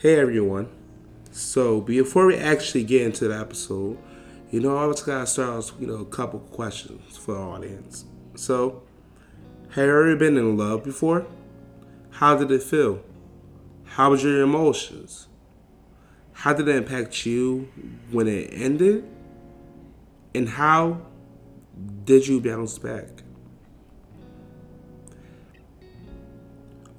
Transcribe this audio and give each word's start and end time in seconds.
Hey 0.00 0.18
everyone. 0.18 0.70
So 1.30 1.82
before 1.82 2.24
we 2.24 2.34
actually 2.34 2.84
get 2.84 3.02
into 3.02 3.28
the 3.28 3.38
episode, 3.38 3.98
you 4.50 4.58
know, 4.58 4.78
I 4.78 4.86
was 4.86 5.02
gotta 5.02 5.26
start 5.26 5.50
off, 5.50 5.72
you 5.78 5.86
know, 5.86 5.96
a 5.96 6.06
couple 6.06 6.40
questions 6.40 7.18
for 7.18 7.34
the 7.34 7.40
audience. 7.40 8.06
So, 8.34 8.82
have 9.72 9.84
you 9.84 9.90
ever 9.90 10.16
been 10.16 10.38
in 10.38 10.56
love 10.56 10.84
before? 10.84 11.26
How 12.12 12.34
did 12.34 12.50
it 12.50 12.62
feel? 12.62 13.02
How 13.84 14.12
was 14.12 14.24
your 14.24 14.40
emotions? 14.40 15.28
How 16.32 16.54
did 16.54 16.66
it 16.66 16.76
impact 16.76 17.26
you 17.26 17.68
when 18.10 18.26
it 18.26 18.48
ended? 18.54 19.04
And 20.34 20.48
how 20.48 21.02
did 22.04 22.26
you 22.26 22.40
bounce 22.40 22.78
back? 22.78 23.22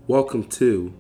Welcome 0.06 0.44
to 0.50 0.94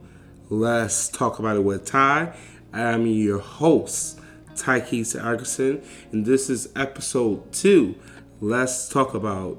Let's 0.53 1.07
Talk 1.07 1.39
About 1.39 1.55
It 1.55 1.63
with 1.63 1.85
Ty. 1.85 2.35
I'm 2.73 3.07
your 3.07 3.39
host, 3.39 4.19
Ty 4.57 4.81
Keys 4.81 5.15
Argerson, 5.15 5.81
and 6.11 6.25
this 6.25 6.49
is 6.49 6.67
episode 6.75 7.53
two. 7.53 7.95
Let's 8.41 8.89
talk 8.89 9.13
about 9.13 9.57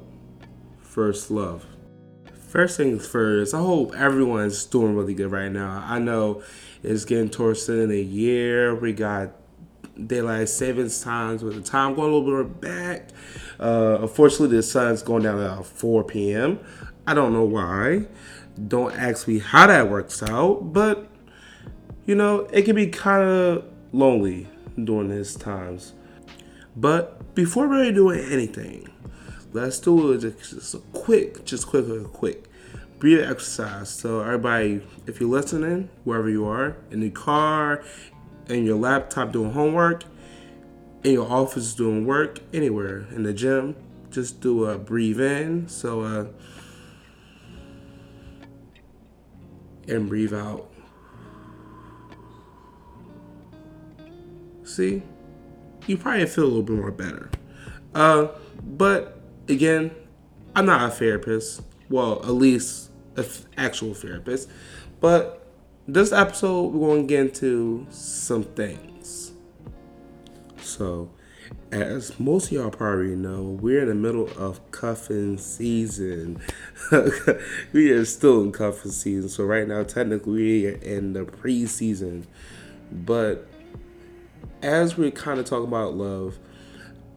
first 0.82 1.30
love. 1.30 1.64
First 2.46 2.76
things 2.76 3.06
first, 3.06 3.54
I 3.54 3.60
hope 3.60 3.94
everyone's 3.94 4.66
doing 4.66 4.94
really 4.94 5.14
good 5.14 5.32
right 5.32 5.50
now. 5.50 5.82
I 5.88 5.98
know 5.98 6.42
it's 6.82 7.06
getting 7.06 7.30
towards 7.30 7.64
the 7.64 7.72
end 7.72 7.82
of 7.84 7.88
the 7.88 8.04
year. 8.04 8.74
We 8.74 8.92
got 8.92 9.30
daylight 10.06 10.50
savings 10.50 11.02
times 11.02 11.42
with 11.42 11.54
the 11.54 11.62
time 11.62 11.94
going 11.94 12.12
a 12.12 12.16
little 12.18 12.44
bit 12.44 12.60
back. 12.60 13.08
Uh, 13.58 13.96
unfortunately, 14.02 14.58
the 14.58 14.62
sun's 14.62 15.00
going 15.00 15.22
down 15.22 15.40
at 15.40 15.64
4 15.64 16.04
p.m. 16.04 16.60
I 17.06 17.14
don't 17.14 17.32
know 17.32 17.44
why. 17.44 18.08
Don't 18.68 18.94
ask 18.94 19.26
me 19.26 19.38
how 19.38 19.66
that 19.66 19.88
works 19.88 20.22
out, 20.22 20.72
but 20.72 21.08
you 22.04 22.14
know, 22.14 22.40
it 22.52 22.62
can 22.62 22.76
be 22.76 22.86
kind 22.88 23.22
of 23.22 23.64
lonely 23.92 24.48
during 24.82 25.08
these 25.08 25.36
times. 25.36 25.92
But 26.76 27.34
before 27.34 27.68
we're 27.68 27.92
doing 27.92 28.20
anything, 28.30 28.88
let's 29.52 29.78
do 29.78 30.18
just 30.18 30.74
a 30.74 30.78
quick, 30.92 31.44
just 31.44 31.66
quick, 31.66 31.86
quick, 31.86 32.12
quick 32.12 32.48
breathing 33.02 33.28
exercise. 33.28 33.90
So 33.90 34.20
everybody, 34.20 34.80
if 35.08 35.20
you're 35.20 35.28
listening, 35.28 35.90
wherever 36.04 36.30
you 36.30 36.46
are, 36.46 36.76
in 36.92 37.00
the 37.00 37.10
car, 37.10 37.82
in 38.48 38.64
your 38.64 38.78
laptop 38.78 39.32
doing 39.32 39.52
homework, 39.52 40.04
in 41.02 41.12
your 41.14 41.28
office 41.28 41.74
doing 41.74 42.06
work, 42.06 42.38
anywhere, 42.52 43.06
in 43.10 43.24
the 43.24 43.32
gym, 43.32 43.74
just 44.10 44.40
do 44.40 44.66
a 44.66 44.78
breathe 44.78 45.20
in. 45.20 45.68
So 45.68 46.02
uh 46.02 46.26
and 49.88 50.08
breathe 50.08 50.34
out. 50.34 50.70
See? 54.64 55.02
You 55.86 55.96
probably 55.96 56.26
feel 56.26 56.44
a 56.44 56.46
little 56.46 56.62
bit 56.62 56.76
more 56.76 56.90
better. 56.90 57.30
Uh 57.94 58.28
but 58.62 59.20
again, 59.48 59.90
I'm 60.54 60.66
not 60.66 60.88
a 60.88 60.90
therapist. 60.92 61.62
Well, 61.88 62.20
at 62.22 62.30
least 62.30 62.90
an 63.16 63.24
actual 63.56 63.94
therapist. 63.94 64.48
But 65.00 65.46
this 65.86 66.12
episode, 66.12 66.72
we're 66.72 66.88
going 66.88 67.02
to 67.02 67.08
get 67.08 67.20
into 67.20 67.86
some 67.90 68.44
things. 68.44 69.32
So, 70.62 71.10
as 71.72 72.18
most 72.20 72.46
of 72.46 72.52
y'all 72.52 72.70
probably 72.70 73.16
know, 73.16 73.42
we're 73.42 73.82
in 73.82 73.88
the 73.88 73.94
middle 73.94 74.28
of 74.38 74.60
cuffing 74.70 75.38
season. 75.38 76.40
we 77.72 77.90
are 77.90 78.04
still 78.04 78.42
in 78.42 78.52
cuffing 78.52 78.90
season. 78.90 79.28
So, 79.28 79.44
right 79.44 79.66
now, 79.66 79.82
technically, 79.82 80.32
we 80.32 80.66
are 80.66 80.76
in 80.76 81.14
the 81.14 81.24
preseason. 81.24 82.24
But 82.92 83.48
as 84.62 84.96
we're 84.98 85.10
kind 85.10 85.40
of 85.40 85.46
talking 85.46 85.66
about 85.66 85.94
love, 85.94 86.38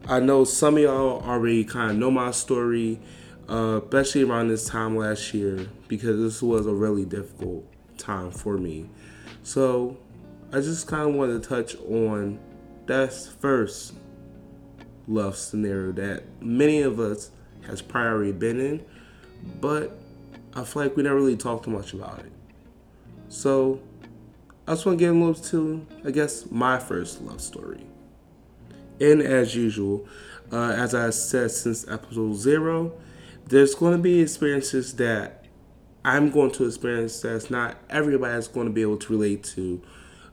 I 0.08 0.20
know 0.20 0.44
some 0.44 0.76
of 0.76 0.82
y'all 0.82 1.22
already 1.22 1.64
kind 1.64 1.90
of 1.90 1.96
know 1.98 2.10
my 2.10 2.30
story 2.30 2.98
uh, 3.48 3.80
especially 3.82 4.24
around 4.24 4.48
this 4.48 4.66
time 4.66 4.96
last 4.96 5.32
year 5.32 5.68
because 5.88 6.18
this 6.18 6.42
was 6.42 6.66
a 6.66 6.74
really 6.74 7.04
difficult 7.04 7.64
time 7.96 8.30
for 8.30 8.58
me. 8.58 8.88
So 9.42 9.96
I 10.52 10.60
just 10.60 10.86
kind 10.86 11.08
of 11.08 11.14
wanted 11.14 11.42
to 11.42 11.48
touch 11.48 11.76
on 11.76 12.38
that 12.86 13.12
first 13.12 13.94
love 15.08 15.36
scenario 15.36 15.92
that 15.92 16.24
many 16.40 16.82
of 16.82 16.98
us 16.98 17.30
has 17.66 17.82
priorly 17.82 18.36
been 18.36 18.60
in, 18.60 18.84
but 19.60 19.98
I 20.54 20.64
feel 20.64 20.82
like 20.82 20.96
we 20.96 21.02
never 21.02 21.16
really 21.16 21.36
talked 21.36 21.64
too 21.64 21.70
much 21.70 21.92
about 21.92 22.20
it. 22.20 22.32
So 23.28 23.80
I 24.66 24.72
just 24.72 24.86
want 24.86 24.98
to 24.98 25.04
get 25.04 25.14
a 25.14 25.18
little 25.18 25.34
to, 25.34 25.86
I 26.04 26.10
guess, 26.10 26.50
my 26.50 26.78
first 26.78 27.20
love 27.22 27.40
story. 27.40 27.86
And 29.00 29.20
as 29.20 29.54
usual, 29.54 30.06
uh, 30.52 30.70
as 30.70 30.94
I 30.94 31.10
said 31.10 31.50
since 31.50 31.86
episode 31.88 32.34
zero, 32.34 32.92
there's 33.46 33.74
going 33.74 33.92
to 33.92 34.02
be 34.02 34.20
experiences 34.20 34.94
that 34.94 35.44
I'm 36.04 36.30
going 36.30 36.52
to 36.52 36.66
experience 36.66 37.20
that's 37.20 37.50
not 37.50 37.76
everybody's 37.90 38.48
going 38.48 38.66
to 38.66 38.72
be 38.72 38.82
able 38.82 38.96
to 38.96 39.12
relate 39.12 39.44
to. 39.54 39.82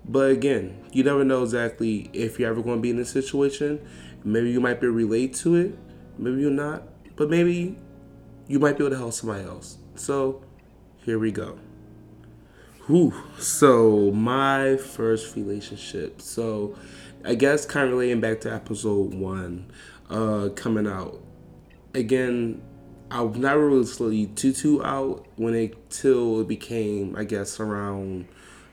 But 0.06 0.32
again, 0.32 0.84
you 0.92 1.04
never 1.04 1.24
know 1.24 1.44
exactly 1.44 2.10
if 2.14 2.40
you're 2.40 2.50
ever 2.50 2.62
going 2.62 2.78
to 2.78 2.82
be 2.82 2.90
in 2.90 2.98
this 2.98 3.10
situation. 3.10 3.86
Maybe 4.24 4.52
you 4.52 4.60
might 4.60 4.80
be 4.80 4.88
able 4.88 5.34
to 5.34 5.56
it, 5.56 5.78
maybe 6.18 6.42
you're 6.42 6.52
not, 6.52 6.84
but 7.16 7.30
maybe 7.30 7.78
you 8.48 8.60
might 8.60 8.78
be 8.78 8.84
able 8.84 8.92
to 8.92 8.98
help 8.98 9.14
somebody 9.14 9.44
else. 9.44 9.78
So 9.96 10.44
here 11.06 11.20
we 11.20 11.32
go. 11.32 11.58
Whew. 12.88 13.14
So 13.38 14.12
my 14.12 14.78
first 14.78 15.36
relationship. 15.36 16.22
So 16.22 16.76
I 17.24 17.36
guess 17.36 17.66
kind 17.66 17.86
of 17.86 17.94
relating 17.94 18.20
back 18.20 18.42
to 18.42 18.54
episode 18.54 19.14
one, 19.14 19.72
uh, 20.10 20.50
coming 20.56 20.88
out. 20.88 21.22
Again, 21.94 22.62
I 23.10 23.22
was 23.22 23.38
never 23.38 23.70
really 23.70 24.26
too 24.28 24.52
too 24.52 24.84
out 24.84 25.28
when 25.36 25.54
it 25.54 25.90
till 25.90 26.42
it 26.42 26.48
became 26.48 27.16
I 27.16 27.24
guess 27.24 27.60
around 27.60 28.28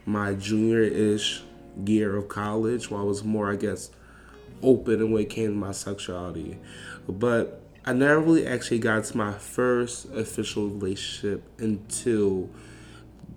my 0.05 0.33
junior 0.33 0.81
ish 0.81 1.43
year 1.85 2.15
of 2.15 2.27
college 2.27 2.89
where 2.89 3.01
I 3.01 3.03
was 3.03 3.23
more 3.23 3.51
I 3.51 3.55
guess 3.55 3.91
open 4.61 5.11
when 5.11 5.23
it 5.23 5.29
came 5.29 5.47
to 5.47 5.55
my 5.55 5.71
sexuality. 5.71 6.57
But 7.07 7.61
I 7.83 7.93
never 7.93 8.19
really 8.19 8.45
actually 8.45 8.79
got 8.79 9.05
to 9.05 9.17
my 9.17 9.33
first 9.33 10.05
official 10.11 10.69
relationship 10.69 11.43
until 11.57 12.49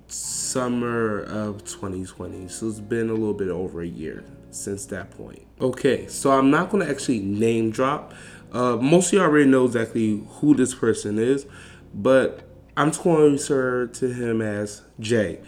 summer 0.08 1.22
of 1.22 1.64
2020. 1.64 2.48
So 2.48 2.68
it's 2.68 2.80
been 2.80 3.08
a 3.08 3.14
little 3.14 3.32
bit 3.32 3.48
over 3.48 3.80
a 3.80 3.86
year 3.86 4.24
since 4.50 4.84
that 4.86 5.10
point. 5.12 5.46
Okay, 5.60 6.06
so 6.08 6.30
I'm 6.32 6.50
not 6.50 6.70
gonna 6.70 6.86
actually 6.86 7.20
name 7.20 7.70
drop 7.70 8.12
uh, 8.54 8.76
most 8.76 9.08
of 9.08 9.14
you 9.14 9.20
already 9.20 9.50
know 9.50 9.64
exactly 9.64 10.24
who 10.34 10.54
this 10.54 10.74
person 10.74 11.18
is, 11.18 11.44
but 11.92 12.42
I'm 12.76 12.92
just 12.92 13.02
going 13.02 13.36
to 13.36 13.42
refer 13.42 13.86
to 13.88 14.12
him 14.12 14.40
as 14.40 14.82
Jay 15.00 15.40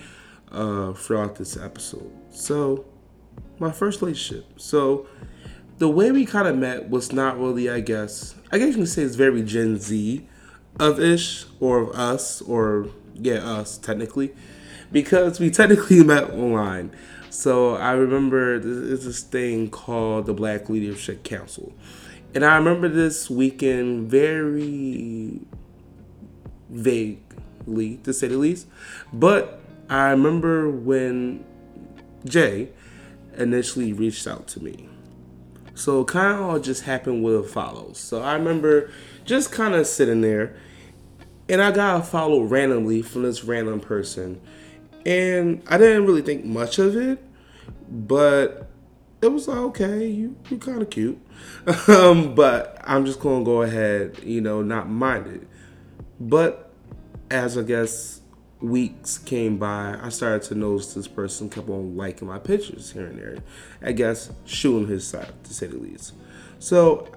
uh, 0.52 0.92
throughout 0.92 1.36
this 1.36 1.56
episode. 1.56 2.10
So, 2.30 2.84
my 3.58 3.72
first 3.72 4.00
relationship. 4.00 4.46
So, 4.56 5.06
the 5.78 5.88
way 5.88 6.10
we 6.10 6.24
kind 6.24 6.48
of 6.48 6.56
met 6.56 6.88
was 6.88 7.12
not 7.12 7.38
really, 7.38 7.68
I 7.68 7.80
guess, 7.80 8.34
I 8.50 8.58
guess 8.58 8.68
you 8.68 8.74
can 8.74 8.86
say 8.86 9.02
it's 9.02 9.14
very 9.14 9.42
Gen 9.42 9.78
Z 9.78 10.26
of 10.78 11.00
ish, 11.00 11.46
or 11.60 11.82
of 11.82 11.90
us, 11.90 12.42
or 12.42 12.88
yeah, 13.14 13.36
us 13.36 13.78
technically, 13.78 14.34
because 14.92 15.40
we 15.40 15.50
technically 15.50 16.02
met 16.04 16.30
online. 16.30 16.94
So, 17.30 17.76
I 17.76 17.92
remember 17.92 18.58
there's 18.58 19.04
this 19.04 19.22
thing 19.22 19.70
called 19.70 20.26
the 20.26 20.34
Black 20.34 20.68
Leadership 20.68 21.22
Council. 21.22 21.72
And 22.34 22.44
I 22.44 22.56
remember 22.56 22.88
this 22.88 23.30
weekend 23.30 24.10
very 24.10 25.40
vaguely, 26.68 27.96
to 28.04 28.12
say 28.12 28.28
the 28.28 28.36
least. 28.36 28.66
But 29.12 29.60
I 29.88 30.10
remember 30.10 30.70
when 30.70 31.44
Jay 32.24 32.70
initially 33.36 33.92
reached 33.92 34.26
out 34.26 34.48
to 34.48 34.62
me. 34.62 34.88
So 35.74 36.04
kind 36.04 36.34
of 36.34 36.40
all 36.40 36.58
just 36.58 36.84
happened 36.84 37.22
with 37.22 37.36
a 37.36 37.42
follow. 37.42 37.92
So 37.92 38.22
I 38.22 38.34
remember 38.34 38.90
just 39.24 39.52
kind 39.52 39.74
of 39.74 39.86
sitting 39.86 40.22
there, 40.22 40.56
and 41.48 41.60
I 41.60 41.70
got 41.70 42.00
a 42.00 42.02
follow 42.02 42.42
randomly 42.42 43.02
from 43.02 43.22
this 43.22 43.44
random 43.44 43.80
person, 43.80 44.40
and 45.04 45.62
I 45.68 45.76
didn't 45.76 46.06
really 46.06 46.22
think 46.22 46.44
much 46.44 46.78
of 46.78 46.96
it, 46.96 47.22
but 47.88 48.70
it 49.20 49.28
was 49.28 49.48
like 49.48 49.58
okay, 49.58 50.06
you 50.06 50.36
you 50.48 50.58
kind 50.58 50.80
of 50.80 50.88
cute, 50.88 51.18
um, 51.88 52.34
but 52.34 52.80
I'm 52.84 53.04
just 53.04 53.20
gonna 53.20 53.44
go 53.44 53.62
ahead, 53.62 54.20
you 54.24 54.40
know, 54.40 54.62
not 54.62 54.88
mind 54.88 55.26
it. 55.26 55.48
But 56.18 56.72
as 57.30 57.58
I 57.58 57.62
guess 57.62 58.22
weeks 58.60 59.18
came 59.18 59.58
by, 59.58 59.98
I 60.00 60.08
started 60.08 60.42
to 60.48 60.54
notice 60.54 60.94
this 60.94 61.08
person 61.08 61.50
kept 61.50 61.68
on 61.68 61.96
liking 61.96 62.28
my 62.28 62.38
pictures 62.38 62.92
here 62.92 63.06
and 63.06 63.18
there. 63.18 63.38
I 63.82 63.92
guess 63.92 64.30
shooting 64.44 64.88
his 64.88 65.06
side 65.06 65.32
to 65.44 65.54
say 65.54 65.66
the 65.66 65.76
least. 65.76 66.14
So 66.58 67.08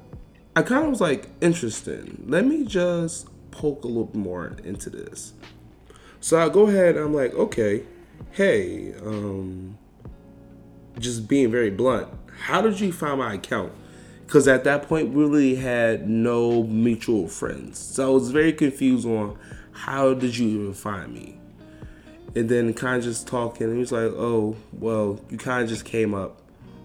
I 0.55 0.61
kind 0.61 0.83
of 0.83 0.89
was 0.89 1.01
like, 1.01 1.29
interesting. 1.41 2.25
Let 2.27 2.45
me 2.45 2.65
just 2.65 3.27
poke 3.51 3.83
a 3.83 3.87
little 3.87 4.05
bit 4.05 4.15
more 4.15 4.55
into 4.63 4.89
this. 4.89 5.33
So 6.19 6.39
I 6.39 6.49
go 6.49 6.67
ahead. 6.67 6.97
I'm 6.97 7.13
like, 7.13 7.33
okay, 7.33 7.83
hey, 8.31 8.93
um, 8.95 9.77
just 10.99 11.27
being 11.27 11.51
very 11.51 11.69
blunt, 11.69 12.09
how 12.41 12.61
did 12.61 12.79
you 12.79 12.91
find 12.91 13.19
my 13.19 13.35
account? 13.35 13.71
Because 14.25 14.47
at 14.47 14.63
that 14.65 14.87
point, 14.87 15.09
we 15.09 15.23
really 15.23 15.55
had 15.55 16.07
no 16.07 16.63
mutual 16.63 17.27
friends. 17.27 17.79
So 17.79 18.07
I 18.07 18.13
was 18.13 18.29
very 18.31 18.53
confused 18.53 19.07
on 19.07 19.39
how 19.79 20.13
did 20.13 20.37
you 20.37 20.47
even 20.47 20.73
find 20.73 21.13
me? 21.13 21.39
And 22.35 22.49
then 22.49 22.73
kind 22.73 22.97
of 22.97 23.03
just 23.03 23.27
talking, 23.27 23.71
he 23.71 23.79
was 23.79 23.93
like, 23.93 24.11
oh, 24.11 24.57
well, 24.73 25.19
you 25.29 25.37
kind 25.37 25.63
of 25.63 25.69
just 25.69 25.85
came 25.85 26.13
up 26.13 26.41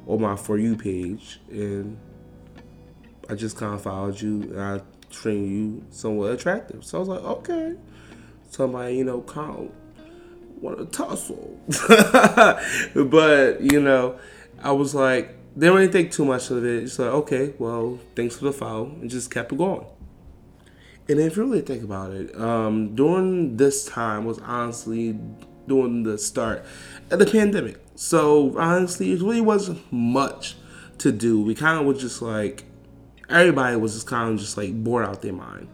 on 0.06 0.22
my 0.22 0.36
For 0.36 0.56
You 0.58 0.76
page, 0.76 1.40
and 1.50 1.98
I 3.28 3.34
just 3.34 3.56
kind 3.56 3.74
of 3.74 3.82
followed 3.82 4.20
you, 4.20 4.42
and 4.42 4.60
I 4.60 4.80
trained 5.10 5.50
you 5.50 5.84
somewhat 5.90 6.32
attractive. 6.32 6.84
So 6.84 6.98
I 6.98 7.00
was 7.00 7.08
like, 7.08 7.22
okay. 7.22 7.74
Somebody, 8.48 8.98
you 8.98 9.04
know, 9.04 9.22
kind 9.22 9.72
want 10.60 10.78
to 10.78 10.86
tussle. 10.86 11.58
but, 13.10 13.60
you 13.60 13.80
know, 13.80 14.18
I 14.62 14.70
was 14.70 14.94
like, 14.94 15.34
didn't 15.58 15.74
really 15.74 15.88
think 15.92 16.12
too 16.12 16.24
much 16.24 16.50
of 16.50 16.64
it. 16.64 16.84
It's 16.84 16.98
like, 16.98 17.10
okay, 17.10 17.54
well, 17.58 17.98
thanks 18.14 18.36
for 18.36 18.44
the 18.44 18.52
follow, 18.52 18.86
and 18.86 19.10
just 19.10 19.32
kept 19.32 19.52
it 19.52 19.58
going. 19.58 19.84
And 21.08 21.20
if 21.20 21.36
you 21.36 21.44
really 21.44 21.60
think 21.60 21.84
about 21.84 22.12
it, 22.12 22.34
um, 22.40 22.94
during 22.94 23.56
this 23.56 23.84
time 23.84 24.24
was 24.24 24.38
honestly 24.38 25.18
during 25.66 26.02
the 26.02 26.18
start 26.18 26.64
of 27.10 27.18
the 27.18 27.26
pandemic. 27.26 27.78
So 27.94 28.58
honestly, 28.58 29.12
it 29.12 29.20
really 29.20 29.40
wasn't 29.40 29.80
much 29.92 30.56
to 30.98 31.12
do. 31.12 31.40
We 31.42 31.54
kind 31.54 31.78
of 31.78 31.86
was 31.86 32.00
just 32.00 32.22
like 32.22 32.64
everybody 33.28 33.76
was 33.76 33.94
just 33.94 34.06
kind 34.06 34.32
of 34.32 34.40
just 34.40 34.56
like 34.56 34.82
bored 34.82 35.06
out 35.06 35.22
their 35.22 35.32
mind. 35.32 35.68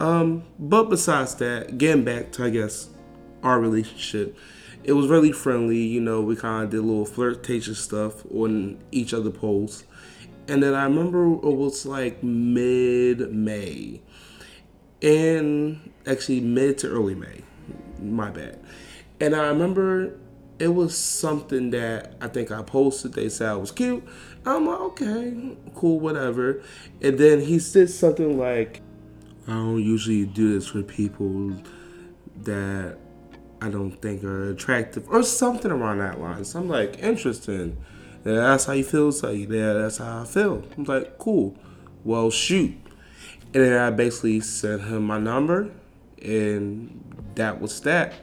Um, 0.00 0.44
but 0.58 0.84
besides 0.84 1.34
that, 1.36 1.78
getting 1.78 2.04
back 2.04 2.32
to 2.32 2.44
I 2.44 2.50
guess 2.50 2.88
our 3.42 3.60
relationship, 3.60 4.36
it 4.84 4.92
was 4.92 5.08
really 5.08 5.32
friendly. 5.32 5.78
You 5.78 6.00
know, 6.00 6.20
we 6.22 6.36
kind 6.36 6.64
of 6.64 6.70
did 6.70 6.78
a 6.78 6.82
little 6.82 7.06
flirtatious 7.06 7.78
stuff 7.78 8.24
on 8.32 8.82
each 8.90 9.14
other 9.14 9.30
posts. 9.30 9.84
And 10.48 10.62
then 10.62 10.74
I 10.74 10.84
remember 10.84 11.24
it 11.24 11.56
was 11.56 11.86
like 11.86 12.22
mid 12.22 13.32
May, 13.32 14.00
and 15.02 15.92
actually 16.06 16.40
mid 16.40 16.78
to 16.78 16.88
early 16.88 17.14
May. 17.14 17.42
My 18.00 18.30
bad. 18.30 18.58
And 19.20 19.34
I 19.34 19.48
remember 19.48 20.18
it 20.58 20.68
was 20.68 20.96
something 20.96 21.70
that 21.70 22.14
I 22.20 22.28
think 22.28 22.50
I 22.50 22.62
posted. 22.62 23.14
They 23.14 23.28
said 23.28 23.48
I 23.48 23.56
was 23.56 23.70
cute. 23.72 24.04
I'm 24.44 24.66
like, 24.66 24.80
okay, 24.80 25.56
cool, 25.74 26.00
whatever. 26.00 26.62
And 27.00 27.18
then 27.18 27.40
he 27.40 27.58
said 27.58 27.90
something 27.90 28.38
like, 28.38 28.80
I 29.46 29.52
don't 29.52 29.82
usually 29.82 30.24
do 30.26 30.54
this 30.54 30.68
for 30.68 30.82
people 30.82 31.56
that 32.42 32.98
I 33.60 33.68
don't 33.70 33.92
think 34.02 34.24
are 34.24 34.50
attractive 34.50 35.08
or 35.08 35.22
something 35.22 35.70
around 35.70 35.98
that 35.98 36.20
line. 36.20 36.44
So 36.44 36.60
I'm 36.60 36.68
like, 36.68 36.98
interesting. 36.98 37.76
Yeah, 38.24 38.34
that's 38.34 38.64
how 38.64 38.72
you 38.72 38.84
feel. 38.84 39.12
So 39.12 39.30
yeah, 39.30 39.72
that's 39.72 39.98
how 39.98 40.22
I 40.22 40.24
feel. 40.24 40.64
I'm 40.76 40.84
like, 40.84 41.18
cool. 41.18 41.56
Well, 42.04 42.30
shoot. 42.30 42.74
And 43.54 43.64
then 43.64 43.78
I 43.78 43.90
basically 43.90 44.40
sent 44.40 44.82
him 44.82 45.02
my 45.04 45.18
number, 45.18 45.70
and 46.22 47.30
that 47.34 47.60
was 47.60 47.80
that. 47.82 48.14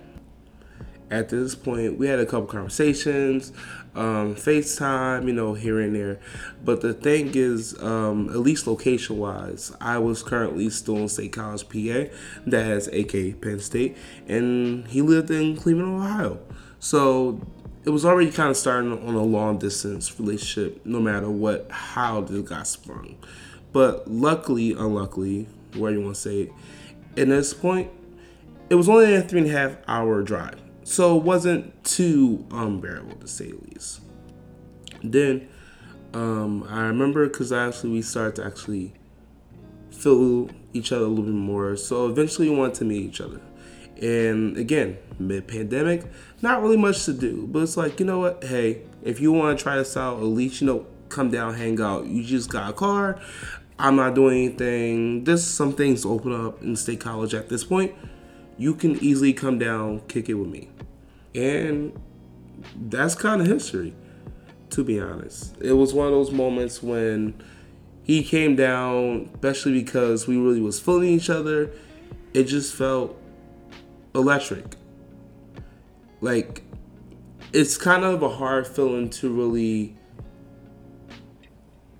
At 1.11 1.29
this 1.29 1.55
point, 1.55 1.97
we 1.97 2.07
had 2.07 2.19
a 2.19 2.25
couple 2.25 2.45
conversations, 2.47 3.51
um, 3.95 4.35
FaceTime, 4.35 5.25
you 5.25 5.33
know, 5.33 5.53
here 5.53 5.79
and 5.79 5.95
there. 5.95 6.19
But 6.63 6.81
the 6.81 6.93
thing 6.93 7.31
is, 7.33 7.79
um, 7.81 8.29
at 8.29 8.37
least 8.37 8.67
location 8.67 9.17
wise, 9.17 9.71
I 9.81 9.97
was 9.97 10.23
currently 10.23 10.69
still 10.69 10.97
in 10.97 11.09
State 11.09 11.33
College, 11.33 11.67
PA, 11.67 12.13
that 12.47 12.65
has 12.65 12.87
AK 12.87 13.41
Penn 13.41 13.59
State, 13.59 13.97
and 14.27 14.87
he 14.87 15.01
lived 15.01 15.31
in 15.31 15.57
Cleveland, 15.57 15.95
Ohio. 15.95 16.39
So 16.79 17.41
it 17.85 17.89
was 17.89 18.05
already 18.05 18.31
kind 18.31 18.49
of 18.49 18.57
starting 18.57 18.91
on 18.91 19.15
a 19.15 19.23
long 19.23 19.57
distance 19.57 20.19
relationship, 20.19 20.85
no 20.85 20.99
matter 20.99 21.29
what, 21.29 21.69
how 21.71 22.21
this 22.21 22.47
got 22.47 22.67
sprung. 22.67 23.15
But 23.71 24.09
luckily, 24.09 24.71
unluckily, 24.73 25.47
where 25.75 25.91
you 25.91 26.01
want 26.01 26.15
to 26.15 26.21
say 26.21 26.41
it, 26.41 26.51
at 27.17 27.27
this 27.27 27.53
point, 27.53 27.91
it 28.69 28.75
was 28.75 28.89
only 28.89 29.15
a 29.15 29.21
three 29.21 29.41
and 29.41 29.49
a 29.49 29.51
half 29.51 29.77
hour 29.87 30.21
drive. 30.21 30.61
So 30.83 31.17
it 31.17 31.23
wasn't 31.23 31.83
too 31.83 32.45
unbearable 32.51 33.17
to 33.17 33.27
say 33.27 33.51
the 33.51 33.57
least. 33.71 34.01
Then 35.03 35.47
um, 36.13 36.63
I 36.67 36.81
remember 36.83 37.27
because 37.27 37.51
actually 37.51 37.91
we 37.91 38.01
started 38.01 38.35
to 38.37 38.45
actually 38.45 38.93
feel 39.91 40.49
each 40.73 40.91
other 40.91 41.05
a 41.05 41.07
little 41.07 41.25
bit 41.25 41.33
more. 41.33 41.75
So 41.75 42.07
eventually 42.07 42.49
we 42.49 42.55
wanted 42.55 42.75
to 42.75 42.85
meet 42.85 43.03
each 43.03 43.21
other. 43.21 43.41
And 44.01 44.57
again, 44.57 44.97
mid 45.19 45.47
pandemic, 45.47 46.05
not 46.41 46.61
really 46.61 46.77
much 46.77 47.05
to 47.05 47.13
do. 47.13 47.47
But 47.47 47.63
it's 47.63 47.77
like, 47.77 47.99
you 47.99 48.05
know 48.05 48.19
what? 48.19 48.43
Hey, 48.43 48.83
if 49.03 49.19
you 49.19 49.31
want 49.31 49.57
to 49.57 49.63
try 49.63 49.75
this 49.75 49.97
out, 49.97 50.17
at 50.17 50.23
least, 50.23 50.61
you 50.61 50.67
know, 50.67 50.87
come 51.09 51.29
down, 51.29 51.55
hang 51.55 51.81
out. 51.81 52.05
You 52.05 52.23
just 52.23 52.49
got 52.49 52.69
a 52.69 52.73
car. 52.73 53.19
I'm 53.79 53.95
not 53.95 54.13
doing 54.13 54.37
anything. 54.37 55.23
There's 55.23 55.43
some 55.43 55.71
things 55.71 56.05
open 56.05 56.33
up 56.33 56.61
in 56.61 56.75
state 56.75 56.99
college 56.99 57.33
at 57.33 57.47
this 57.47 57.63
point. 57.63 57.95
You 58.57 58.75
can 58.75 59.01
easily 59.01 59.31
come 59.31 59.57
down, 59.57 60.01
kick 60.01 60.27
it 60.27 60.33
with 60.33 60.49
me. 60.49 60.69
And 61.33 61.97
that's 62.75 63.15
kind 63.15 63.39
of 63.41 63.47
history, 63.47 63.93
to 64.71 64.83
be 64.83 64.99
honest. 64.99 65.55
It 65.61 65.73
was 65.73 65.93
one 65.93 66.07
of 66.07 66.13
those 66.13 66.31
moments 66.31 66.83
when 66.83 67.41
he 68.03 68.21
came 68.21 68.57
down, 68.57 69.29
especially 69.35 69.81
because 69.81 70.27
we 70.27 70.37
really 70.37 70.59
was 70.59 70.77
feeling 70.79 71.09
each 71.09 71.29
other. 71.29 71.71
It 72.33 72.43
just 72.43 72.75
felt 72.75 73.17
electric. 74.13 74.75
Like 76.19 76.63
it's 77.53 77.77
kind 77.77 78.03
of 78.03 78.21
a 78.21 78.29
hard 78.29 78.67
feeling 78.67 79.09
to 79.09 79.31
really 79.31 79.95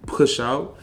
push 0.05 0.39
out 0.39 0.78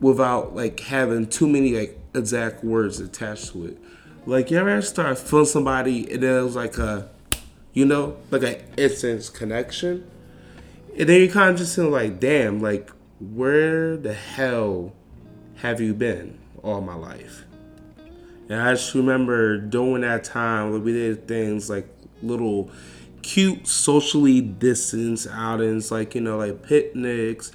without 0.00 0.54
like 0.54 0.80
having 0.80 1.26
too 1.26 1.48
many 1.48 1.78
like 1.78 1.98
exact 2.14 2.64
words 2.64 3.00
attached 3.00 3.52
to 3.52 3.66
it. 3.66 3.78
Like 4.26 4.50
you 4.50 4.58
ever 4.58 4.80
start 4.82 5.18
feeling 5.18 5.46
somebody 5.46 6.10
and 6.10 6.22
then 6.22 6.38
it 6.38 6.42
was 6.42 6.56
like 6.56 6.78
a 6.78 7.08
you 7.74 7.84
know, 7.84 8.16
like 8.30 8.42
an 8.44 8.56
instant 8.76 9.30
connection. 9.34 10.08
And 10.96 11.08
then 11.08 11.20
you 11.20 11.30
kind 11.30 11.50
of 11.50 11.56
just 11.56 11.74
feel 11.74 11.90
like, 11.90 12.20
damn, 12.20 12.60
like 12.60 12.90
where 13.20 13.96
the 13.96 14.14
hell 14.14 14.92
have 15.56 15.80
you 15.80 15.92
been 15.92 16.38
all 16.62 16.80
my 16.80 16.94
life? 16.94 17.44
And 18.48 18.60
I 18.60 18.74
just 18.74 18.94
remember 18.94 19.58
during 19.58 20.02
that 20.02 20.24
time, 20.24 20.72
like 20.72 20.84
we 20.84 20.92
did 20.92 21.26
things 21.26 21.68
like 21.68 21.88
little 22.22 22.70
cute 23.22 23.66
socially 23.66 24.40
distanced 24.40 25.26
outings, 25.30 25.90
like 25.90 26.14
you 26.14 26.20
know, 26.20 26.38
like 26.38 26.62
picnics, 26.62 27.52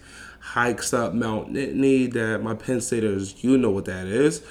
hikes 0.49 0.93
up 0.93 1.13
Mount 1.13 1.53
Nittany 1.53 2.11
that 2.13 2.41
my 2.41 2.55
Penn 2.55 2.81
Staters, 2.81 3.43
you 3.43 3.55
know 3.55 3.69
what 3.69 3.85
that 3.85 4.07
is. 4.07 4.41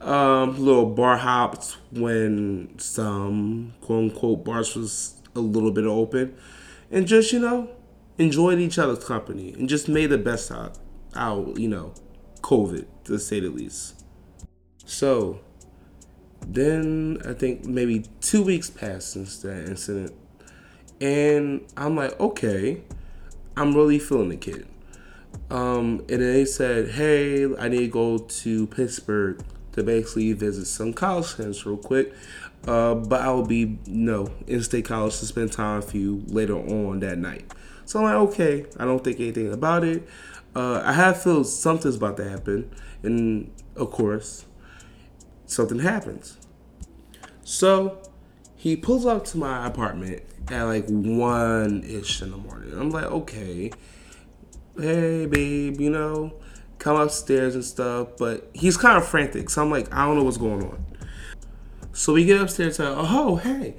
Um, 0.00 0.58
little 0.58 0.86
bar 0.86 1.18
hops 1.18 1.76
when 1.92 2.78
some 2.78 3.74
quote 3.82 4.10
unquote 4.10 4.44
bars 4.44 4.74
was 4.74 5.14
a 5.36 5.40
little 5.40 5.70
bit 5.70 5.84
open, 5.84 6.34
and 6.90 7.06
just 7.06 7.32
you 7.32 7.38
know 7.38 7.70
enjoyed 8.18 8.58
each 8.58 8.78
other's 8.78 9.04
company 9.04 9.52
and 9.52 9.68
just 9.68 9.88
made 9.88 10.06
the 10.06 10.18
best 10.18 10.50
out 10.50 10.78
out 11.14 11.58
you 11.58 11.68
know 11.68 11.94
COVID 12.40 12.86
to 13.04 13.18
say 13.18 13.38
the 13.38 13.48
least. 13.48 14.04
So 14.84 15.40
then 16.46 17.18
I 17.28 17.34
think 17.34 17.64
maybe 17.66 18.06
two 18.20 18.42
weeks 18.42 18.70
passed 18.70 19.12
since 19.12 19.38
that 19.42 19.68
incident, 19.68 20.14
and 21.00 21.64
I'm 21.76 21.94
like, 21.94 22.18
okay, 22.18 22.82
I'm 23.56 23.74
really 23.74 23.98
feeling 23.98 24.30
the 24.30 24.36
kid. 24.36 24.66
Um, 25.50 26.04
and 26.08 26.22
they 26.22 26.44
said, 26.44 26.90
hey, 26.90 27.44
I 27.56 27.68
need 27.68 27.78
to 27.78 27.88
go 27.88 28.18
to 28.18 28.66
Pittsburgh 28.68 29.42
to 29.72 29.82
basically 29.82 30.32
visit 30.32 30.66
some 30.66 30.92
college 30.92 31.26
friends 31.26 31.64
real 31.66 31.76
quick. 31.76 32.14
Uh, 32.66 32.94
but 32.94 33.20
I 33.20 33.30
will 33.32 33.46
be, 33.46 33.78
know, 33.86 34.28
in 34.46 34.62
state 34.62 34.84
college 34.84 35.18
to 35.18 35.26
spend 35.26 35.52
time 35.52 35.80
with 35.80 35.94
you 35.94 36.22
later 36.28 36.56
on 36.56 37.00
that 37.00 37.18
night. 37.18 37.52
So 37.84 37.98
I'm 37.98 38.04
like, 38.04 38.30
okay, 38.30 38.66
I 38.78 38.84
don't 38.84 39.02
think 39.02 39.18
anything 39.18 39.52
about 39.52 39.84
it. 39.84 40.06
Uh, 40.54 40.80
I 40.84 40.92
have 40.92 41.20
feel 41.22 41.44
something's 41.44 41.96
about 41.96 42.16
to 42.18 42.28
happen, 42.28 42.70
and 43.02 43.50
of 43.74 43.90
course, 43.90 44.44
something 45.46 45.80
happens. 45.80 46.36
So 47.42 48.02
he 48.54 48.76
pulls 48.76 49.06
up 49.06 49.24
to 49.26 49.38
my 49.38 49.66
apartment 49.66 50.22
at 50.48 50.62
like 50.64 50.86
one 50.86 51.82
ish 51.84 52.22
in 52.22 52.30
the 52.30 52.36
morning. 52.36 52.72
I'm 52.78 52.90
like, 52.90 53.06
okay, 53.06 53.72
hey 54.78 55.26
babe, 55.26 55.80
you 55.80 55.90
know, 55.90 56.34
come 56.78 56.96
upstairs 56.96 57.54
and 57.54 57.64
stuff. 57.64 58.16
But 58.18 58.50
he's 58.52 58.76
kind 58.76 58.96
of 58.96 59.06
frantic, 59.06 59.50
so 59.50 59.62
I'm 59.62 59.70
like, 59.70 59.92
I 59.92 60.06
don't 60.06 60.16
know 60.16 60.24
what's 60.24 60.36
going 60.36 60.62
on. 60.62 60.84
So 61.92 62.14
we 62.14 62.24
get 62.24 62.40
upstairs 62.40 62.80
and 62.80 62.88
oh 62.96 63.36
hey, 63.36 63.76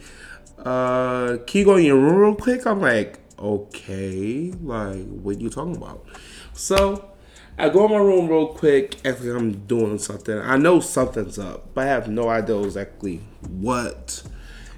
uh, 0.59 1.37
can 1.45 1.59
you 1.59 1.65
go 1.65 1.75
in 1.77 1.85
your 1.85 1.97
room 1.97 2.17
real 2.17 2.35
quick? 2.35 2.65
I'm 2.65 2.81
like, 2.81 3.19
okay, 3.39 4.51
like 4.61 5.05
what 5.07 5.41
you 5.41 5.49
talking 5.49 5.75
about? 5.75 6.05
So 6.53 7.09
I 7.57 7.69
go 7.69 7.85
in 7.85 7.91
my 7.91 7.97
room 7.97 8.27
real 8.27 8.47
quick, 8.47 8.99
like 9.03 9.19
I'm 9.21 9.65
doing 9.65 9.99
something. 9.99 10.37
I 10.37 10.57
know 10.57 10.79
something's 10.79 11.37
up, 11.37 11.73
but 11.73 11.85
I 11.85 11.87
have 11.87 12.07
no 12.07 12.29
idea 12.29 12.59
exactly 12.61 13.21
what 13.47 14.23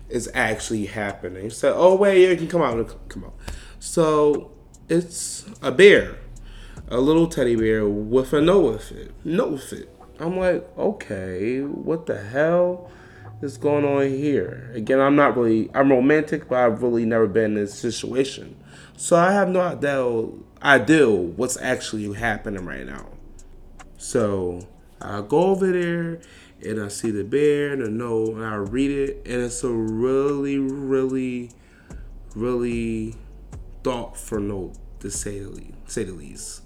is 0.10 0.30
actually 0.34 0.86
happening. 0.86 1.50
So, 1.50 1.74
oh 1.76 1.96
wait, 1.96 2.30
you 2.30 2.36
can 2.36 2.48
come 2.48 2.62
out, 2.62 3.10
come 3.10 3.26
out. 3.26 3.34
So 3.80 4.52
it's 4.90 5.46
a 5.62 5.72
bear, 5.72 6.18
a 6.88 7.00
little 7.00 7.28
teddy 7.28 7.56
bear 7.56 7.88
with 7.88 8.34
a 8.34 8.42
Noah 8.42 8.80
fit. 8.80 9.12
Noah 9.26 9.58
fit. 9.58 9.90
I'm 10.20 10.38
like, 10.38 10.66
okay, 10.78 11.62
what 11.62 12.06
the 12.06 12.22
hell 12.22 12.90
is 13.42 13.58
going 13.58 13.84
on 13.84 14.08
here? 14.08 14.72
Again, 14.74 15.00
I'm 15.00 15.16
not 15.16 15.36
really, 15.36 15.70
I'm 15.74 15.90
romantic, 15.92 16.48
but 16.48 16.60
I've 16.60 16.82
really 16.82 17.06
never 17.06 17.28
been 17.28 17.46
in 17.46 17.54
this 17.56 17.78
situation. 17.78 18.56
So 18.96 19.18
I 19.18 19.34
have 19.34 19.50
no 19.50 19.62
idea, 19.62 20.28
idea 20.62 21.10
what's 21.10 21.58
actually 21.58 22.14
happening 22.14 22.66
right 22.66 22.86
now. 22.86 23.08
So 23.98 24.68
I 25.02 25.22
go 25.22 25.48
over 25.48 25.72
there 25.72 26.22
and 26.64 26.82
I 26.82 26.88
see 26.88 27.12
the 27.12 27.24
bear 27.24 27.74
and 27.74 27.82
the 27.82 27.90
note 27.90 28.36
and 28.36 28.46
I 28.46 28.56
read 28.56 28.92
it 28.92 29.22
and 29.26 29.42
it's 29.42 29.64
a 29.64 29.70
really, 29.70 30.58
really, 30.60 31.52
really 32.36 33.16
thoughtful 33.86 34.40
note 34.40 34.74
to 35.00 35.12
say 35.12 35.40
the 35.40 35.50
least. 35.50 35.74
Say 35.86 36.06
the 36.06 36.14
least. 36.14 36.64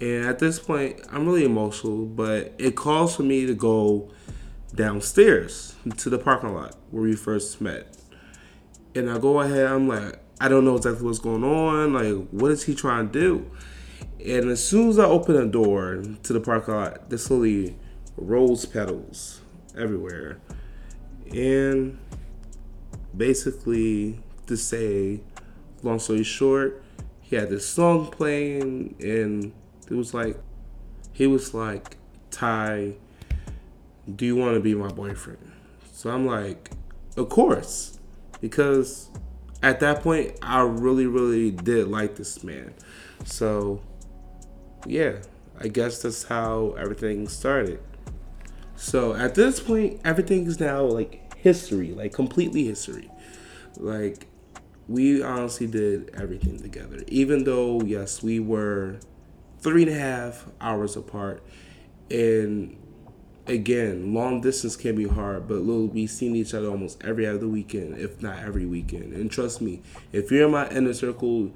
And 0.00 0.26
at 0.26 0.40
this 0.40 0.58
point, 0.58 1.00
I'm 1.12 1.24
really 1.24 1.44
emotional, 1.44 2.06
but 2.06 2.54
it 2.58 2.74
calls 2.74 3.14
for 3.14 3.22
me 3.22 3.46
to 3.46 3.54
go 3.54 4.10
downstairs 4.74 5.76
to 5.98 6.10
the 6.10 6.18
parking 6.18 6.52
lot 6.52 6.74
where 6.90 7.04
we 7.04 7.14
first 7.14 7.60
met. 7.60 7.96
And 8.96 9.08
I 9.08 9.18
go 9.18 9.40
ahead, 9.40 9.66
I'm 9.66 9.86
like, 9.86 10.18
I 10.40 10.48
don't 10.48 10.64
know 10.64 10.74
exactly 10.74 11.04
what's 11.04 11.20
going 11.20 11.44
on. 11.44 11.92
Like, 11.92 12.28
what 12.30 12.50
is 12.50 12.64
he 12.64 12.74
trying 12.74 13.10
to 13.10 13.12
do? 13.12 13.50
And 14.18 14.50
as 14.50 14.66
soon 14.66 14.88
as 14.88 14.98
I 14.98 15.04
open 15.04 15.36
the 15.36 15.46
door 15.46 16.02
to 16.24 16.32
the 16.32 16.40
parking 16.40 16.74
lot, 16.74 17.10
there's 17.10 17.30
literally 17.30 17.76
rose 18.16 18.66
petals 18.66 19.40
everywhere. 19.78 20.40
And 21.32 21.96
basically, 23.16 24.18
to 24.48 24.56
say, 24.56 25.20
long 25.82 25.98
story 25.98 26.22
short, 26.22 26.82
he 27.20 27.36
had 27.36 27.50
this 27.50 27.66
song 27.66 28.08
playing, 28.08 28.96
and 29.00 29.52
it 29.90 29.94
was 29.94 30.12
like, 30.14 30.36
he 31.12 31.26
was 31.26 31.54
like, 31.54 31.96
Ty, 32.30 32.94
do 34.16 34.26
you 34.26 34.36
want 34.36 34.54
to 34.54 34.60
be 34.60 34.74
my 34.74 34.88
boyfriend? 34.88 35.52
So 35.92 36.10
I'm 36.10 36.26
like, 36.26 36.70
of 37.16 37.28
course. 37.28 37.98
Because 38.40 39.10
at 39.62 39.80
that 39.80 40.02
point, 40.02 40.32
I 40.42 40.62
really, 40.62 41.06
really 41.06 41.50
did 41.50 41.88
like 41.88 42.16
this 42.16 42.42
man. 42.42 42.72
So, 43.24 43.82
yeah, 44.86 45.16
I 45.60 45.68
guess 45.68 46.02
that's 46.02 46.24
how 46.24 46.74
everything 46.78 47.28
started. 47.28 47.80
So 48.76 49.14
at 49.14 49.34
this 49.34 49.60
point, 49.60 50.00
everything 50.04 50.46
is 50.46 50.58
now 50.58 50.82
like 50.84 51.36
history, 51.36 51.92
like 51.92 52.12
completely 52.14 52.64
history. 52.64 53.10
Like, 53.76 54.26
we 54.90 55.22
honestly 55.22 55.68
did 55.68 56.10
everything 56.14 56.58
together. 56.60 56.98
Even 57.06 57.44
though, 57.44 57.80
yes, 57.82 58.24
we 58.24 58.40
were 58.40 58.98
three 59.60 59.84
and 59.84 59.92
a 59.92 59.94
half 59.94 60.46
hours 60.60 60.96
apart. 60.96 61.44
And 62.10 62.76
again, 63.46 64.12
long 64.12 64.40
distance 64.40 64.74
can 64.74 64.96
be 64.96 65.06
hard, 65.06 65.46
but 65.46 65.58
little 65.58 65.86
we 65.86 66.08
seen 66.08 66.34
each 66.34 66.54
other 66.54 66.68
almost 66.68 67.04
every 67.04 67.24
other 67.24 67.46
weekend, 67.46 67.98
if 67.98 68.20
not 68.20 68.40
every 68.40 68.66
weekend. 68.66 69.12
And 69.12 69.30
trust 69.30 69.62
me, 69.62 69.80
if 70.10 70.32
you're 70.32 70.46
in 70.46 70.50
my 70.50 70.68
inner 70.70 70.92
circle, 70.92 71.52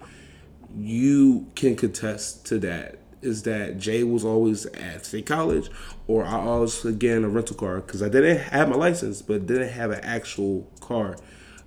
you 0.79 1.49
can 1.57 1.75
contest 1.75 2.47
to 2.47 2.59
that. 2.61 2.99
Is 3.21 3.43
that 3.45 3.79
Jay 3.79 4.05
was 4.05 4.23
always 4.23 4.67
at 4.67 5.07
State 5.07 5.26
College, 5.26 5.71
or 6.07 6.25
I 6.25 6.35
always 6.35 6.85
again 6.85 7.25
a 7.25 7.29
rental 7.29 7.57
car 7.57 7.76
because 7.81 8.03
I 8.03 8.09
didn't 8.11 8.37
have 8.37 8.69
my 8.69 8.76
license, 8.76 9.23
but 9.23 9.47
didn't 9.47 9.71
have 9.71 9.91
an 9.91 10.05
actual 10.05 10.71
car 10.81 11.17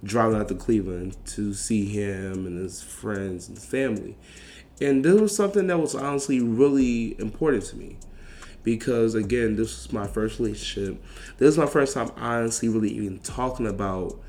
driving 0.04 0.40
out 0.40 0.48
to 0.48 0.56
Cleveland 0.56 1.18
to 1.26 1.54
see 1.54 1.86
him 1.86 2.46
and 2.46 2.60
his 2.60 2.82
friends 2.82 3.50
and 3.50 3.58
family. 3.58 4.16
And 4.80 5.04
this 5.04 5.20
was 5.20 5.36
something 5.36 5.68
that 5.68 5.80
was 5.80 5.96
honestly 5.96 6.40
really 6.40 7.20
important 7.20 7.66
to 7.66 7.78
me 7.78 7.98
because 8.64 9.16
again, 9.16 9.56
this 9.56 9.76
was 9.76 9.94
my 9.94 10.08
first 10.08 10.40
relationship. 10.40 11.02
This 11.38 11.50
is 11.50 11.58
my 11.58 11.66
first 11.66 11.94
time 11.94 12.12
honestly 12.18 12.70
really 12.70 12.92
even 12.92 13.20
talking 13.20 13.66
about 13.68 14.20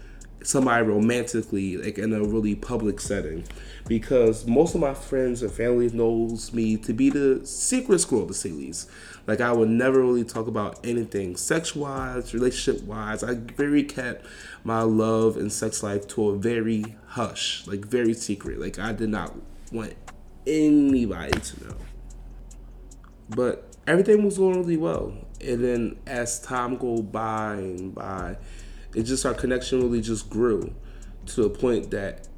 somebody 0.43 0.87
romantically 0.87 1.77
like 1.77 1.99
in 1.99 2.13
a 2.13 2.23
really 2.23 2.55
public 2.55 3.01
setting 3.01 3.45
because 3.89 4.47
most 4.47 4.75
of 4.75 4.81
my 4.81 4.95
friends 4.95 5.43
and 5.43 5.51
family 5.51 5.91
knows 5.91 6.53
me 6.53 6.77
to 6.77 6.93
be 6.93 7.11
the 7.11 7.45
secret 7.45 7.99
squirrel 7.99 8.27
to 8.27 8.35
say 8.35 8.51
least 8.51 8.89
like 9.29 9.41
i 9.41 9.53
would 9.53 9.69
never 9.69 10.01
really 10.01 10.25
talk 10.25 10.49
about 10.49 10.85
anything 10.85 11.37
sex 11.37 11.77
wise 11.77 12.35
relationship 12.35 12.83
wise 12.85 13.23
i 13.23 13.35
very 13.35 13.85
kept 13.85 14.27
my 14.65 14.83
love 14.83 15.37
and 15.37 15.53
sex 15.53 15.85
life 15.85 16.09
to 16.09 16.31
a 16.31 16.37
very 16.37 16.97
hush 17.07 17.65
like 17.69 17.85
very 17.87 18.13
secret 18.13 18.59
like 18.59 18.81
i 18.81 18.93
did 18.93 19.09
not 19.09 19.33
want 19.71 19.95
anybody 20.47 21.39
to 21.39 21.69
know 21.69 21.77
but 23.29 23.69
everything 23.87 24.25
was 24.25 24.39
going 24.39 24.57
really 24.59 24.77
well. 24.77 25.15
And 25.41 25.65
then 25.65 25.99
as 26.07 26.41
time 26.41 26.77
go 26.77 27.03
by 27.03 27.55
and 27.55 27.95
by, 27.95 28.37
it 28.95 29.05
just 29.05 29.25
our 29.27 29.35
connection 29.35 29.81
really 29.81 30.01
just 30.01 30.31
grew 30.31 30.75
to 31.27 31.45
a 31.45 31.51
point 31.51 31.91
that 31.91 32.29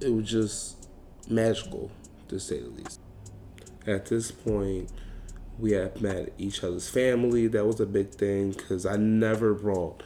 it 0.00 0.12
was 0.12 0.28
just 0.28 0.88
magical 1.28 1.90
to 2.28 2.38
say 2.38 2.60
the 2.60 2.68
least. 2.68 3.00
At 3.86 4.06
this 4.06 4.30
point, 4.30 4.90
we 5.58 5.72
had 5.72 6.00
met 6.00 6.32
each 6.38 6.62
other's 6.64 6.88
family. 6.88 7.46
That 7.46 7.66
was 7.66 7.80
a 7.80 7.86
big 7.86 8.10
thing 8.10 8.52
because 8.52 8.86
I 8.86 8.96
never 8.96 9.54
brought 9.54 10.02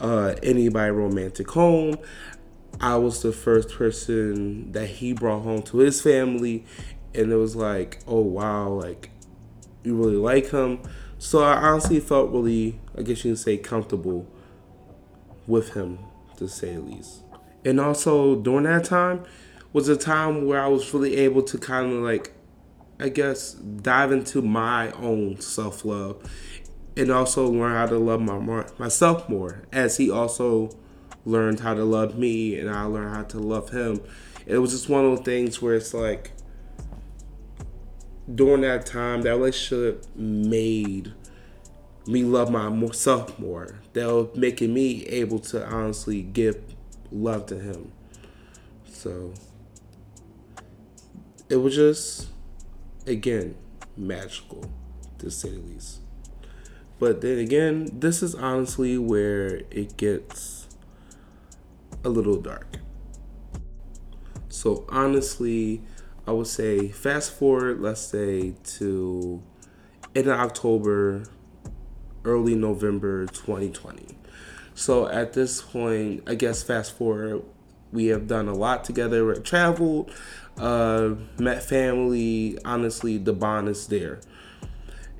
uh, 0.00 0.34
anybody 0.42 0.90
romantic 0.90 1.50
home. 1.50 1.98
I 2.80 2.96
was 2.96 3.22
the 3.22 3.32
first 3.32 3.70
person 3.70 4.72
that 4.72 4.86
he 4.86 5.12
brought 5.12 5.42
home 5.42 5.62
to 5.62 5.78
his 5.78 6.00
family, 6.00 6.64
and 7.14 7.32
it 7.32 7.36
was 7.36 7.56
like, 7.56 7.98
oh 8.06 8.20
wow, 8.20 8.68
like 8.68 9.10
you 9.82 9.96
really 9.96 10.16
like 10.16 10.50
him. 10.50 10.80
So 11.18 11.42
I 11.42 11.54
honestly 11.54 11.98
felt 11.98 12.30
really, 12.30 12.78
I 12.96 13.02
guess 13.02 13.24
you 13.24 13.32
can 13.32 13.36
say, 13.36 13.56
comfortable 13.56 14.26
with 15.46 15.74
him, 15.74 15.98
to 16.36 16.48
say 16.48 16.74
the 16.74 16.80
least. 16.80 17.22
And 17.64 17.80
also 17.80 18.36
during 18.36 18.64
that 18.64 18.84
time 18.84 19.24
was 19.72 19.88
a 19.88 19.96
time 19.96 20.46
where 20.46 20.62
I 20.62 20.68
was 20.68 20.94
really 20.94 21.16
able 21.16 21.42
to 21.42 21.58
kind 21.58 21.92
of 21.92 22.02
like, 22.02 22.32
I 23.00 23.08
guess, 23.08 23.52
dive 23.52 24.12
into 24.12 24.42
my 24.42 24.90
own 24.92 25.40
self 25.40 25.84
love 25.84 26.22
and 26.96 27.10
also 27.10 27.48
learn 27.48 27.74
how 27.74 27.86
to 27.86 27.98
love 27.98 28.20
my 28.20 28.38
more, 28.38 28.66
myself 28.78 29.28
more, 29.28 29.62
as 29.72 29.98
he 29.98 30.10
also 30.10 30.70
learned 31.24 31.60
how 31.60 31.74
to 31.74 31.84
love 31.84 32.18
me 32.18 32.58
and 32.58 32.68
I 32.68 32.82
learned 32.84 33.14
how 33.14 33.22
to 33.22 33.38
love 33.38 33.70
him. 33.70 34.00
It 34.46 34.58
was 34.58 34.72
just 34.72 34.88
one 34.88 35.04
of 35.04 35.16
those 35.16 35.24
things 35.24 35.62
where 35.62 35.74
it's 35.74 35.94
like 35.94 36.32
during 38.34 38.62
that 38.62 38.84
time, 38.84 39.22
that 39.22 39.30
relationship 39.30 40.04
made 40.16 41.12
me 42.06 42.24
love 42.24 42.50
myself 42.50 43.38
more. 43.38 43.80
That 43.92 44.06
was 44.06 44.34
making 44.34 44.74
me 44.74 45.04
able 45.06 45.38
to 45.40 45.66
honestly 45.66 46.22
give 46.22 46.60
love 47.12 47.46
to 47.46 47.58
him. 47.58 47.92
So 48.86 49.34
it 51.48 51.56
was 51.56 51.74
just, 51.74 52.28
again, 53.08 53.56
magical, 53.96 54.70
to 55.18 55.30
say 55.30 55.50
the 55.50 55.58
least. 55.58 56.00
But 56.98 57.20
then 57.20 57.38
again, 57.38 57.88
this 57.92 58.22
is 58.22 58.34
honestly 58.34 58.98
where 58.98 59.62
it 59.70 59.96
gets 59.96 60.68
a 62.04 62.08
little 62.08 62.36
dark. 62.36 62.78
So 64.48 64.84
honestly, 64.88 65.82
I 66.26 66.32
would 66.32 66.46
say 66.46 66.88
fast 66.88 67.32
forward, 67.32 67.80
let's 67.80 68.00
say 68.00 68.54
to 68.64 69.42
in 70.14 70.28
October, 70.28 71.24
early 72.24 72.54
November 72.54 73.26
2020. 73.26 74.18
So 74.74 75.08
at 75.08 75.32
this 75.32 75.62
point, 75.62 76.24
I 76.26 76.34
guess 76.34 76.62
fast 76.62 76.96
forward, 76.96 77.42
we 77.92 78.06
have 78.06 78.26
done 78.26 78.48
a 78.48 78.54
lot 78.54 78.84
together. 78.84 79.24
We've 79.24 79.42
traveled, 79.42 80.10
uh, 80.58 81.14
met 81.38 81.62
family. 81.62 82.58
Honestly, 82.64 83.18
the 83.18 83.32
bond 83.32 83.68
is 83.68 83.86
there. 83.86 84.20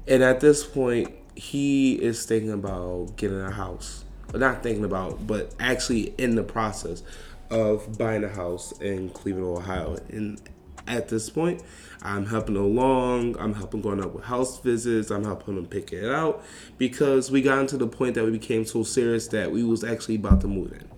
And 0.06 0.22
at 0.22 0.40
this 0.40 0.64
point, 0.64 1.14
he 1.34 1.94
is 1.94 2.24
thinking 2.24 2.52
about 2.52 3.16
getting 3.16 3.40
a 3.40 3.50
house. 3.50 4.04
But 4.28 4.40
not 4.40 4.62
thinking 4.62 4.84
about, 4.84 5.26
but 5.26 5.54
actually 5.58 6.14
in 6.18 6.34
the 6.34 6.42
process 6.42 7.02
of 7.50 7.96
buying 7.96 8.24
a 8.24 8.28
house 8.28 8.72
in 8.80 9.08
Cleveland, 9.10 9.58
Ohio. 9.58 9.96
And 10.10 10.40
at 10.88 11.08
this 11.08 11.30
point. 11.30 11.62
I'm 12.02 12.26
helping 12.26 12.56
along. 12.56 13.36
I'm 13.38 13.54
helping 13.54 13.82
going 13.82 14.02
up 14.02 14.14
with 14.14 14.24
house 14.24 14.58
visits. 14.60 15.10
I'm 15.10 15.24
helping 15.24 15.56
him 15.56 15.66
pick 15.66 15.92
it 15.92 16.10
out 16.10 16.42
because 16.78 17.30
we 17.30 17.42
got 17.42 17.60
into 17.60 17.76
the 17.76 17.86
point 17.86 18.14
that 18.14 18.24
we 18.24 18.30
became 18.30 18.64
so 18.64 18.82
serious 18.82 19.28
that 19.28 19.52
we 19.52 19.62
was 19.62 19.84
actually 19.84 20.16
about 20.16 20.40
to 20.42 20.48
move 20.48 20.72
in. 20.72 20.88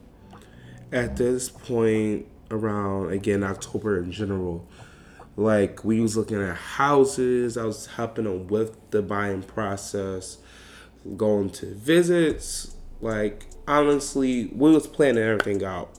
At 0.93 1.17
this 1.17 1.49
point, 1.49 2.27
around 2.51 3.13
again 3.13 3.43
October 3.43 3.99
in 3.99 4.13
general, 4.13 4.67
like 5.37 5.85
we 5.85 6.01
was 6.01 6.17
looking 6.17 6.43
at 6.43 6.57
houses. 6.57 7.57
I 7.57 7.65
was 7.65 7.87
helping 7.87 8.25
them 8.25 8.47
with 8.49 8.77
the 8.91 9.03
buying 9.03 9.43
process, 9.43 10.39
going 11.17 11.51
to 11.51 11.75
visits. 11.75 12.77
Like 13.01 13.47
honestly, 13.67 14.47
we 14.47 14.71
was 14.73 14.87
planning 14.87 15.23
everything 15.23 15.65
out 15.65 15.91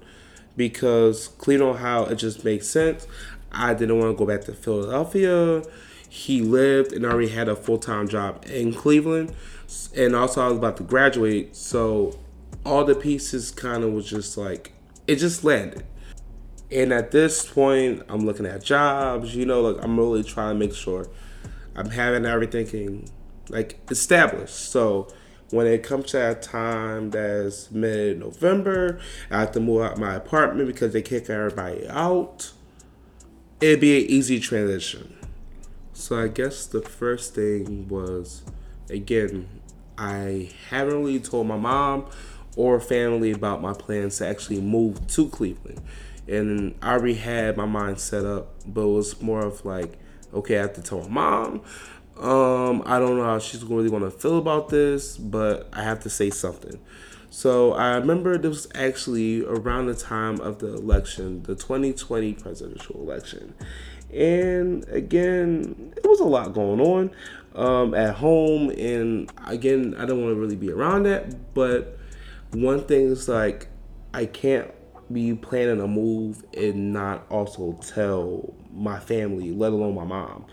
because 0.57 1.29
Cleveland, 1.29 1.75
Ohio, 1.75 2.05
it 2.05 2.15
just 2.15 2.43
makes 2.43 2.67
sense. 2.67 3.07
I 3.51 3.73
didn't 3.73 3.99
want 3.99 4.15
to 4.15 4.17
go 4.17 4.25
back 4.25 4.45
to 4.45 4.53
Philadelphia. 4.53 5.63
He 6.07 6.41
lived 6.41 6.91
and 6.91 7.05
already 7.05 7.29
had 7.29 7.47
a 7.47 7.55
full 7.55 7.77
time 7.77 8.07
job 8.07 8.45
in 8.47 8.73
Cleveland. 8.73 9.33
And 9.95 10.15
also, 10.15 10.41
I 10.41 10.49
was 10.49 10.57
about 10.57 10.77
to 10.77 10.83
graduate. 10.83 11.55
So, 11.55 12.19
all 12.65 12.83
the 12.83 12.95
pieces 12.95 13.51
kind 13.51 13.83
of 13.83 13.93
was 13.93 14.09
just 14.09 14.37
like, 14.37 14.73
it 15.07 15.15
just 15.15 15.43
landed. 15.43 15.83
And 16.71 16.93
at 16.93 17.11
this 17.11 17.45
point, 17.45 18.03
I'm 18.07 18.25
looking 18.25 18.45
at 18.45 18.63
jobs, 18.63 19.35
you 19.35 19.45
know, 19.45 19.61
like 19.61 19.83
I'm 19.83 19.97
really 19.97 20.23
trying 20.23 20.55
to 20.55 20.59
make 20.59 20.73
sure 20.73 21.07
I'm 21.75 21.89
having 21.89 22.25
everything 22.25 23.09
like 23.49 23.79
established. 23.89 24.55
So, 24.55 25.07
when 25.51 25.67
it 25.67 25.83
comes 25.83 26.11
to 26.11 26.17
that 26.17 26.41
time 26.41 27.09
that's 27.09 27.71
mid 27.71 28.19
November, 28.19 28.99
I 29.29 29.41
have 29.41 29.51
to 29.51 29.59
move 29.59 29.81
out 29.81 29.97
my 29.97 30.15
apartment 30.15 30.67
because 30.67 30.93
they 30.93 31.01
kick 31.01 31.29
everybody 31.29 31.87
out. 31.89 32.53
It'd 33.59 33.81
be 33.81 34.03
an 34.03 34.09
easy 34.09 34.39
transition. 34.39 35.17
So 35.93 36.19
I 36.19 36.29
guess 36.29 36.65
the 36.65 36.81
first 36.81 37.35
thing 37.35 37.87
was 37.89 38.43
again, 38.89 39.47
I 39.97 40.51
haven't 40.69 40.95
really 40.95 41.19
told 41.19 41.47
my 41.47 41.57
mom 41.57 42.07
or 42.55 42.79
family 42.79 43.31
about 43.31 43.61
my 43.61 43.73
plans 43.73 44.17
to 44.17 44.27
actually 44.27 44.61
move 44.61 45.05
to 45.07 45.27
Cleveland. 45.29 45.81
And 46.27 46.75
I 46.81 46.93
already 46.93 47.15
had 47.15 47.57
my 47.57 47.65
mind 47.65 47.99
set 47.99 48.25
up, 48.25 48.53
but 48.65 48.81
it 48.81 48.93
was 48.93 49.21
more 49.21 49.45
of 49.45 49.65
like, 49.65 49.97
okay, 50.33 50.57
I 50.57 50.61
have 50.61 50.73
to 50.73 50.81
tell 50.81 51.01
my 51.01 51.09
mom, 51.09 51.61
um, 52.19 52.83
I 52.85 52.99
don't 52.99 53.17
know 53.17 53.23
how 53.23 53.39
she's 53.39 53.63
really 53.63 53.89
going 53.89 54.03
to 54.03 54.11
feel 54.11 54.37
about 54.37 54.69
this, 54.69 55.17
but 55.17 55.67
I 55.73 55.83
have 55.83 55.99
to 56.01 56.09
say 56.09 56.29
something. 56.29 56.79
So 57.31 57.73
I 57.73 57.95
remember 57.95 58.37
this 58.37 58.49
was 58.49 58.67
actually 58.75 59.45
around 59.45 59.87
the 59.87 59.95
time 59.95 60.39
of 60.41 60.59
the 60.59 60.75
election, 60.75 61.43
the 61.43 61.55
2020 61.55 62.33
presidential 62.33 62.95
election. 62.95 63.55
And 64.13 64.87
again, 64.89 65.93
it 65.95 66.05
was 66.05 66.19
a 66.19 66.25
lot 66.25 66.53
going 66.53 66.81
on 66.81 67.11
um, 67.55 67.93
at 67.93 68.15
home. 68.15 68.69
And 68.71 69.31
again, 69.47 69.95
I 69.97 70.05
don't 70.05 70.21
want 70.21 70.35
to 70.35 70.39
really 70.39 70.57
be 70.57 70.71
around 70.71 71.03
that. 71.03 71.53
But 71.53 71.97
one 72.51 72.83
thing 72.83 73.07
is 73.07 73.29
like, 73.29 73.67
I 74.13 74.25
can't 74.25 74.69
be 75.13 75.33
planning 75.35 75.81
a 75.81 75.87
move 75.87 76.43
and 76.55 76.93
not 76.93 77.25
also 77.29 77.73
tell 77.85 78.53
my 78.73 78.99
family, 78.99 79.51
let 79.51 79.71
alone 79.71 79.95
my 79.95 80.05
mom 80.05 80.45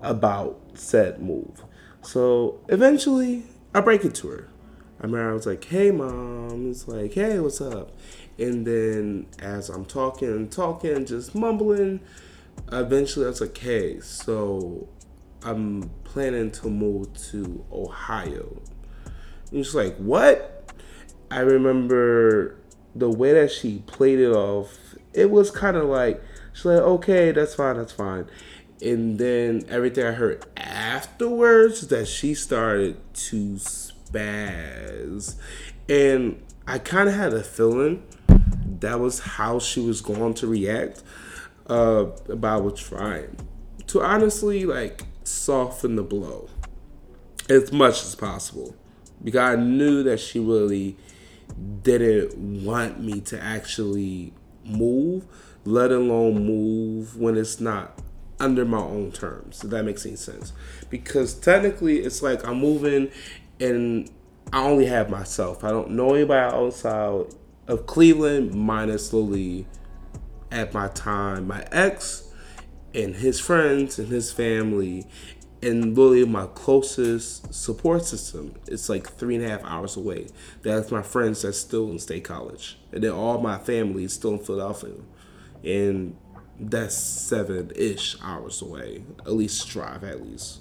about 0.00 0.60
said 0.74 1.20
move. 1.20 1.64
So 2.02 2.60
eventually, 2.68 3.44
I 3.74 3.80
break 3.80 4.04
it 4.04 4.14
to 4.16 4.28
her. 4.28 4.48
I 5.00 5.04
remember 5.04 5.30
I 5.30 5.32
was 5.32 5.46
like, 5.46 5.64
"Hey, 5.64 5.90
mom." 5.90 6.70
It's 6.70 6.88
like, 6.88 7.12
"Hey, 7.12 7.38
what's 7.38 7.60
up?" 7.60 7.92
And 8.38 8.66
then 8.66 9.26
as 9.38 9.68
I'm 9.68 9.84
talking 9.84 10.48
talking, 10.48 11.06
just 11.06 11.34
mumbling, 11.34 12.00
eventually 12.72 13.26
I 13.26 13.28
was 13.28 13.40
like, 13.40 13.56
"Hey, 13.56 14.00
so 14.00 14.88
I'm 15.42 15.90
planning 16.04 16.50
to 16.52 16.68
move 16.68 17.12
to 17.30 17.64
Ohio." 17.72 18.60
And 19.52 19.64
she's 19.64 19.74
like, 19.74 19.96
"What?" 19.98 20.72
I 21.30 21.40
remember 21.40 22.57
the 22.94 23.10
way 23.10 23.32
that 23.32 23.50
she 23.50 23.82
played 23.86 24.18
it 24.18 24.32
off. 24.32 24.78
It 25.12 25.30
was 25.30 25.50
kind 25.50 25.76
of 25.76 25.84
like 25.84 26.22
she's 26.52 26.64
like, 26.64 26.80
"Okay, 26.80 27.32
that's 27.32 27.54
fine, 27.54 27.76
that's 27.76 27.92
fine." 27.92 28.26
and 28.80 29.18
then 29.18 29.64
everything 29.68 30.06
I 30.06 30.12
heard 30.12 30.44
afterwards 30.56 31.88
that 31.88 32.06
she 32.06 32.34
started 32.34 32.96
to 33.14 33.54
spaz, 33.54 35.34
and 35.88 36.42
I 36.66 36.78
kind 36.78 37.08
of 37.08 37.14
had 37.14 37.32
a 37.32 37.42
feeling 37.42 38.04
that 38.80 39.00
was 39.00 39.20
how 39.20 39.58
she 39.58 39.80
was 39.80 40.00
going 40.00 40.34
to 40.34 40.46
react. 40.46 41.02
Uh, 41.66 42.06
I 42.30 42.70
trying 42.74 43.36
to 43.86 44.02
honestly 44.02 44.64
like 44.64 45.02
soften 45.24 45.96
the 45.96 46.02
blow 46.02 46.48
as 47.50 47.72
much 47.72 48.02
as 48.02 48.14
possible 48.14 48.74
because 49.22 49.40
I 49.40 49.56
knew 49.56 50.02
that 50.04 50.18
she 50.18 50.38
really 50.38 50.96
didn't 51.82 52.64
want 52.64 53.00
me 53.00 53.20
to 53.22 53.42
actually 53.42 54.32
move, 54.64 55.26
let 55.64 55.90
alone 55.90 56.44
move 56.44 57.16
when 57.16 57.36
it's 57.36 57.60
not 57.60 57.98
under 58.40 58.64
my 58.64 58.78
own 58.78 59.12
terms. 59.12 59.64
If 59.64 59.70
that 59.70 59.84
makes 59.84 60.06
any 60.06 60.16
sense, 60.16 60.52
because 60.90 61.34
technically 61.34 62.00
it's 62.00 62.22
like 62.22 62.46
I'm 62.46 62.60
moving 62.60 63.10
and 63.60 64.10
I 64.52 64.64
only 64.64 64.86
have 64.86 65.10
myself. 65.10 65.64
I 65.64 65.70
don't 65.70 65.90
know 65.90 66.14
anybody 66.14 66.54
outside 66.54 67.26
of 67.66 67.86
Cleveland, 67.86 68.54
minus 68.54 69.12
Lily 69.12 69.66
at 70.50 70.72
my 70.72 70.88
time, 70.88 71.46
my 71.46 71.66
ex 71.70 72.24
and 72.94 73.16
his 73.16 73.38
friends 73.38 73.98
and 73.98 74.08
his 74.08 74.32
family, 74.32 75.06
and 75.62 75.96
literally 75.96 76.24
my 76.24 76.46
closest 76.54 77.52
support 77.52 78.04
system. 78.04 78.54
It's 78.66 78.88
like 78.88 79.08
three 79.08 79.36
and 79.36 79.44
a 79.44 79.48
half 79.48 79.64
hours 79.64 79.96
away. 79.96 80.28
That's 80.62 80.90
my 80.90 81.02
friends 81.02 81.42
that's 81.42 81.58
still 81.58 81.90
in 81.90 81.98
state 81.98 82.24
college, 82.24 82.78
and 82.92 83.02
then 83.02 83.12
all 83.12 83.40
my 83.40 83.58
family 83.58 84.04
is 84.04 84.12
still 84.12 84.32
in 84.32 84.38
Philadelphia, 84.38 84.94
and 85.64 86.16
that's 86.60 86.96
seven 86.96 87.70
ish 87.76 88.16
hours 88.22 88.62
away, 88.62 89.02
at 89.20 89.32
least 89.32 89.68
drive, 89.68 90.04
at 90.04 90.24
least. 90.24 90.60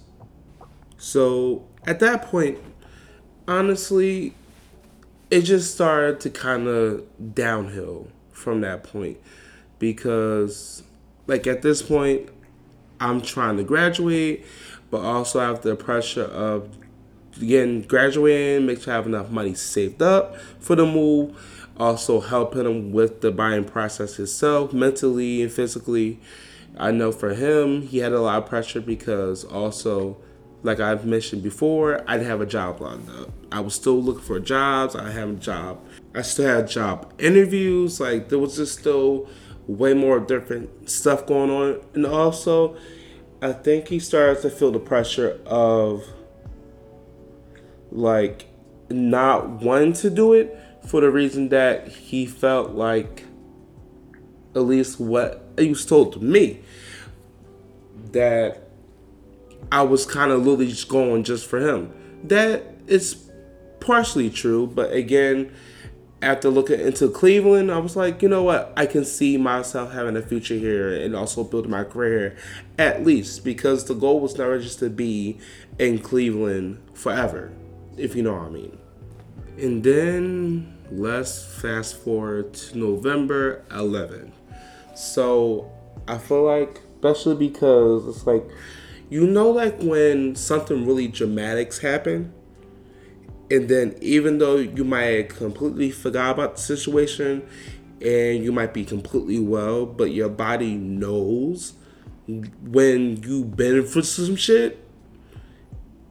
So 0.97 1.67
at 1.85 1.99
that 1.99 2.23
point, 2.23 2.59
honestly, 3.47 4.33
it 5.29 5.41
just 5.41 5.73
started 5.73 6.19
to 6.21 6.29
kind 6.29 6.67
of 6.67 7.05
downhill 7.35 8.07
from 8.31 8.61
that 8.61 8.83
point 8.83 9.17
because, 9.79 10.83
like, 11.27 11.45
at 11.47 11.61
this 11.61 11.81
point, 11.81 12.29
I'm 12.99 13.21
trying 13.21 13.57
to 13.57 13.63
graduate, 13.63 14.45
but 14.89 15.01
also 15.01 15.39
have 15.39 15.61
the 15.61 15.75
pressure 15.75 16.23
of 16.23 16.69
again 17.41 17.81
graduating, 17.81 18.65
make 18.65 18.81
sure 18.81 18.93
I 18.93 18.95
have 18.97 19.05
enough 19.05 19.29
money 19.29 19.53
saved 19.53 20.01
up 20.01 20.35
for 20.59 20.75
the 20.75 20.85
move 20.85 21.35
also 21.79 22.19
helping 22.19 22.65
him 22.65 22.91
with 22.91 23.21
the 23.21 23.31
buying 23.31 23.63
process 23.63 24.15
himself, 24.15 24.73
mentally 24.73 25.41
and 25.41 25.51
physically. 25.51 26.19
I 26.77 26.91
know 26.91 27.11
for 27.11 27.33
him, 27.33 27.83
he 27.83 27.99
had 27.99 28.13
a 28.13 28.21
lot 28.21 28.43
of 28.43 28.49
pressure 28.49 28.81
because 28.81 29.43
also, 29.43 30.17
like 30.63 30.79
I've 30.79 31.05
mentioned 31.05 31.43
before, 31.43 32.03
I 32.07 32.17
didn't 32.17 32.29
have 32.29 32.41
a 32.41 32.45
job 32.45 32.81
lined 32.81 33.09
up. 33.09 33.31
I 33.51 33.61
was 33.61 33.75
still 33.75 34.01
looking 34.01 34.23
for 34.23 34.39
jobs. 34.39 34.95
I 34.95 35.11
have 35.11 35.29
a 35.29 35.33
job. 35.33 35.79
I 36.13 36.21
still 36.21 36.47
had 36.47 36.67
job 36.67 37.13
interviews. 37.19 37.99
Like 37.99 38.29
there 38.29 38.39
was 38.39 38.57
just 38.57 38.79
still 38.79 39.29
way 39.67 39.93
more 39.93 40.19
different 40.19 40.89
stuff 40.89 41.25
going 41.25 41.49
on, 41.49 41.81
and 41.93 42.05
also, 42.05 42.77
I 43.41 43.53
think 43.53 43.87
he 43.89 43.99
started 43.99 44.41
to 44.41 44.49
feel 44.49 44.71
the 44.71 44.79
pressure 44.79 45.39
of 45.45 46.03
like 47.91 48.47
not 48.89 49.61
wanting 49.61 49.93
to 49.93 50.09
do 50.09 50.33
it 50.33 50.57
for 50.85 51.01
the 51.01 51.11
reason 51.11 51.49
that 51.49 51.87
he 51.87 52.25
felt 52.25 52.71
like, 52.71 53.25
at 54.55 54.61
least 54.61 54.99
what 54.99 55.43
he 55.57 55.69
was 55.69 55.85
told 55.85 56.13
to 56.13 56.19
me, 56.19 56.61
that 58.11 58.69
I 59.71 59.83
was 59.83 60.05
kind 60.05 60.31
of 60.31 60.39
literally 60.39 60.69
just 60.69 60.87
going 60.87 61.23
just 61.23 61.45
for 61.45 61.59
him. 61.59 61.93
That 62.23 62.63
is 62.87 63.29
partially 63.79 64.29
true, 64.29 64.65
but 64.67 64.93
again, 64.93 65.53
after 66.21 66.49
looking 66.49 66.79
into 66.79 67.09
Cleveland, 67.09 67.71
I 67.71 67.77
was 67.77 67.95
like, 67.95 68.21
you 68.21 68.29
know 68.29 68.43
what? 68.43 68.73
I 68.75 68.85
can 68.85 69.05
see 69.05 69.37
myself 69.37 69.91
having 69.91 70.17
a 70.17 70.21
future 70.21 70.55
here 70.55 70.91
and 70.91 71.15
also 71.15 71.43
building 71.43 71.71
my 71.71 71.83
career 71.83 72.35
at 72.79 73.05
least 73.05 73.43
because 73.43 73.85
the 73.85 73.93
goal 73.93 74.19
was 74.19 74.37
never 74.37 74.59
just 74.59 74.79
to 74.79 74.89
be 74.89 75.37
in 75.77 75.99
Cleveland 75.99 76.81
forever, 76.93 77.51
if 77.97 78.15
you 78.15 78.23
know 78.23 78.33
what 78.33 78.47
I 78.47 78.49
mean. 78.49 78.77
And 79.57 79.83
then 79.83 80.77
let's 80.91 81.43
fast 81.61 81.97
forward 81.97 82.53
to 82.53 82.77
November 82.77 83.63
11th. 83.69 84.31
So 84.95 85.71
I 86.07 86.17
feel 86.17 86.43
like, 86.43 86.81
especially 86.95 87.35
because 87.35 88.07
it's 88.07 88.25
like, 88.25 88.43
you 89.09 89.27
know, 89.27 89.51
like 89.51 89.79
when 89.79 90.35
something 90.35 90.85
really 90.85 91.07
dramatics 91.07 91.77
happen, 91.79 92.33
and 93.49 93.69
then 93.69 93.95
even 94.01 94.39
though 94.39 94.57
you 94.57 94.83
might 94.83 95.29
completely 95.29 95.91
forgot 95.91 96.31
about 96.31 96.55
the 96.55 96.61
situation 96.61 97.47
and 98.01 98.43
you 98.43 98.51
might 98.51 98.73
be 98.73 98.85
completely 98.85 99.39
well, 99.39 99.85
but 99.85 100.11
your 100.11 100.29
body 100.29 100.75
knows 100.75 101.73
when 102.27 103.17
you've 103.23 103.55
been 103.55 103.85
for 103.85 104.01
some 104.01 104.35
shit. 104.35 104.83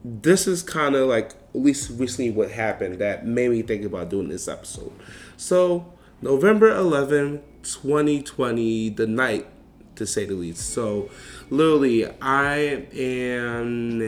This 0.03 0.47
is 0.47 0.63
kind 0.63 0.95
of 0.95 1.07
like 1.07 1.31
at 1.31 1.61
least 1.61 1.91
recently 1.99 2.31
what 2.31 2.51
happened 2.51 2.99
that 2.99 3.25
made 3.25 3.51
me 3.51 3.61
think 3.61 3.85
about 3.85 4.09
doing 4.09 4.29
this 4.29 4.47
episode. 4.47 4.91
So, 5.35 5.93
November 6.21 6.69
11, 6.69 7.41
2020, 7.63 8.89
the 8.89 9.07
night 9.07 9.47
to 9.95 10.05
say 10.05 10.25
the 10.25 10.33
least. 10.33 10.73
So, 10.73 11.09
literally, 11.49 12.07
I 12.21 12.87
am 12.93 13.99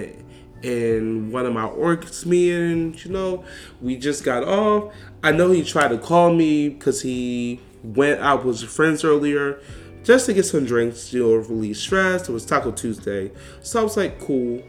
in 0.63 1.31
one 1.31 1.45
of 1.45 1.53
my 1.53 1.67
orgs 1.67 2.25
meetings, 2.25 3.05
you 3.05 3.11
know, 3.11 3.43
we 3.81 3.97
just 3.97 4.23
got 4.23 4.43
off. 4.43 4.93
I 5.23 5.31
know 5.31 5.51
he 5.51 5.63
tried 5.63 5.89
to 5.89 5.97
call 5.97 6.33
me 6.33 6.69
because 6.69 7.01
he 7.01 7.59
went 7.83 8.19
out 8.21 8.45
with 8.45 8.61
his 8.61 8.69
friends 8.69 9.03
earlier, 9.03 9.61
just 10.03 10.25
to 10.25 10.33
get 10.33 10.43
some 10.43 10.65
drinks, 10.65 11.13
you 11.13 11.23
know, 11.23 11.35
release 11.35 11.79
stress. 11.79 12.27
It 12.27 12.31
was 12.31 12.45
Taco 12.45 12.71
Tuesday. 12.71 13.31
So 13.61 13.79
I 13.79 13.83
was 13.83 13.97
like, 13.97 14.19
cool. 14.19 14.61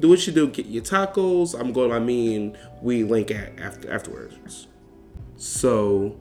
Do 0.00 0.10
what 0.10 0.26
you 0.26 0.32
do, 0.32 0.48
get 0.48 0.66
your 0.66 0.82
tacos. 0.82 1.58
I'm 1.58 1.72
going, 1.72 1.92
I 1.92 1.98
mean, 1.98 2.56
we 2.82 3.02
link 3.02 3.30
at 3.30 3.58
after 3.58 3.90
afterwards. 3.92 4.68
So 5.36 6.16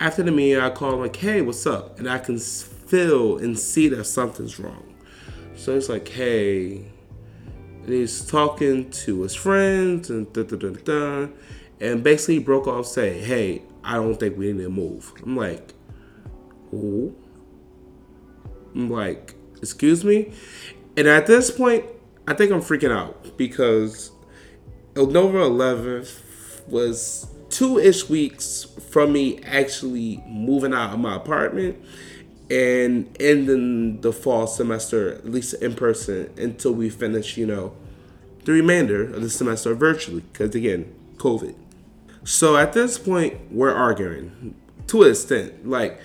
after 0.00 0.22
the 0.22 0.32
meeting, 0.32 0.60
I 0.60 0.70
call 0.70 0.94
him 0.94 1.00
like, 1.00 1.16
hey, 1.16 1.42
what's 1.42 1.66
up? 1.66 1.98
And 1.98 2.08
I 2.08 2.18
can 2.18 2.38
feel 2.38 3.38
and 3.38 3.58
see 3.58 3.88
that 3.88 4.04
something's 4.04 4.58
wrong. 4.58 4.94
So 5.56 5.76
it's 5.76 5.88
like, 5.88 6.08
hey, 6.08 6.91
and 7.84 7.92
he's 7.92 8.24
talking 8.24 8.90
to 8.90 9.22
his 9.22 9.34
friends 9.34 10.10
and 10.10 10.32
da 10.32 10.42
da 10.44 10.56
da 10.56 10.70
da, 10.70 11.28
and 11.80 12.02
basically 12.02 12.38
broke 12.38 12.66
off 12.66 12.86
saying, 12.86 13.24
hey, 13.24 13.62
I 13.84 13.94
don't 13.94 14.18
think 14.18 14.38
we 14.38 14.52
need 14.52 14.62
to 14.62 14.68
move. 14.68 15.12
I'm 15.22 15.36
like, 15.36 15.74
who? 16.70 17.14
I'm 18.74 18.88
like, 18.90 19.34
excuse 19.58 20.04
me? 20.04 20.32
And 20.96 21.08
at 21.08 21.26
this 21.26 21.50
point, 21.50 21.84
I 22.26 22.34
think 22.34 22.52
I'm 22.52 22.60
freaking 22.60 22.92
out 22.92 23.36
because 23.36 24.12
November 24.94 25.40
11th 25.40 26.20
was 26.68 27.26
two 27.48 27.78
ish 27.78 28.08
weeks 28.08 28.64
from 28.90 29.12
me 29.12 29.40
actually 29.42 30.22
moving 30.26 30.72
out 30.72 30.94
of 30.94 31.00
my 31.00 31.16
apartment 31.16 31.82
and 32.52 33.16
ending 33.18 34.02
the 34.02 34.12
fall 34.12 34.46
semester, 34.46 35.14
at 35.14 35.24
least 35.24 35.54
in 35.54 35.74
person, 35.74 36.30
until 36.36 36.72
we 36.72 36.90
finish, 36.90 37.38
you 37.38 37.46
know, 37.46 37.74
the 38.44 38.52
remainder 38.52 39.04
of 39.04 39.22
the 39.22 39.30
semester 39.30 39.74
virtually, 39.74 40.20
because 40.20 40.54
again, 40.54 40.94
COVID. 41.16 41.54
So 42.24 42.58
at 42.58 42.74
this 42.74 42.98
point, 42.98 43.50
we're 43.50 43.72
arguing 43.72 44.54
to 44.88 45.02
an 45.02 45.10
extent. 45.10 45.66
Like, 45.66 45.98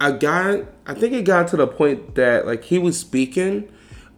I 0.00 0.12
got, 0.12 0.60
I 0.86 0.94
think 0.94 1.12
it 1.12 1.24
got 1.24 1.48
to 1.48 1.56
the 1.56 1.66
point 1.66 2.14
that 2.14 2.46
like 2.46 2.62
he 2.62 2.78
was 2.78 3.00
speaking, 3.00 3.68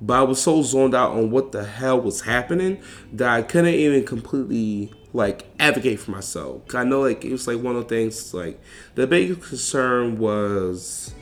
but 0.03 0.21
I 0.21 0.23
was 0.25 0.43
so 0.43 0.61
zoned 0.63 0.95
out 0.95 1.13
on 1.13 1.31
what 1.31 1.53
the 1.53 1.65
hell 1.65 1.99
was 1.99 2.23
happening 2.23 2.83
that 3.15 3.31
I 3.31 3.41
couldn't 3.41 3.75
even 3.75 4.05
completely 4.05 4.93
like 5.15 5.47
advocate 5.61 6.01
for 6.01 6.11
myself. 6.11 6.75
I 6.75 6.85
know 6.85 7.01
like 7.01 7.25
it 7.25 7.33
was 7.33 7.47
like 7.47 7.61
one 7.61 7.77
of 7.77 7.89
the 7.89 7.89
things 7.89 8.35
like 8.35 8.61
the 8.97 9.07
big 9.07 9.41
concern 9.41 10.19
was 10.19 11.15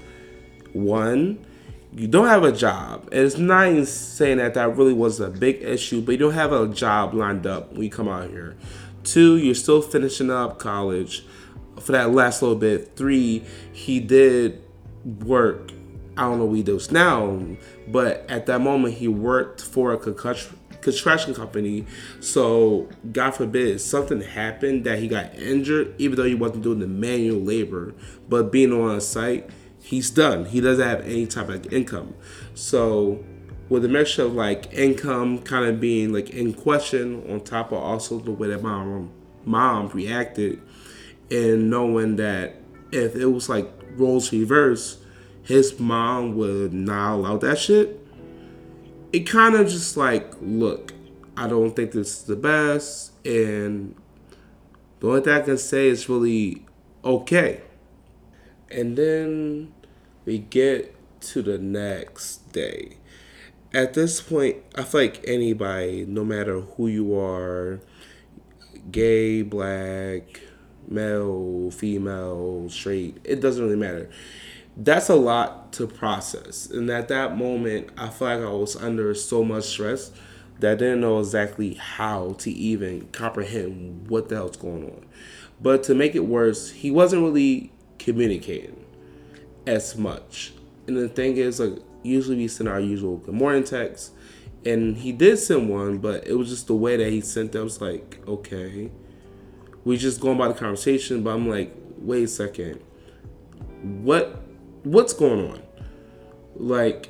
one, 0.72 1.44
you 1.94 2.08
don't 2.08 2.26
have 2.26 2.42
a 2.42 2.52
job. 2.52 3.08
And 3.12 3.20
it's 3.20 3.36
not 3.36 3.68
even 3.68 3.86
saying 3.86 4.38
that 4.38 4.54
that 4.54 4.76
really 4.76 4.94
was 4.94 5.20
a 5.20 5.28
big 5.28 5.62
issue, 5.62 6.00
but 6.00 6.12
you 6.12 6.18
don't 6.18 6.32
have 6.32 6.52
a 6.52 6.66
job 6.68 7.12
lined 7.12 7.46
up 7.46 7.72
when 7.72 7.82
you 7.82 7.90
come 7.90 8.08
out 8.08 8.30
here. 8.30 8.56
Two, 9.04 9.36
you're 9.36 9.54
still 9.54 9.82
finishing 9.82 10.30
up 10.30 10.58
college 10.58 11.24
for 11.78 11.92
that 11.92 12.12
last 12.12 12.40
little 12.40 12.56
bit. 12.56 12.96
Three, 12.96 13.44
he 13.72 14.00
did 14.00 14.62
work. 15.04 15.70
I 16.16 16.22
don't 16.22 16.38
know 16.38 16.46
what 16.46 16.56
he 16.56 16.62
does 16.62 16.90
now, 16.90 17.38
but 17.88 18.24
at 18.30 18.46
that 18.46 18.60
moment 18.60 18.94
he 18.94 19.08
worked 19.08 19.60
for 19.60 19.92
a 19.92 19.98
construction 20.82 21.34
company. 21.34 21.86
So 22.20 22.88
God 23.12 23.30
forbid 23.32 23.80
something 23.80 24.20
happened 24.20 24.84
that 24.84 24.98
he 24.98 25.08
got 25.08 25.34
injured, 25.36 25.94
even 25.98 26.16
though 26.16 26.24
he 26.24 26.34
wasn't 26.34 26.62
doing 26.62 26.80
the 26.80 26.86
manual 26.86 27.40
labor, 27.40 27.94
but 28.28 28.52
being 28.52 28.72
on 28.72 28.96
a 28.96 29.00
site, 29.00 29.48
he's 29.80 30.10
done. 30.10 30.44
He 30.46 30.60
doesn't 30.60 30.86
have 30.86 31.00
any 31.02 31.26
type 31.26 31.48
of 31.48 31.72
income. 31.72 32.14
So 32.54 33.24
with 33.68 33.84
a 33.86 33.88
mixture 33.88 34.24
of 34.24 34.34
like 34.34 34.72
income 34.74 35.38
kind 35.38 35.64
of 35.64 35.80
being 35.80 36.12
like 36.12 36.30
in 36.30 36.52
question 36.52 37.24
on 37.30 37.40
top 37.40 37.72
of 37.72 37.78
also 37.78 38.18
the 38.18 38.30
way 38.30 38.48
that 38.48 38.62
my 38.62 39.02
mom 39.44 39.88
reacted 39.88 40.60
and 41.30 41.70
knowing 41.70 42.16
that 42.16 42.56
if 42.90 43.16
it 43.16 43.24
was 43.24 43.48
like 43.48 43.70
roles 43.92 44.30
reverse 44.30 44.98
his 45.42 45.80
mom 45.80 46.36
would 46.36 46.74
not 46.74 47.14
allow 47.14 47.38
that 47.38 47.58
shit 47.58 48.01
it 49.12 49.20
kind 49.20 49.54
of 49.54 49.68
just 49.68 49.96
like 49.96 50.32
look 50.40 50.92
i 51.36 51.46
don't 51.46 51.76
think 51.76 51.92
this 51.92 52.18
is 52.18 52.24
the 52.24 52.36
best 52.36 53.12
and 53.26 53.94
the 55.00 55.08
only 55.08 55.20
thing 55.20 55.32
i 55.34 55.40
can 55.40 55.58
say 55.58 55.88
is 55.88 56.08
really 56.08 56.64
okay 57.04 57.60
and 58.70 58.96
then 58.96 59.72
we 60.24 60.38
get 60.38 60.94
to 61.20 61.42
the 61.42 61.58
next 61.58 62.52
day 62.52 62.96
at 63.74 63.94
this 63.94 64.20
point, 64.20 64.56
I 64.74 64.82
feel 64.82 65.02
like 65.02 65.24
anybody, 65.26 66.04
no 66.06 66.24
matter 66.24 66.60
who 66.60 66.88
you 66.88 67.18
are, 67.18 67.80
gay, 68.90 69.42
black, 69.42 70.40
male, 70.88 71.70
female, 71.70 72.68
straight, 72.68 73.16
it 73.24 73.40
doesn't 73.40 73.64
really 73.64 73.76
matter. 73.76 74.10
That's 74.76 75.08
a 75.08 75.14
lot 75.14 75.72
to 75.74 75.86
process. 75.86 76.66
And 76.66 76.88
at 76.90 77.08
that 77.08 77.36
moment, 77.36 77.90
I 77.96 78.08
feel 78.08 78.28
like 78.28 78.40
I 78.40 78.50
was 78.50 78.74
under 78.76 79.14
so 79.14 79.44
much 79.44 79.64
stress 79.64 80.10
that 80.60 80.72
I 80.72 80.74
didn't 80.76 81.00
know 81.00 81.18
exactly 81.18 81.74
how 81.74 82.34
to 82.38 82.50
even 82.50 83.08
comprehend 83.08 84.08
what 84.08 84.28
the 84.28 84.36
hell's 84.36 84.56
going 84.56 84.84
on. 84.84 85.06
But 85.60 85.82
to 85.84 85.94
make 85.94 86.14
it 86.14 86.26
worse, 86.26 86.70
he 86.70 86.90
wasn't 86.90 87.22
really 87.22 87.72
communicating 87.98 88.84
as 89.66 89.96
much. 89.96 90.52
And 90.86 90.96
the 90.96 91.08
thing 91.08 91.36
is, 91.36 91.60
like, 91.60 91.78
usually 92.02 92.36
we 92.36 92.48
send 92.48 92.68
our 92.68 92.80
usual 92.80 93.18
good 93.18 93.34
morning 93.34 93.64
text. 93.64 94.12
And 94.64 94.96
he 94.96 95.12
did 95.12 95.38
send 95.38 95.68
one, 95.68 95.98
but 95.98 96.26
it 96.26 96.34
was 96.34 96.48
just 96.48 96.66
the 96.66 96.74
way 96.74 96.96
that 96.96 97.10
he 97.10 97.20
sent. 97.20 97.54
I 97.56 97.60
was 97.60 97.80
like, 97.80 98.20
okay. 98.26 98.90
We 99.84 99.96
just 99.96 100.20
going 100.20 100.38
by 100.38 100.48
the 100.48 100.54
conversation, 100.54 101.22
but 101.22 101.30
I'm 101.34 101.48
like, 101.48 101.74
wait 101.98 102.24
a 102.24 102.28
second. 102.28 102.80
What 103.82 104.41
what's 104.84 105.12
going 105.12 105.50
on? 105.50 105.62
Like, 106.54 107.08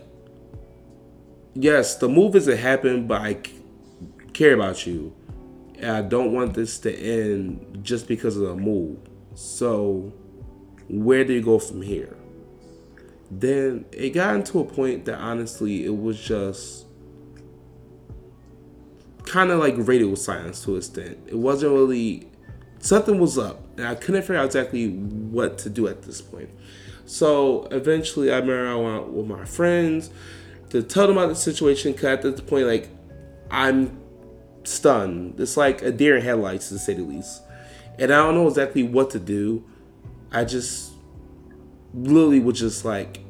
yes, 1.55 1.97
the 1.97 2.09
move 2.09 2.37
isn't 2.37 2.59
happened, 2.59 3.09
but 3.09 3.23
I 3.23 3.39
care 4.33 4.55
about 4.55 4.87
you. 4.87 5.15
And 5.79 5.91
I 5.91 6.03
don't 6.03 6.33
want 6.33 6.55
this 6.55 6.79
to 6.81 6.95
end 6.95 7.81
just 7.83 8.07
because 8.07 8.37
of 8.37 8.43
the 8.43 8.55
move. 8.55 8.99
So, 9.35 10.13
where 10.89 11.25
do 11.25 11.33
you 11.33 11.43
go 11.43 11.59
from 11.59 11.83
here? 11.83 12.17
then 13.41 13.87
it 13.93 14.11
got 14.11 14.35
into 14.35 14.61
a 14.61 14.65
point 14.65 15.07
that 15.07 15.19
honestly 15.19 15.87
it 15.87 15.97
was 15.97 16.21
just 16.21 16.85
kind 19.25 19.51
of 19.51 19.59
like 19.59 19.75
radio 19.79 20.15
silence 20.15 20.63
to 20.65 20.75
a 20.75 20.79
extent. 20.79 21.19
It 21.27 21.39
wasn't 21.39 21.73
really 21.73 22.29
something 22.81 23.19
was 23.19 23.39
up, 23.39 23.63
and 23.79 23.87
I 23.87 23.95
couldn't 23.95 24.23
figure 24.23 24.37
out 24.37 24.47
exactly 24.47 24.91
what 24.91 25.57
to 25.59 25.71
do 25.71 25.89
at 25.89 26.03
this 26.03 26.21
point. 26.21 26.51
So 27.07 27.67
eventually, 27.71 28.33
I 28.33 28.39
remember 28.39 28.69
I 28.69 28.75
went 28.75 29.09
with 29.09 29.27
my 29.27 29.45
friends 29.45 30.11
to 30.71 30.83
tell 30.83 31.07
them 31.07 31.19
about 31.19 31.29
the 31.29 31.37
situation. 31.37 31.95
Cause 31.95 32.05
at 32.05 32.23
this 32.23 32.41
point, 32.41 32.67
like 32.67 32.89
I'm 33.51 34.01
stunned. 34.65 35.39
It's 35.39 35.57
like 35.57 35.83
a 35.83 35.91
deer 35.91 36.17
in 36.17 36.23
headlights, 36.23 36.69
to 36.71 36.79
say 36.79 36.95
the 36.95 37.03
least. 37.03 37.43
And 37.99 38.13
I 38.13 38.17
don't 38.17 38.35
know 38.35 38.49
exactly 38.49 38.83
what 38.83 39.11
to 39.11 39.19
do. 39.19 39.65
I 40.31 40.45
just 40.45 40.93
literally 41.95 42.41
was 42.41 42.59
just 42.59 42.85
like, 42.85 43.21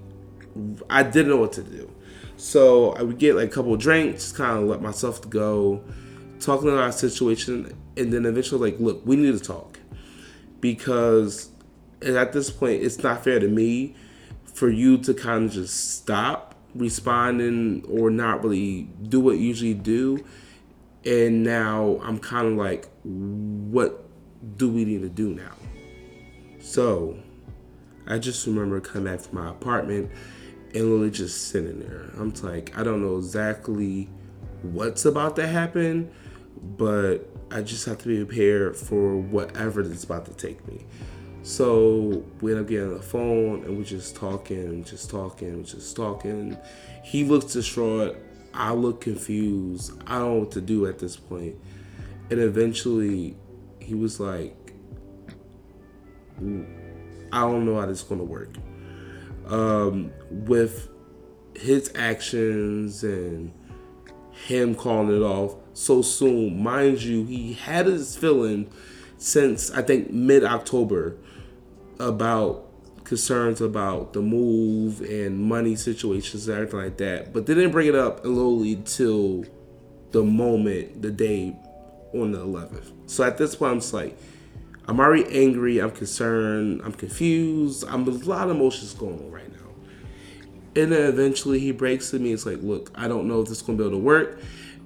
I 0.88 1.02
didn't 1.02 1.28
know 1.28 1.38
what 1.38 1.52
to 1.54 1.62
do. 1.62 1.90
So 2.36 2.92
I 2.92 3.02
would 3.02 3.18
get 3.18 3.36
like 3.36 3.48
a 3.48 3.50
couple 3.50 3.76
drinks, 3.76 4.32
kind 4.32 4.58
of 4.58 4.68
let 4.68 4.82
myself 4.82 5.28
go, 5.28 5.82
talking 6.40 6.68
about 6.68 6.82
our 6.82 6.92
situation, 6.92 7.76
and 7.96 8.12
then 8.12 8.26
eventually 8.26 8.70
like, 8.70 8.80
look, 8.80 9.04
we 9.04 9.16
need 9.16 9.32
to 9.32 9.40
talk 9.40 9.78
because 10.60 11.50
at 12.02 12.32
this 12.32 12.50
point 12.50 12.82
it's 12.82 13.02
not 13.02 13.24
fair 13.24 13.38
to 13.38 13.48
me 13.48 13.94
for 14.44 14.68
you 14.68 14.98
to 14.98 15.14
kind 15.14 15.46
of 15.46 15.52
just 15.52 15.98
stop 15.98 16.54
responding 16.74 17.84
or 17.88 18.10
not 18.10 18.42
really 18.42 18.82
do 19.02 19.20
what 19.20 19.38
you 19.38 19.48
usually 19.48 19.74
do. 19.74 20.24
And 21.04 21.42
now 21.42 22.00
I'm 22.02 22.18
kind 22.18 22.46
of 22.46 22.52
like, 22.54 22.88
what 23.02 24.04
do 24.56 24.70
we 24.70 24.84
need 24.84 25.02
to 25.02 25.08
do 25.08 25.34
now? 25.34 25.52
So 26.60 27.18
I 28.06 28.18
just 28.18 28.46
remember 28.46 28.80
coming 28.80 29.12
back 29.12 29.24
to 29.24 29.34
my 29.34 29.50
apartment 29.50 30.10
and 30.74 30.84
literally 30.84 31.10
just 31.10 31.48
sitting 31.48 31.80
there. 31.80 32.10
I'm 32.16 32.32
like, 32.42 32.76
I 32.78 32.82
don't 32.82 33.02
know 33.02 33.18
exactly 33.18 34.08
what's 34.62 35.04
about 35.04 35.36
to 35.36 35.46
happen, 35.46 36.10
but 36.62 37.28
I 37.50 37.62
just 37.62 37.84
have 37.86 37.98
to 37.98 38.08
be 38.08 38.24
prepared 38.24 38.76
for 38.76 39.16
whatever 39.16 39.80
is 39.80 40.04
about 40.04 40.26
to 40.26 40.34
take 40.34 40.66
me. 40.66 40.86
So 41.42 42.24
we 42.40 42.52
end 42.52 42.60
up 42.60 42.68
getting 42.68 42.88
on 42.88 42.94
the 42.94 43.02
phone 43.02 43.64
and 43.64 43.76
we're 43.76 43.84
just 43.84 44.14
talking, 44.14 44.84
just 44.84 45.10
talking, 45.10 45.64
just 45.64 45.96
talking. 45.96 46.56
He 47.02 47.24
looks 47.24 47.52
distraught. 47.52 48.16
I 48.54 48.72
look 48.72 49.00
confused. 49.00 49.92
I 50.06 50.18
don't 50.18 50.28
know 50.28 50.38
what 50.40 50.52
to 50.52 50.60
do 50.60 50.86
at 50.86 51.00
this 51.00 51.16
point. 51.16 51.56
And 52.30 52.38
eventually 52.38 53.36
he 53.80 53.94
was 53.94 54.20
like, 54.20 54.56
I 56.38 57.40
don't 57.40 57.64
know 57.64 57.80
how 57.80 57.86
this 57.86 57.98
is 57.98 58.04
gonna 58.04 58.22
work. 58.22 58.50
Um, 59.46 60.12
with 60.30 60.88
his 61.56 61.90
actions 61.96 63.02
and 63.02 63.52
him 64.30 64.76
calling 64.76 65.14
it 65.14 65.22
off 65.22 65.56
so 65.72 66.02
soon, 66.02 66.62
mind 66.62 67.02
you, 67.02 67.24
he 67.24 67.54
had 67.54 67.86
his 67.86 68.16
feeling 68.16 68.70
since 69.18 69.72
I 69.72 69.82
think 69.82 70.10
mid 70.10 70.44
October 70.44 71.16
about 72.02 72.68
concerns 73.04 73.60
about 73.60 74.12
the 74.12 74.20
move 74.20 75.00
and 75.00 75.38
money 75.38 75.76
situations 75.76 76.48
and 76.48 76.56
everything 76.56 76.80
like 76.80 76.96
that. 76.98 77.32
But 77.32 77.46
they 77.46 77.54
didn't 77.54 77.72
bring 77.72 77.88
it 77.88 77.94
up 77.94 78.24
literally 78.24 78.80
till 78.84 79.44
the 80.12 80.22
moment, 80.22 81.02
the 81.02 81.10
day 81.10 81.56
on 82.14 82.32
the 82.32 82.38
11th. 82.38 82.92
So 83.06 83.24
at 83.24 83.38
this 83.38 83.54
point, 83.54 83.72
I'm 83.72 83.80
just 83.80 83.94
like, 83.94 84.16
I'm 84.86 84.98
already 85.00 85.24
angry. 85.30 85.78
I'm 85.78 85.90
concerned. 85.90 86.82
I'm 86.84 86.92
confused. 86.92 87.84
I'm 87.88 88.06
a 88.06 88.10
lot 88.10 88.48
of 88.48 88.56
emotions 88.56 88.94
going 88.94 89.18
on 89.18 89.30
right 89.30 89.50
now. 89.50 89.58
And 90.74 90.90
then 90.92 91.02
eventually 91.02 91.60
he 91.60 91.72
breaks 91.72 92.10
to 92.10 92.18
me. 92.18 92.32
It's 92.32 92.46
like, 92.46 92.62
look, 92.62 92.90
I 92.94 93.08
don't 93.08 93.28
know 93.28 93.40
if 93.42 93.48
this 93.48 93.58
is 93.58 93.62
gonna 93.62 93.78
be 93.78 93.84
able 93.84 93.98
to 93.98 94.02
work 94.02 94.40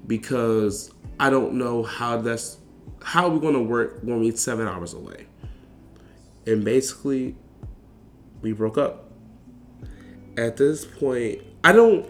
because 0.05 0.91
I 1.19 1.29
don't 1.29 1.53
know 1.53 1.83
how 1.83 2.17
that's 2.17 2.57
how 3.01 3.29
we're 3.29 3.39
gonna 3.39 3.61
work 3.61 3.99
when 4.01 4.19
we're 4.19 4.35
seven 4.35 4.67
hours 4.67 4.93
away. 4.93 5.27
And 6.47 6.63
basically, 6.63 7.35
we 8.41 8.53
broke 8.53 8.77
up. 8.77 9.11
At 10.37 10.57
this 10.57 10.85
point, 10.85 11.41
I 11.63 11.73
don't. 11.73 12.09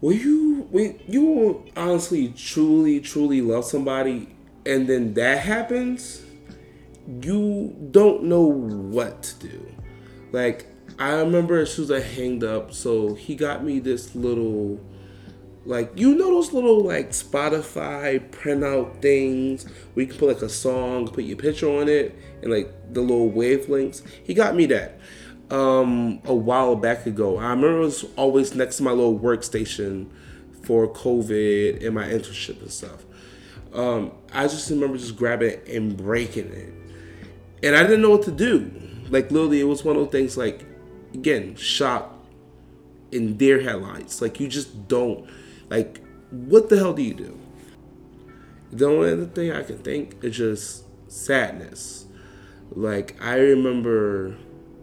Will 0.00 0.12
you 0.12 0.68
when 0.70 1.00
you 1.08 1.64
honestly, 1.76 2.28
truly, 2.28 3.00
truly 3.00 3.40
love 3.40 3.64
somebody, 3.64 4.36
and 4.64 4.86
then 4.86 5.14
that 5.14 5.38
happens, 5.38 6.22
you 7.22 7.74
don't 7.90 8.24
know 8.24 8.42
what 8.42 9.22
to 9.22 9.48
do. 9.48 9.74
Like 10.32 10.66
I 10.98 11.14
remember 11.14 11.58
as 11.60 11.72
soon 11.72 11.84
as 11.84 11.90
I 11.90 12.00
hanged 12.00 12.44
up, 12.44 12.72
so 12.72 13.14
he 13.14 13.34
got 13.34 13.64
me 13.64 13.78
this 13.78 14.14
little 14.14 14.80
like 15.66 15.90
you 15.96 16.14
know 16.14 16.30
those 16.30 16.52
little 16.52 16.80
like 16.80 17.10
Spotify 17.10 18.20
printout 18.30 19.02
things 19.02 19.64
where 19.94 20.04
you 20.04 20.10
can 20.10 20.18
put 20.18 20.28
like 20.28 20.42
a 20.42 20.48
song, 20.48 21.08
put 21.08 21.24
your 21.24 21.36
picture 21.36 21.68
on 21.68 21.88
it, 21.88 22.16
and 22.42 22.52
like 22.52 22.72
the 22.92 23.00
little 23.00 23.30
wavelengths. 23.30 24.02
He 24.24 24.32
got 24.32 24.54
me 24.54 24.66
that 24.66 25.00
um, 25.50 26.20
a 26.24 26.34
while 26.34 26.76
back 26.76 27.06
ago. 27.06 27.38
I 27.38 27.50
remember 27.50 27.78
it 27.78 27.80
was 27.80 28.04
always 28.16 28.54
next 28.54 28.76
to 28.76 28.84
my 28.84 28.92
little 28.92 29.18
workstation 29.18 30.08
for 30.62 30.86
COVID 30.88 31.84
and 31.84 31.94
my 31.94 32.04
internship 32.04 32.60
and 32.62 32.70
stuff. 32.70 33.04
Um, 33.72 34.12
I 34.32 34.44
just 34.44 34.70
remember 34.70 34.96
just 34.96 35.16
grabbing 35.16 35.50
it 35.50 35.68
and 35.68 35.96
breaking 35.96 36.52
it, 36.52 36.72
and 37.64 37.74
I 37.74 37.82
didn't 37.82 38.02
know 38.02 38.10
what 38.10 38.22
to 38.22 38.32
do. 38.32 38.70
Like 39.10 39.32
literally, 39.32 39.60
it 39.60 39.64
was 39.64 39.84
one 39.84 39.96
of 39.96 40.02
those 40.04 40.12
things. 40.12 40.36
Like 40.36 40.64
again, 41.12 41.56
shock 41.56 42.12
in 43.10 43.36
their 43.36 43.60
headlights. 43.60 44.22
Like 44.22 44.38
you 44.38 44.46
just 44.46 44.86
don't 44.86 45.28
like, 45.68 46.02
what 46.30 46.68
the 46.68 46.76
hell 46.76 46.92
do 46.92 47.02
you 47.02 47.14
do? 47.14 47.38
The 48.72 48.86
only 48.86 49.12
other 49.12 49.26
thing 49.26 49.52
I 49.52 49.62
can 49.62 49.78
think 49.78 50.22
is 50.22 50.36
just 50.36 50.84
sadness. 51.10 52.06
Like, 52.70 53.16
I 53.22 53.36
remember, 53.36 54.36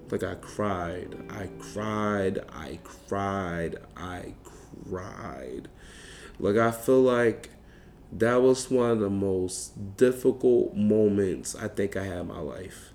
like, 0.10 0.24
I 0.24 0.36
cried, 0.36 1.16
I 1.30 1.50
cried, 1.60 2.40
I 2.50 2.80
cried, 2.84 3.78
I 3.96 4.34
cried. 4.90 5.68
Like, 6.40 6.56
I 6.56 6.72
feel 6.72 7.02
like 7.02 7.50
that 8.12 8.42
was 8.42 8.70
one 8.72 8.92
of 8.92 9.00
the 9.00 9.10
most 9.10 9.98
difficult 9.98 10.76
moments 10.76 11.56
I 11.56 11.68
think 11.68 11.98
I 11.98 12.04
had 12.04 12.20
in 12.20 12.28
my 12.28 12.40
life. 12.40 12.94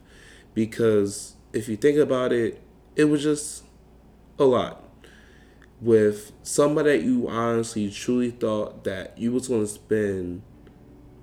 Because 0.54 1.34
if 1.52 1.68
you 1.68 1.76
think 1.76 1.98
about 1.98 2.32
it, 2.32 2.62
it 2.96 3.04
was 3.04 3.22
just 3.22 3.64
a 4.38 4.44
lot 4.44 4.87
with 5.80 6.32
somebody 6.42 6.98
that 6.98 7.04
you 7.04 7.28
honestly 7.28 7.90
truly 7.90 8.30
thought 8.30 8.84
that 8.84 9.16
you 9.16 9.32
was 9.32 9.48
going 9.48 9.60
to 9.62 9.66
spend 9.68 10.42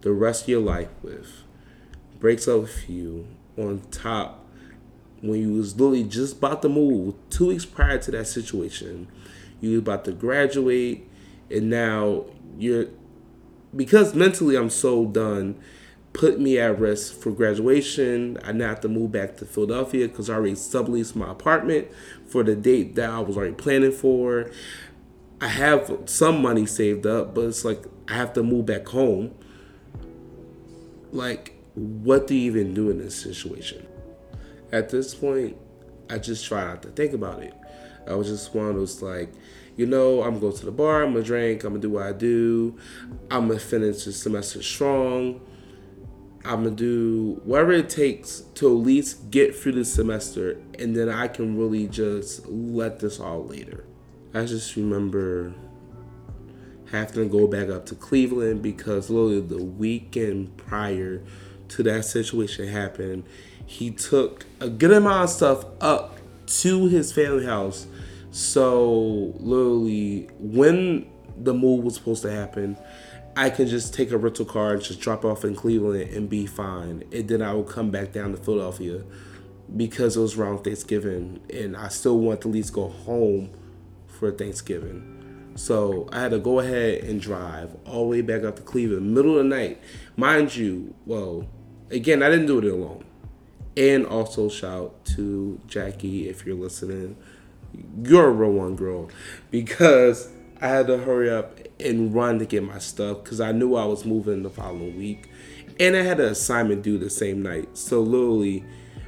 the 0.01 0.11
rest 0.11 0.43
of 0.43 0.49
your 0.49 0.61
life 0.61 0.89
with. 1.01 1.43
Breaks 2.19 2.47
up 2.47 2.61
with 2.61 2.89
you 2.89 3.27
on 3.57 3.81
top 3.91 4.45
when 5.21 5.39
you 5.39 5.53
was 5.53 5.75
literally 5.75 6.03
just 6.03 6.37
about 6.37 6.61
to 6.61 6.69
move. 6.69 7.15
Two 7.29 7.47
weeks 7.47 7.65
prior 7.65 7.97
to 7.97 8.11
that 8.11 8.27
situation 8.27 9.07
you 9.61 9.71
was 9.71 9.79
about 9.79 10.05
to 10.05 10.11
graduate 10.11 11.07
and 11.49 11.69
now 11.69 12.25
you're 12.57 12.87
because 13.75 14.13
mentally 14.15 14.55
i'm 14.55 14.69
so 14.69 15.05
done 15.05 15.55
put 16.15 16.39
me 16.39 16.57
at 16.57 16.79
risk 16.79 17.13
for 17.19 17.29
graduation. 17.29 18.39
I 18.41 18.53
now 18.53 18.69
have 18.69 18.79
to 18.81 18.87
move 18.87 19.11
back 19.11 19.35
to 19.37 19.45
Philadelphia 19.45 20.07
because 20.07 20.29
I 20.29 20.35
already 20.35 20.53
subleased 20.53 21.13
my 21.13 21.29
apartment 21.29 21.89
for 22.25 22.41
the 22.41 22.55
date 22.55 22.95
that 22.95 23.09
I 23.09 23.19
was 23.19 23.35
already 23.35 23.53
planning 23.53 23.91
for. 23.91 24.49
I 25.41 25.49
have 25.49 26.03
some 26.05 26.41
money 26.41 26.65
saved 26.65 27.05
up, 27.05 27.35
but 27.35 27.41
it's 27.41 27.65
like 27.65 27.83
I 28.07 28.13
have 28.13 28.31
to 28.33 28.43
move 28.43 28.65
back 28.65 28.87
home. 28.87 29.35
Like, 31.11 31.53
what 31.73 32.27
do 32.27 32.35
you 32.35 32.49
even 32.49 32.73
do 32.73 32.89
in 32.89 32.97
this 32.99 33.21
situation? 33.21 33.85
At 34.71 34.89
this 34.89 35.13
point, 35.13 35.57
I 36.09 36.17
just 36.17 36.45
try 36.45 36.63
not 36.63 36.81
to 36.83 36.89
think 36.89 37.13
about 37.13 37.43
it. 37.43 37.53
I 38.07 38.15
was 38.15 38.29
just 38.29 38.55
one 38.55 38.69
of 38.69 38.75
those 38.75 39.01
like, 39.01 39.33
you 39.75 39.85
know, 39.85 40.23
I'm 40.23 40.39
gonna 40.39 40.53
the 40.53 40.71
bar, 40.71 41.03
I'm 41.03 41.11
gonna 41.11 41.25
drink, 41.25 41.65
I'm 41.65 41.71
gonna 41.71 41.81
do 41.81 41.89
what 41.89 42.03
I 42.03 42.13
do, 42.13 42.77
I'm 43.29 43.49
gonna 43.49 43.59
finish 43.59 44.05
the 44.05 44.13
semester 44.13 44.63
strong 44.63 45.41
I'm 46.45 46.63
gonna 46.63 46.75
do 46.75 47.41
whatever 47.43 47.71
it 47.71 47.89
takes 47.89 48.41
to 48.55 48.67
at 48.67 48.85
least 48.85 49.31
get 49.31 49.55
through 49.55 49.73
the 49.73 49.85
semester, 49.85 50.61
and 50.77 50.95
then 50.95 51.09
I 51.09 51.27
can 51.27 51.57
really 51.57 51.87
just 51.87 52.47
let 52.47 52.99
this 52.99 53.19
all 53.19 53.45
later. 53.45 53.85
I 54.33 54.45
just 54.45 54.75
remember 54.75 55.53
having 56.91 57.15
to 57.15 57.25
go 57.25 57.47
back 57.47 57.69
up 57.69 57.87
to 57.87 57.95
Cleveland 57.95 58.61
because 58.61 59.09
literally 59.09 59.41
the 59.41 59.63
weekend 59.63 60.55
prior 60.57 61.23
to 61.69 61.83
that 61.83 62.05
situation 62.05 62.67
happened, 62.67 63.23
he 63.65 63.89
took 63.89 64.45
a 64.59 64.69
good 64.69 64.91
amount 64.91 65.23
of 65.23 65.29
stuff 65.31 65.65
up 65.81 66.19
to 66.45 66.87
his 66.87 67.11
family 67.11 67.45
house. 67.45 67.87
So 68.29 69.33
literally, 69.39 70.29
when 70.37 71.09
the 71.37 71.53
move 71.53 71.83
was 71.83 71.95
supposed 71.95 72.21
to 72.21 72.31
happen, 72.31 72.77
I 73.37 73.49
can 73.49 73.67
just 73.67 73.93
take 73.93 74.11
a 74.11 74.17
rental 74.17 74.45
car 74.45 74.73
and 74.73 74.81
just 74.81 75.01
drop 75.01 75.25
off 75.25 75.43
in 75.43 75.55
Cleveland 75.55 76.09
and 76.11 76.29
be 76.29 76.45
fine. 76.45 77.03
And 77.11 77.27
then 77.27 77.41
I 77.41 77.53
will 77.53 77.63
come 77.63 77.91
back 77.91 78.13
down 78.13 78.31
to 78.31 78.37
Philadelphia 78.37 79.03
because 79.75 80.15
it 80.15 80.21
was 80.21 80.37
around 80.37 80.63
Thanksgiving 80.63 81.41
and 81.51 81.75
I 81.75 81.89
still 81.89 82.17
want 82.19 82.41
to 82.41 82.49
at 82.49 82.53
least 82.53 82.71
go 82.71 82.87
home 82.87 83.49
for 84.07 84.31
Thanksgiving. 84.31 85.53
So 85.55 86.07
I 86.11 86.21
had 86.21 86.31
to 86.31 86.39
go 86.39 86.59
ahead 86.59 87.03
and 87.03 87.19
drive 87.19 87.75
all 87.85 88.03
the 88.03 88.09
way 88.09 88.21
back 88.21 88.43
up 88.43 88.55
to 88.57 88.61
Cleveland, 88.61 89.13
middle 89.13 89.37
of 89.37 89.49
the 89.49 89.55
night. 89.55 89.81
Mind 90.15 90.55
you, 90.55 90.93
well, 91.05 91.47
again, 91.91 92.23
I 92.23 92.29
didn't 92.29 92.47
do 92.47 92.59
it 92.59 92.65
alone. 92.65 93.05
And 93.75 94.05
also 94.05 94.47
shout 94.47 95.03
to 95.15 95.59
Jackie 95.67 96.29
if 96.29 96.45
you're 96.45 96.55
listening. 96.55 97.17
You're 98.01 98.27
a 98.27 98.31
real 98.31 98.51
one 98.51 98.77
girl 98.77 99.09
because 99.51 100.29
I 100.61 100.67
had 100.67 100.87
to 100.87 100.97
hurry 100.97 101.29
up 101.29 101.59
and 101.79 102.13
run 102.13 102.39
to 102.39 102.45
get 102.45 102.63
my 102.63 102.79
stuff 102.79 103.23
because 103.23 103.41
I 103.41 103.51
knew 103.51 103.75
I 103.75 103.85
was 103.85 104.05
moving 104.05 104.43
the 104.43 104.49
following 104.49 104.97
week. 104.97 105.29
And 105.79 105.95
I 105.95 106.01
had 106.03 106.19
an 106.19 106.29
assignment 106.29 106.83
due 106.83 106.97
the 106.97 107.09
same 107.09 107.41
night. 107.41 107.77
So 107.77 108.01
literally, 108.01 108.63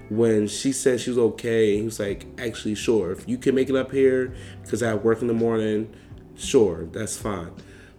when 0.09 0.47
she 0.47 0.73
said 0.73 0.99
she 0.99 1.09
was 1.09 1.19
okay, 1.19 1.77
he 1.77 1.83
was 1.83 1.99
like, 1.99 2.25
actually, 2.37 2.75
sure. 2.75 3.11
If 3.11 3.27
you 3.27 3.37
can 3.37 3.55
make 3.55 3.69
it 3.69 3.75
up 3.75 3.91
here 3.91 4.35
because 4.61 4.83
I 4.83 4.89
have 4.89 5.03
work 5.03 5.21
in 5.21 5.27
the 5.27 5.33
morning, 5.33 5.93
sure, 6.35 6.85
that's 6.85 7.17
fine. 7.17 7.51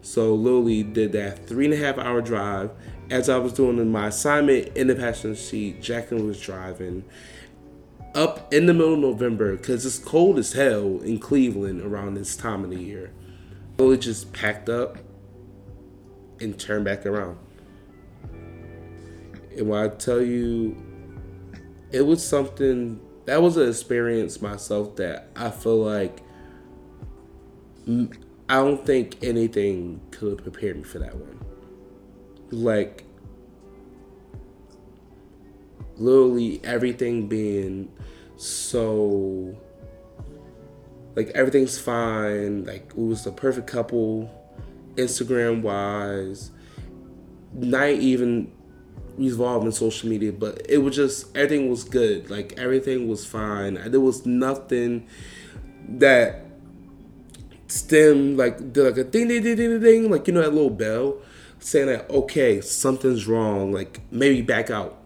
So 0.02 0.34
literally 0.34 0.82
did 0.82 1.12
that 1.12 1.46
three 1.46 1.64
and 1.64 1.74
a 1.74 1.78
half 1.78 1.98
hour 1.98 2.20
drive. 2.20 2.70
As 3.10 3.30
I 3.30 3.38
was 3.38 3.54
doing 3.54 3.90
my 3.90 4.08
assignment 4.08 4.76
in 4.76 4.86
the 4.88 4.94
passenger 4.94 5.40
seat, 5.40 5.80
Jacqueline 5.80 6.26
was 6.26 6.38
driving 6.38 7.04
up 8.14 8.52
in 8.52 8.66
the 8.66 8.74
middle 8.74 8.94
of 8.94 9.00
November 9.00 9.56
because 9.56 9.86
it's 9.86 9.98
cold 9.98 10.38
as 10.38 10.52
hell 10.52 11.00
in 11.00 11.18
Cleveland 11.18 11.80
around 11.80 12.14
this 12.14 12.36
time 12.36 12.64
of 12.64 12.70
the 12.70 12.76
year. 12.76 13.10
It 13.80 13.98
just 13.98 14.32
packed 14.32 14.68
up 14.68 14.98
and 16.40 16.58
turned 16.58 16.84
back 16.84 17.06
around. 17.06 17.38
And 19.56 19.68
when 19.68 19.80
I 19.80 19.88
tell 19.88 20.20
you, 20.20 20.76
it 21.90 22.02
was 22.02 22.24
something 22.24 23.00
that 23.26 23.40
was 23.40 23.56
an 23.56 23.68
experience 23.68 24.42
myself 24.42 24.96
that 24.96 25.28
I 25.36 25.50
feel 25.50 25.78
like 25.78 26.22
I 27.88 28.54
don't 28.54 28.84
think 28.84 29.16
anything 29.22 30.00
could 30.10 30.30
have 30.30 30.42
prepared 30.42 30.76
me 30.76 30.82
for 30.82 30.98
that 30.98 31.14
one. 31.14 31.38
Like, 32.50 33.04
literally 35.96 36.60
everything 36.64 37.28
being 37.28 37.92
so 38.36 39.56
like 41.18 41.30
everything's 41.30 41.78
fine. 41.78 42.64
Like 42.64 42.90
it 42.90 42.96
was 42.96 43.24
the 43.24 43.32
perfect 43.32 43.66
couple, 43.66 44.30
Instagram 44.94 45.62
wise. 45.62 46.50
Not 47.52 47.90
even 47.90 48.52
involved 49.18 49.66
in 49.66 49.72
social 49.72 50.08
media, 50.08 50.32
but 50.32 50.62
it 50.68 50.78
was 50.78 50.94
just 50.94 51.36
everything 51.36 51.68
was 51.68 51.82
good. 51.84 52.30
Like 52.30 52.54
everything 52.56 53.08
was 53.08 53.26
fine. 53.26 53.74
There 53.90 54.00
was 54.00 54.26
nothing 54.26 55.08
that 55.88 56.44
stemmed 57.66 58.38
like 58.38 58.72
did 58.72 58.84
like 58.84 58.96
a 58.96 59.04
ding 59.04 59.28
ding 59.28 59.42
ding 59.42 59.56
ding 59.56 59.80
ding 59.80 60.10
like 60.10 60.26
you 60.26 60.32
know 60.32 60.40
that 60.40 60.54
little 60.54 60.70
bell 60.70 61.18
saying 61.58 61.86
that 61.86 62.08
okay 62.08 62.62
something's 62.62 63.26
wrong 63.26 63.72
like 63.72 64.00
maybe 64.10 64.40
back 64.40 64.70
out 64.70 64.98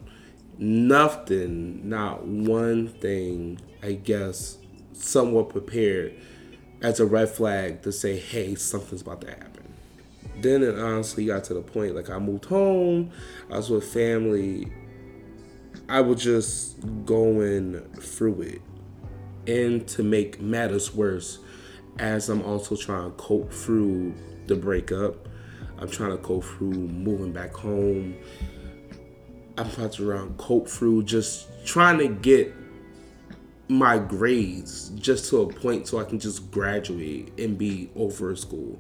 nothing, 0.63 1.89
not 1.89 2.25
one 2.25 2.89
thing, 2.89 3.61
I 3.83 3.93
guess, 3.93 4.59
somewhat 4.93 5.49
prepared 5.49 6.15
as 6.83 7.01
a 7.01 7.07
red 7.07 7.29
flag 7.29 7.83
to 7.83 7.93
say, 7.93 8.19
hey, 8.19 8.55
something's 8.55 9.03
about 9.03 9.21
to 9.23 9.31
happen. 9.31 9.73
Then 10.41 10.63
it 10.63 10.79
honestly 10.79 11.27
got 11.27 11.45
to 11.45 11.55
the 11.55 11.63
point 11.63 11.95
like 11.95 12.11
I 12.11 12.19
moved 12.19 12.47
home, 12.47 13.11
I 13.51 13.57
was 13.57 13.71
with 13.71 13.85
family, 13.85 14.73
I 15.89 16.01
was 16.01 16.23
just 16.23 17.05
going 17.05 17.81
through 18.01 18.43
it. 18.43 18.63
And 19.47 19.87
to 19.89 20.03
make 20.03 20.41
matters 20.41 20.95
worse, 20.95 21.39
as 21.99 22.29
I'm 22.29 22.43
also 22.43 22.77
trying 22.77 23.11
to 23.11 23.17
cope 23.17 23.53
through 23.53 24.15
the 24.47 24.57
breakup, 24.57 25.29
I'm 25.79 25.91
trying 25.91 26.11
to 26.13 26.19
cope 26.19 26.45
through 26.45 26.73
moving 26.73 27.33
back 27.33 27.53
home. 27.55 28.17
I'm 29.59 29.71
trying 29.71 29.91
to 29.91 30.35
cope 30.39 30.69
through 30.69 31.05
just 31.05 31.49
trying 31.65 31.99
to 31.99 32.09
get 32.09 32.55
my 33.69 33.99
grades 33.99 34.91
just 34.91 35.31
to 35.31 35.43
a 35.43 35.53
point 35.53 35.89
so 35.89 35.99
I 35.99 36.05
can 36.05 36.19
just 36.19 36.51
graduate 36.51 37.33
and 37.39 37.57
be 37.57 37.91
over 37.97 38.35
school. 38.37 38.79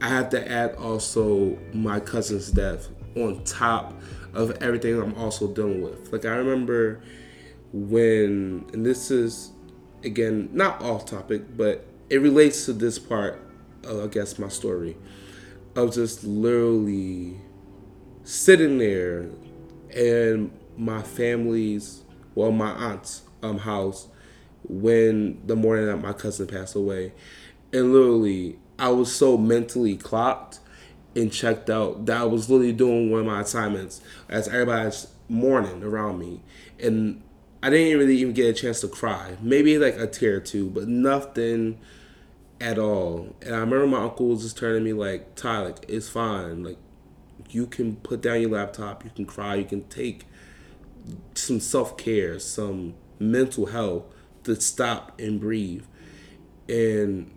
I 0.00 0.08
have 0.08 0.30
to 0.30 0.50
add 0.50 0.74
also 0.76 1.58
my 1.72 2.00
cousin's 2.00 2.50
death 2.50 2.88
on 3.16 3.42
top 3.44 3.94
of 4.34 4.50
everything 4.62 5.00
I'm 5.00 5.14
also 5.14 5.46
dealing 5.48 5.82
with. 5.82 6.12
Like 6.12 6.24
I 6.24 6.36
remember 6.36 7.02
when, 7.72 8.64
and 8.72 8.84
this 8.84 9.10
is 9.10 9.52
again 10.04 10.48
not 10.52 10.80
off 10.82 11.06
topic, 11.06 11.56
but 11.56 11.86
it 12.10 12.20
relates 12.20 12.64
to 12.66 12.72
this 12.72 12.98
part 12.98 13.40
of 13.84 14.02
I 14.02 14.06
guess 14.06 14.38
my 14.38 14.48
story 14.48 14.96
of 15.74 15.92
just 15.92 16.24
literally 16.24 17.40
sitting 18.24 18.78
there 18.78 19.30
and 19.94 20.50
my 20.76 21.02
family's 21.02 22.02
well 22.34 22.52
my 22.52 22.70
aunt's 22.70 23.22
um 23.42 23.58
house 23.58 24.08
when 24.68 25.40
the 25.46 25.56
morning 25.56 25.86
that 25.86 25.96
my 25.96 26.12
cousin 26.12 26.46
passed 26.46 26.74
away 26.74 27.12
and 27.72 27.92
literally 27.92 28.58
I 28.78 28.88
was 28.88 29.14
so 29.14 29.36
mentally 29.36 29.96
clocked 29.96 30.60
and 31.14 31.32
checked 31.32 31.68
out 31.68 32.06
that 32.06 32.16
I 32.16 32.24
was 32.24 32.48
literally 32.48 32.72
doing 32.72 33.10
one 33.10 33.20
of 33.20 33.26
my 33.26 33.40
assignments 33.40 34.00
as 34.28 34.48
everybody's 34.48 35.08
mourning 35.28 35.82
around 35.82 36.18
me. 36.18 36.40
And 36.80 37.22
I 37.62 37.70
didn't 37.70 37.98
really 37.98 38.16
even 38.16 38.32
get 38.32 38.46
a 38.46 38.52
chance 38.52 38.80
to 38.80 38.88
cry. 38.88 39.36
Maybe 39.40 39.78
like 39.78 39.96
a 39.96 40.06
tear 40.06 40.38
or 40.38 40.40
two, 40.40 40.70
but 40.70 40.88
nothing 40.88 41.78
at 42.60 42.78
all. 42.78 43.36
And 43.42 43.54
I 43.54 43.58
remember 43.58 43.86
my 43.86 44.02
uncle 44.02 44.28
was 44.28 44.42
just 44.42 44.58
turning 44.58 44.84
me 44.84 44.92
like, 44.92 45.34
Ty, 45.34 45.58
like, 45.60 45.84
it's 45.88 46.08
fine. 46.08 46.64
Like, 46.64 46.78
you 47.50 47.66
can 47.66 47.96
put 47.96 48.22
down 48.22 48.40
your 48.40 48.50
laptop, 48.50 49.04
you 49.04 49.10
can 49.10 49.26
cry, 49.26 49.56
you 49.56 49.64
can 49.64 49.84
take 49.88 50.24
some 51.34 51.60
self 51.60 51.96
care, 51.96 52.38
some 52.38 52.94
mental 53.22 53.66
health 53.66 54.04
to 54.44 54.60
stop 54.60 55.18
and 55.20 55.40
breathe. 55.40 55.84
And 56.68 57.30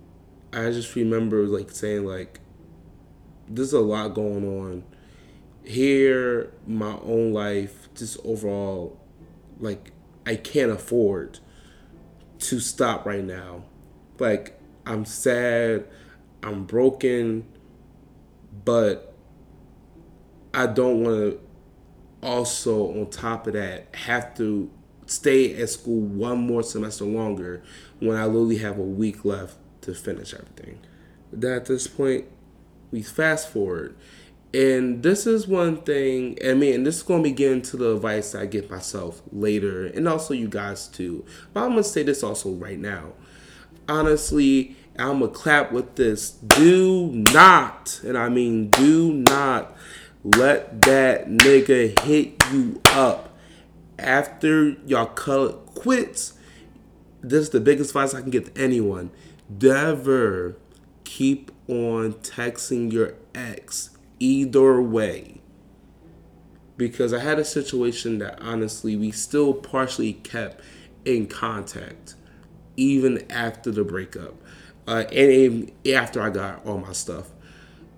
I 0.54 0.72
just 0.72 0.96
remember 0.96 1.46
like 1.46 1.72
saying 1.72 2.06
like 2.06 2.40
there's 3.48 3.74
a 3.74 3.80
lot 3.80 4.14
going 4.14 4.48
on 4.48 4.84
here 5.64 6.52
my 6.68 6.98
own 7.04 7.34
life 7.34 7.90
just 7.96 8.18
overall 8.24 9.00
like 9.60 9.92
i 10.26 10.36
can't 10.36 10.72
afford 10.72 11.40
to 12.38 12.60
stop 12.60 13.06
right 13.06 13.24
now 13.24 13.64
like 14.20 14.60
i'm 14.86 15.04
sad 15.06 15.86
i'm 16.44 16.66
broken 16.66 17.46
but 18.64 19.16
i 20.54 20.68
don't 20.68 21.04
want 21.04 21.16
to 21.16 21.40
also 22.22 22.92
on 23.00 23.10
top 23.10 23.48
of 23.48 23.54
that 23.54 23.88
have 23.96 24.36
to 24.36 24.70
stay 25.06 25.56
at 25.62 25.70
school 25.70 26.02
one 26.02 26.40
more 26.40 26.64
semester 26.64 27.06
longer 27.06 27.62
when 28.00 28.18
i 28.18 28.26
literally 28.26 28.58
have 28.58 28.78
a 28.78 28.84
week 28.84 29.24
left 29.24 29.56
to 29.82 29.94
finish 29.94 30.34
everything 30.34 30.80
at 31.44 31.66
this 31.66 31.88
point 31.88 32.26
we 32.92 33.02
fast 33.02 33.50
forward. 33.50 33.96
And 34.54 35.04
this 35.04 35.28
is 35.28 35.48
one 35.48 35.82
thing, 35.82 36.38
I 36.46 36.54
mean, 36.54 36.76
and 36.76 36.86
this 36.86 36.98
is 36.98 37.04
going 37.04 37.24
to 37.24 37.30
be 37.30 37.36
getting 37.36 37.62
to 37.64 37.78
the 37.78 37.96
advice 37.96 38.34
I 38.34 38.46
give 38.46 38.70
myself 38.70 39.22
later, 39.34 39.86
and 39.88 40.08
also 40.08 40.34
you 40.34 40.48
guys 40.48 40.88
too. 40.88 41.26
But 41.54 41.64
I'm 41.64 41.72
going 41.72 41.84
to 41.84 41.90
say 41.90 42.04
this 42.04 42.24
also 42.24 42.52
right 42.52 42.80
now. 42.80 43.14
Honestly, 43.90 44.78
I'm 44.98 45.20
going 45.20 45.34
to 45.34 45.38
clap 45.38 45.74
with 45.74 45.96
this. 45.96 46.32
Do 46.32 47.12
not, 47.34 48.00
and 48.06 48.18
I 48.18 48.30
mean, 48.30 48.70
do 48.70 49.12
not 49.12 49.76
let 50.24 50.82
that 50.84 51.28
nigga 51.28 52.00
hit 52.00 52.42
you 52.54 52.82
up 52.92 53.25
after 53.98 54.72
y'all 54.86 55.06
cut 55.06 55.68
quits. 55.76 56.34
This 57.22 57.42
is 57.42 57.50
the 57.50 57.60
biggest 57.60 57.92
advice 57.92 58.14
I 58.14 58.22
can 58.22 58.30
give 58.30 58.54
to 58.54 58.62
anyone. 58.62 59.12
Never 59.50 60.58
keep 61.04 61.52
on 61.68 62.14
texting 62.14 62.92
your 62.92 63.16
ex 63.34 63.92
either 64.20 64.82
way. 64.82 65.42
Because 66.78 67.14
I 67.14 67.20
had 67.20 67.40
a 67.40 67.46
situation 67.46 68.20
that 68.20 68.42
honestly 68.42 68.96
we 68.96 69.12
still 69.12 69.54
partially 69.54 70.14
kept 70.14 70.62
in 71.06 71.28
contact 71.28 72.16
even 72.76 73.26
after 73.32 73.72
the 73.72 73.84
breakup. 73.84 74.36
Uh, 74.88 75.04
and 75.08 75.32
even 75.32 75.72
after 75.94 76.22
I 76.22 76.30
got 76.30 76.66
all 76.66 76.78
my 76.78 76.92
stuff. 76.92 77.32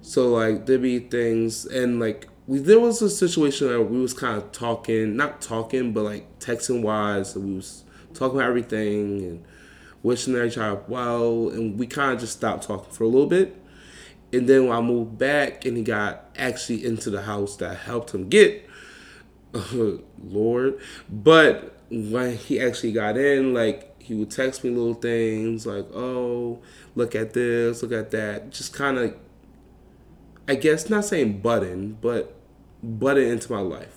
So 0.01 0.29
like 0.29 0.65
there'd 0.65 0.81
be 0.81 0.99
things 0.99 1.65
and 1.65 1.99
like 1.99 2.29
we 2.47 2.59
there 2.59 2.79
was 2.79 3.01
a 3.01 3.09
situation 3.09 3.67
where 3.67 3.81
we 3.81 3.99
was 3.99 4.13
kind 4.13 4.37
of 4.37 4.51
talking, 4.53 5.17
not 5.17 5.41
talking, 5.41 5.91
but 5.91 6.03
like 6.03 6.39
texting 6.39 6.81
wise. 6.81 7.33
So 7.33 7.41
we 7.41 7.55
was 7.55 7.83
talking 8.13 8.39
about 8.39 8.47
everything 8.47 9.21
and 9.21 9.45
wishing 10.01 10.41
each 10.41 10.57
other 10.57 10.81
well, 10.87 11.49
and 11.49 11.77
we 11.77 11.85
kind 11.85 12.13
of 12.13 12.19
just 12.21 12.37
stopped 12.37 12.63
talking 12.63 12.91
for 12.91 13.03
a 13.03 13.07
little 13.07 13.27
bit. 13.27 13.61
And 14.31 14.47
then 14.47 14.71
I 14.71 14.81
moved 14.81 15.17
back 15.17 15.65
and 15.65 15.77
he 15.77 15.83
got 15.83 16.29
actually 16.37 16.85
into 16.85 17.09
the 17.09 17.21
house 17.23 17.57
that 17.57 17.77
helped 17.77 18.13
him 18.13 18.29
get, 18.29 18.69
Lord. 20.23 20.79
But 21.09 21.77
when 21.89 22.37
he 22.37 22.59
actually 22.61 22.93
got 22.93 23.17
in, 23.17 23.53
like 23.53 24.01
he 24.01 24.13
would 24.13 24.31
text 24.31 24.63
me 24.63 24.69
little 24.69 24.93
things 24.93 25.65
like, 25.65 25.85
oh, 25.93 26.61
look 26.95 27.13
at 27.13 27.33
this, 27.33 27.83
look 27.83 27.91
at 27.91 28.11
that. 28.11 28.51
Just 28.51 28.73
kind 28.73 28.97
of, 28.97 29.15
I 30.47 30.55
guess, 30.55 30.89
not 30.89 31.03
saying 31.03 31.39
button, 31.39 31.97
but 31.99 32.36
button 32.83 33.23
into 33.23 33.51
my 33.51 33.59
life. 33.59 33.95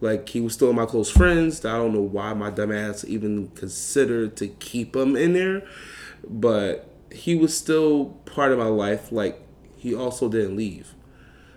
Like 0.00 0.28
he 0.28 0.40
was 0.40 0.54
still 0.54 0.72
my 0.72 0.86
close 0.86 1.10
friends. 1.10 1.64
I 1.64 1.76
don't 1.76 1.92
know 1.92 2.00
why 2.00 2.32
my 2.34 2.50
dumbass 2.50 3.04
even 3.04 3.48
considered 3.48 4.36
to 4.36 4.48
keep 4.48 4.94
him 4.94 5.16
in 5.16 5.32
there, 5.32 5.66
but 6.28 6.88
he 7.10 7.34
was 7.34 7.56
still 7.56 8.06
part 8.24 8.52
of 8.52 8.58
my 8.58 8.66
life. 8.66 9.10
Like 9.10 9.40
he 9.76 9.94
also 9.94 10.28
didn't 10.28 10.56
leave, 10.56 10.94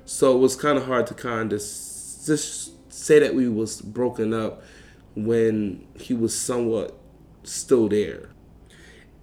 so 0.06 0.36
it 0.36 0.40
was 0.40 0.56
kind 0.56 0.78
of 0.78 0.86
hard 0.86 1.06
to 1.08 1.14
kind 1.14 1.54
of 1.54 1.60
just 1.60 2.92
say 2.92 3.20
that 3.20 3.36
we 3.36 3.48
was 3.48 3.82
broken 3.82 4.34
up 4.34 4.64
when 5.16 5.86
he 6.00 6.14
was 6.14 6.38
somewhat 6.38 6.98
still 7.44 7.88
there. 7.90 8.30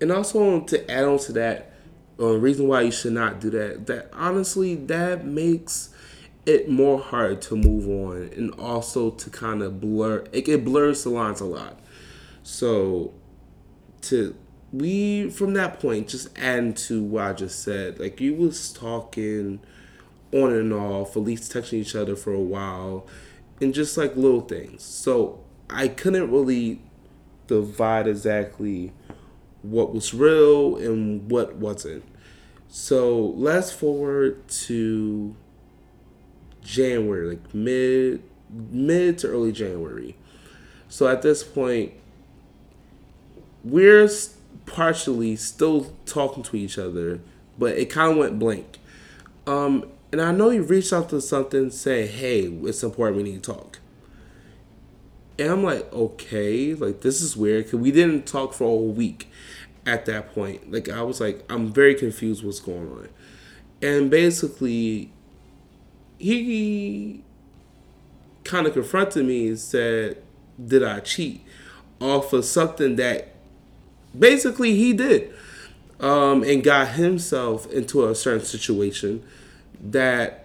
And 0.01 0.13
also 0.13 0.61
to 0.61 0.91
add 0.91 1.05
on 1.05 1.19
to 1.21 1.33
that, 1.33 1.73
uh, 2.21 2.37
reason 2.37 2.69
why 2.69 2.83
you 2.83 2.93
should 2.93 3.13
not 3.13 3.41
do 3.41 3.51
that. 3.51 3.87
That 3.87 4.11
honestly, 4.13 4.75
that 4.75 5.25
makes 5.25 5.91
it 6.49 6.67
more 6.67 6.99
hard 6.99 7.43
to 7.43 7.55
move 7.55 7.87
on 7.87 8.31
and 8.35 8.51
also 8.55 9.11
to 9.11 9.29
kind 9.29 9.63
of 9.63 9.81
blur 9.81 10.25
it, 10.33 10.49
it 10.49 10.65
blurs 10.65 11.05
the 11.05 11.11
lines 11.11 11.41
a 11.41 11.45
lot. 11.45 11.79
So 12.43 13.13
to 14.03 14.35
we 14.73 15.29
from 15.29 15.53
that 15.55 15.79
point 15.79 16.09
just 16.09 16.29
adding 16.39 16.75
to 16.75 17.03
what 17.03 17.25
i 17.25 17.33
just 17.33 17.63
said 17.63 17.99
like 17.99 18.21
you 18.21 18.35
was 18.35 18.71
talking 18.71 19.59
on 20.31 20.53
and 20.53 20.75
off 20.75 21.17
at 21.17 21.23
least 21.23 21.51
texting 21.51 21.73
each 21.75 21.97
other 21.97 22.15
for 22.15 22.35
a 22.35 22.41
while 22.41 23.07
and 23.63 23.73
just 23.73 23.97
like 23.97 24.15
little 24.17 24.43
things. 24.43 24.83
So 24.83 25.45
i 25.69 25.87
couldn't 25.89 26.31
really 26.31 26.81
divide 27.47 28.07
exactly 28.07 28.93
what 29.63 29.93
was 29.93 30.15
real 30.15 30.77
and 30.77 31.31
what 31.31 31.57
wasn't. 31.57 32.05
So 32.69 33.19
let's 33.37 33.73
forward 33.73 34.47
to 34.49 35.35
January, 36.63 37.31
like 37.31 37.55
mid 37.55 38.23
mid 38.51 39.19
to 39.19 39.29
early 39.29 39.53
January. 39.53 40.17
So 40.89 41.07
at 41.07 41.23
this 41.23 41.43
point, 41.45 41.93
we're 43.63 44.09
partially 44.67 45.37
still 45.37 45.93
talking 46.07 46.43
to 46.45 46.57
each 46.57 46.79
other, 46.79 47.21
but 47.59 47.77
it 47.77 47.87
kind 47.87 48.13
of 48.13 48.19
went 48.19 48.39
blank. 48.39 48.79
Um, 49.47 49.87
and 50.13 50.21
I 50.21 50.33
know 50.33 50.51
you 50.51 50.63
reached 50.63 50.93
out 50.93 51.11
to 51.11 51.21
something 51.21 51.71
saying, 51.71 52.09
"Hey, 52.09 52.43
it's 52.43 52.83
important. 52.83 53.19
We 53.19 53.23
need 53.25 53.43
to 53.43 53.53
talk." 53.53 53.79
And 55.39 55.51
I'm 55.51 55.63
like, 55.63 55.93
okay, 55.93 56.75
like 56.75 57.03
this 57.03 57.21
is 57.21 57.37
weird 57.37 57.65
because 57.65 57.79
we 57.79 57.93
didn't 57.93 58.27
talk 58.27 58.53
for 58.53 58.65
a 58.65 58.69
whole 58.69 58.89
week 58.89 59.31
at 59.87 60.05
that 60.07 60.35
point. 60.35 60.73
Like 60.73 60.89
I 60.89 61.03
was 61.03 61.21
like, 61.21 61.45
I'm 61.51 61.73
very 61.73 61.95
confused 61.95 62.45
what's 62.45 62.61
going 62.61 62.91
on. 62.91 63.09
And 63.81 64.11
basically, 64.11 65.13
he 66.19 67.23
kind 68.45 68.67
of 68.67 68.73
confronted 68.73 69.25
me 69.25 69.49
and 69.49 69.59
said, 69.59 70.23
"Did 70.65 70.83
I 70.83 71.01
cheat?" 71.01 71.43
Off 72.01 72.33
of 72.33 72.45
something 72.45 72.97
that 72.97 73.35
basically 74.17 74.75
he 74.77 74.93
did, 74.93 75.33
um, 76.01 76.43
and 76.43 76.63
got 76.63 76.89
himself 76.89 77.71
into 77.73 78.07
a 78.07 78.15
certain 78.15 78.45
situation 78.45 79.23
that 79.81 80.45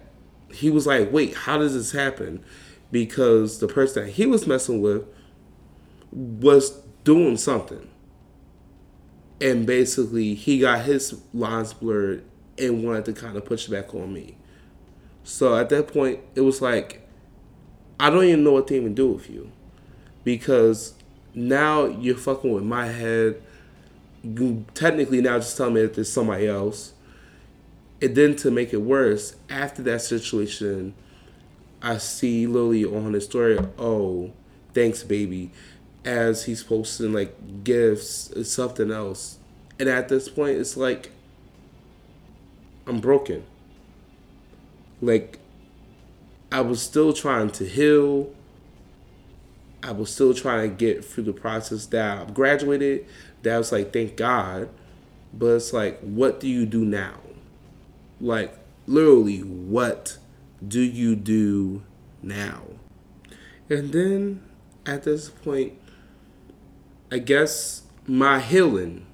he 0.52 0.70
was 0.70 0.86
like, 0.86 1.12
"Wait, 1.12 1.34
how 1.34 1.58
does 1.58 1.74
this 1.74 1.92
happen?" 1.92 2.42
Because 2.90 3.58
the 3.58 3.68
person 3.68 4.04
that 4.04 4.10
he 4.12 4.26
was 4.26 4.46
messing 4.46 4.80
with 4.80 5.04
was 6.12 6.80
doing 7.02 7.36
something, 7.36 7.88
and 9.40 9.66
basically 9.66 10.34
he 10.34 10.60
got 10.60 10.84
his 10.84 11.20
lines 11.32 11.72
blurred 11.74 12.24
and 12.58 12.84
wanted 12.84 13.04
to 13.06 13.12
kind 13.12 13.36
of 13.36 13.44
push 13.44 13.66
back 13.66 13.94
on 13.94 14.12
me. 14.12 14.36
So 15.24 15.56
at 15.56 15.70
that 15.70 15.88
point, 15.88 16.20
it 16.34 16.42
was 16.42 16.62
like, 16.62 17.00
I 17.98 18.10
don't 18.10 18.24
even 18.24 18.44
know 18.44 18.52
what 18.52 18.68
to 18.68 18.76
even 18.76 18.94
do 18.94 19.08
with 19.08 19.28
you. 19.30 19.50
Because 20.22 20.94
now 21.34 21.86
you're 21.86 22.16
fucking 22.16 22.52
with 22.52 22.62
my 22.62 22.86
head. 22.86 23.42
You 24.22 24.64
technically 24.74 25.20
now 25.20 25.38
just 25.38 25.56
tell 25.56 25.70
me 25.70 25.82
that 25.82 25.94
there's 25.94 26.12
somebody 26.12 26.46
else. 26.46 26.92
And 28.00 28.14
then 28.14 28.36
to 28.36 28.50
make 28.50 28.72
it 28.72 28.82
worse, 28.82 29.36
after 29.48 29.82
that 29.82 30.02
situation, 30.02 30.94
I 31.80 31.98
see 31.98 32.46
Lily 32.46 32.84
on 32.84 33.12
the 33.12 33.20
story, 33.20 33.58
oh, 33.78 34.32
thanks, 34.72 35.02
baby, 35.02 35.50
as 36.04 36.44
he's 36.44 36.62
posting 36.62 37.12
like 37.12 37.64
gifts 37.64 38.30
something 38.50 38.90
else. 38.90 39.38
And 39.78 39.88
at 39.88 40.08
this 40.08 40.28
point, 40.28 40.58
it's 40.58 40.76
like, 40.76 41.10
I'm 42.86 43.00
broken. 43.00 43.44
Like, 45.00 45.38
I 46.50 46.60
was 46.60 46.80
still 46.80 47.12
trying 47.12 47.50
to 47.50 47.64
heal. 47.64 48.32
I 49.82 49.92
was 49.92 50.12
still 50.12 50.32
trying 50.34 50.70
to 50.70 50.74
get 50.74 51.04
through 51.04 51.24
the 51.24 51.32
process 51.32 51.86
that 51.86 52.18
I 52.18 52.30
graduated. 52.30 53.06
That 53.42 53.58
was 53.58 53.72
like, 53.72 53.92
thank 53.92 54.16
God. 54.16 54.68
But 55.32 55.46
it's 55.46 55.72
like, 55.72 56.00
what 56.00 56.40
do 56.40 56.48
you 56.48 56.64
do 56.64 56.84
now? 56.84 57.16
Like, 58.20 58.56
literally, 58.86 59.40
what 59.40 60.18
do 60.66 60.80
you 60.80 61.16
do 61.16 61.82
now? 62.22 62.62
And 63.68 63.92
then 63.92 64.42
at 64.86 65.02
this 65.02 65.28
point, 65.28 65.74
I 67.10 67.18
guess 67.18 67.82
my 68.06 68.40
healing 68.40 69.06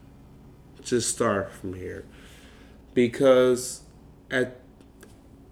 just 0.82 1.10
start 1.14 1.52
from 1.52 1.74
here 1.74 2.04
because 2.94 3.82
at 4.30 4.59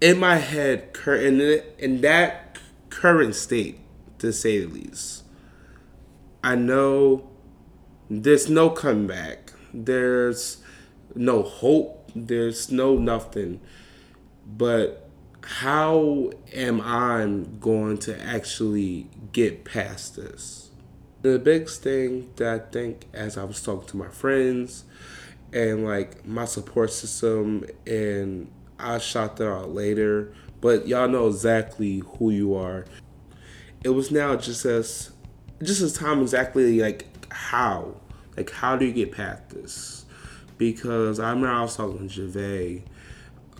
in 0.01 0.18
my 0.18 0.36
head, 0.36 0.92
current 0.92 1.40
in 1.40 1.62
in 1.78 2.01
that 2.03 2.59
current 2.90 3.34
state, 3.34 3.78
to 4.18 4.32
say 4.32 4.61
the 4.61 4.66
least, 4.66 5.24
I 6.42 6.55
know 6.55 7.28
there's 8.11 8.49
no 8.49 8.70
comeback. 8.70 9.53
There's 9.72 10.59
no 11.14 11.42
hope. 11.42 12.11
There's 12.14 12.70
no 12.70 12.96
nothing. 12.96 13.61
But 14.46 15.09
how 15.42 16.30
am 16.55 16.80
I 16.80 17.26
going 17.61 17.99
to 17.99 18.20
actually 18.22 19.09
get 19.32 19.64
past 19.64 20.16
this? 20.16 20.70
The 21.22 21.38
biggest 21.38 21.82
thing 21.82 22.30
that 22.36 22.55
I 22.55 22.59
think 22.70 23.07
as 23.12 23.36
I 23.36 23.44
was 23.44 23.62
talking 23.62 23.88
to 23.88 23.96
my 23.96 24.09
friends 24.09 24.84
and 25.53 25.84
like 25.84 26.24
my 26.24 26.44
support 26.44 26.92
system 26.92 27.64
and 27.86 28.51
I 28.79 28.99
shot 28.99 29.37
that 29.37 29.51
out 29.51 29.74
later, 29.74 30.33
but 30.61 30.87
y'all 30.87 31.09
know 31.09 31.29
exactly 31.29 32.03
who 32.18 32.31
you 32.31 32.55
are. 32.55 32.85
It 33.85 33.91
was 33.91 34.11
now 34.11 34.37
just 34.37 34.64
as 34.64 35.12
just 35.62 35.81
as 35.81 35.93
time 35.93 36.20
exactly 36.22 36.81
like 36.81 37.07
how. 37.33 37.95
Like 38.37 38.51
how 38.51 38.76
do 38.76 38.87
you 38.87 38.93
get 38.93 39.12
past 39.12 39.51
this? 39.51 40.05
Because 40.57 41.20
I 41.20 41.31
remember 41.31 41.49
I 41.49 41.62
was 41.62 41.76
talking 41.76 42.09
to 42.09 42.09
Gervais. 42.09 42.85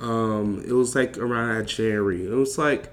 Um, 0.01 0.62
it 0.66 0.73
was 0.73 0.95
like 0.95 1.19
around 1.19 1.57
that 1.57 1.66
January. 1.66 2.25
It 2.25 2.35
was 2.35 2.59
like 2.59 2.93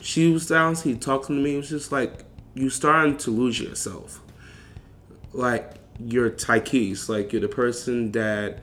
she 0.00 0.30
was 0.30 0.46
down, 0.46 0.76
he 0.76 0.94
talking 0.94 1.36
to 1.36 1.42
me, 1.42 1.54
it 1.54 1.58
was 1.58 1.68
just 1.68 1.92
like 1.92 2.24
you 2.54 2.70
starting 2.70 3.16
to 3.18 3.30
lose 3.30 3.60
yourself. 3.60 4.20
Like 5.32 5.74
you're 5.98 6.30
Tykese, 6.30 7.08
like 7.08 7.32
you're 7.32 7.40
the 7.40 7.48
person 7.48 8.12
that 8.12 8.60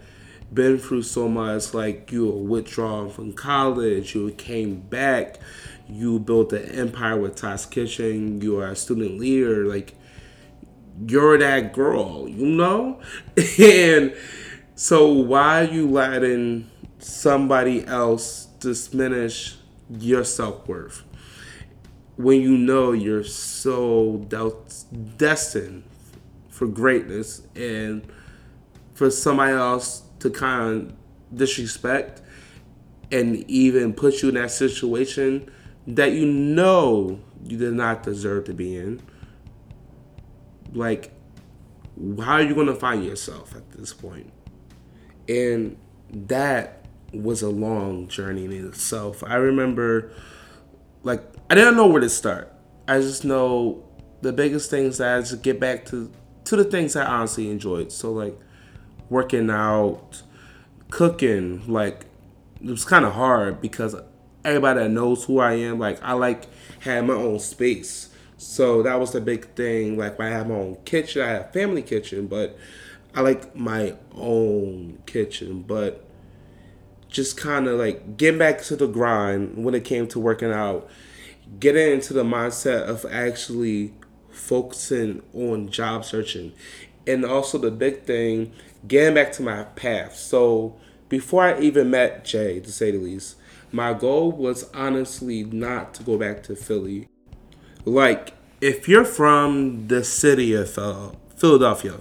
been 0.56 0.80
through 0.80 1.04
so 1.04 1.28
much, 1.28 1.74
like 1.74 2.12
you 2.12 2.26
were 2.26 2.44
withdrawn 2.44 3.10
from 3.10 3.34
college, 3.34 4.16
you 4.16 4.32
came 4.32 4.80
back, 4.80 5.38
you 5.88 6.18
built 6.18 6.54
an 6.54 6.64
empire 6.72 7.20
with 7.20 7.36
Ty's 7.36 7.66
Kitchen, 7.66 8.42
you 8.42 8.60
are 8.60 8.70
a 8.70 8.76
student 8.76 9.20
leader, 9.20 9.66
like 9.66 9.94
you're 11.08 11.38
that 11.38 11.74
girl, 11.74 12.28
you 12.28 12.46
know? 12.46 13.00
and 13.60 14.16
so 14.76 15.08
why 15.08 15.66
are 15.66 15.72
you 15.72 15.90
letting 15.90 16.72
somebody 17.00 17.86
else 17.86 18.46
diminish 18.60 19.58
your 19.90 20.24
self 20.24 20.68
worth 20.68 21.04
when 22.16 22.42
you 22.42 22.58
know 22.58 22.94
you're 22.94 23.24
so 23.24 24.26
destined 25.18 25.84
for 26.50 26.66
greatness 26.66 27.42
and 27.56 28.08
for 28.94 29.12
somebody 29.12 29.52
else 29.52 30.05
to 30.20 30.30
kind 30.30 30.92
of 30.92 31.38
disrespect 31.38 32.22
and 33.12 33.38
even 33.50 33.94
put 33.94 34.22
you 34.22 34.30
in 34.30 34.36
that 34.36 34.52
situation 34.52 35.50
that 35.88 36.14
you 36.14 36.26
know 36.26 37.20
you 37.44 37.58
did 37.58 37.74
not 37.74 38.04
deserve 38.04 38.46
to 38.46 38.54
be 38.54 38.76
in. 38.76 39.02
Like, 40.74 41.12
how 42.20 42.34
are 42.34 42.42
you 42.42 42.56
going 42.56 42.68
to 42.68 42.76
find 42.76 43.06
yourself 43.06 43.56
at 43.56 43.72
this 43.72 43.94
point? 43.94 44.32
And 45.30 45.78
that 46.12 46.86
was 47.14 47.42
a 47.42 47.50
long 47.50 48.08
journey 48.08 48.46
in 48.46 48.68
itself. 48.68 49.24
I 49.26 49.36
remember, 49.36 50.12
like, 51.04 51.24
I 51.50 51.56
didn't 51.56 51.78
know 51.78 51.88
where 51.88 52.02
to 52.02 52.10
start. 52.10 52.52
I 52.88 53.00
just 53.00 53.24
know 53.24 53.84
the 54.22 54.34
biggest 54.34 54.70
things 54.70 54.98
that 54.98 55.18
I 55.18 55.20
just 55.20 55.42
get 55.44 55.60
back 55.60 55.86
to 55.86 56.12
to 56.46 56.56
the 56.56 56.64
things 56.64 56.96
I 56.96 57.06
honestly 57.06 57.50
enjoyed. 57.50 57.92
So 57.92 58.12
like 58.12 58.40
working 59.10 59.50
out, 59.50 60.22
cooking, 60.90 61.68
like 61.68 62.06
it 62.62 62.70
was 62.70 62.86
kind 62.86 63.06
of 63.06 63.14
hard 63.14 63.62
because 63.62 63.96
everybody 64.44 64.82
that 64.82 64.90
knows 64.90 65.26
who 65.26 65.40
I 65.40 65.54
am, 65.54 65.80
like 65.80 66.02
I 66.04 66.14
like 66.14 66.46
had 66.82 67.06
my 67.06 67.14
own 67.14 67.40
space. 67.40 68.10
So 68.38 68.84
that 68.84 69.00
was 69.00 69.12
the 69.12 69.22
big 69.22 69.54
thing. 69.56 69.98
Like 69.98 70.20
I 70.20 70.30
have 70.30 70.48
my 70.48 70.56
own 70.56 70.78
kitchen, 70.86 71.22
I 71.22 71.30
have 71.30 71.54
family 71.54 71.82
kitchen, 71.82 72.28
but 72.28 72.58
I 73.14 73.22
like 73.22 73.56
my 73.56 73.96
own 74.14 75.00
kitchen. 75.06 75.64
But 75.64 76.06
just 77.10 77.38
kind 77.38 77.68
of 77.68 77.80
like 77.80 78.18
getting 78.18 78.38
back 78.38 78.62
to 78.64 78.76
the 78.76 78.88
grind 78.88 79.64
when 79.64 79.74
it 79.74 79.86
came 79.86 80.08
to 80.08 80.20
working 80.20 80.52
out, 80.52 80.90
getting 81.60 81.94
into 81.94 82.14
the 82.14 82.24
mindset 82.24 82.84
of 82.84 83.06
actually 83.10 83.94
focusing 84.30 85.22
on 85.34 85.70
job 85.70 86.04
searching. 86.04 86.52
And 87.08 87.24
also 87.24 87.58
the 87.58 87.72
big 87.72 88.04
thing 88.04 88.52
getting 88.88 89.16
back 89.16 89.32
to 89.34 89.44
my 89.44 89.64
path. 89.64 90.16
So 90.16 90.76
before 91.10 91.44
I 91.44 91.60
even 91.60 91.90
met 91.90 92.26
Jay, 92.26 92.60
to 92.60 92.72
say 92.72 92.92
the 92.92 92.98
least, 92.98 93.38
my 93.72 93.94
goal 93.94 94.32
was 94.32 94.70
honestly 94.74 95.44
not 95.44 95.94
to 95.96 96.04
go 96.04 96.18
back 96.18 96.44
to 96.44 96.56
Philly. 96.56 97.10
Like, 97.84 98.34
if 98.62 98.88
you're 98.88 99.06
from 99.06 99.88
the 99.88 100.04
city 100.04 100.54
of 100.54 100.78
uh, 100.78 101.12
Philadelphia, 101.36 102.00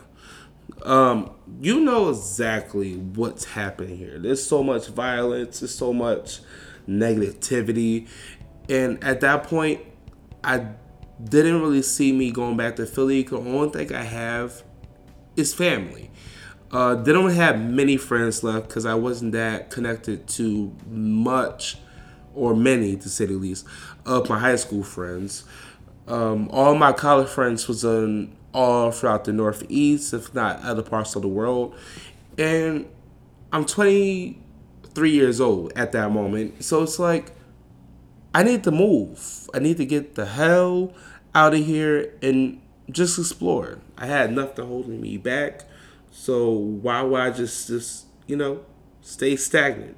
um, 0.83 1.31
you 1.61 1.81
know 1.81 2.11
exactly 2.11 2.95
what's 2.95 3.45
happening 3.45 3.97
here. 3.97 4.19
There's 4.19 4.45
so 4.45 4.63
much 4.63 4.89
violence, 4.89 5.61
there's 5.61 5.75
so 5.75 5.93
much 5.93 6.41
negativity. 6.89 8.09
And 8.69 9.03
at 9.03 9.21
that 9.21 9.45
point, 9.45 9.81
I 10.43 10.67
didn't 11.23 11.61
really 11.61 11.83
see 11.83 12.13
me 12.13 12.31
going 12.31 12.57
back 12.57 12.77
to 12.77 12.87
Philly. 12.87 13.23
The 13.23 13.37
only 13.37 13.71
thing 13.71 13.95
I 13.95 14.05
have 14.05 14.63
is 15.37 15.55
family. 15.55 16.11
Uh, 16.75 16.97
they 16.97 17.13
don't 17.13 17.31
have 17.31 17.61
many 17.61 17.97
friends 17.97 18.43
left 18.43 18.67
because 18.67 18.85
I 18.85 18.95
wasn't 18.95 19.31
that 19.31 19.71
connected 19.71 20.27
to 20.31 20.75
much 20.91 21.79
or 22.35 22.57
many, 22.57 22.97
to 22.97 23.09
say 23.09 23.27
the 23.27 23.35
least, 23.35 23.65
of 24.05 24.29
my 24.29 24.41
high 24.41 24.57
school 24.57 24.83
friends. 24.83 25.45
Um, 26.09 26.49
all 26.51 26.75
my 26.75 26.93
college 26.93 27.29
friends 27.29 27.69
was 27.69 27.85
in 27.85 28.37
all 28.53 28.91
throughout 28.91 29.25
the 29.25 29.33
Northeast, 29.33 30.13
if 30.13 30.35
not 30.35 30.63
other 30.63 30.83
parts 30.83 31.15
of 31.15 31.23
the 31.23 31.29
world. 31.29 31.77
And 32.37 32.89
I'm 33.53 33.65
23 33.65 35.11
years 35.11 35.41
old 35.41 35.73
at 35.77 35.93
that 35.93 36.11
moment. 36.11 36.65
So 36.65 36.83
it's 36.83 36.99
like, 36.99 37.31
I 38.35 38.43
need 38.43 38.65
to 38.65 38.73
move. 38.73 39.49
I 39.55 39.61
need 39.61 39.77
to 39.77 39.87
get 39.87 40.17
the 40.17 40.27
hell 40.27 40.93
out 41.37 41.55
of 41.55 41.65
here 41.65 42.13
and 42.21 42.61
just 42.91 43.17
explore. 43.17 43.79
I 43.97 44.07
had 44.07 44.33
nothing 44.33 44.67
holding 44.67 45.01
me 45.01 45.19
back. 45.19 45.67
So 46.17 46.49
why 46.49 47.03
would 47.03 47.21
I 47.21 47.31
just 47.31 47.67
just 47.67 48.07
you 48.29 48.37
know 48.37 48.65
stay 49.03 49.35
stagnant? 49.35 49.97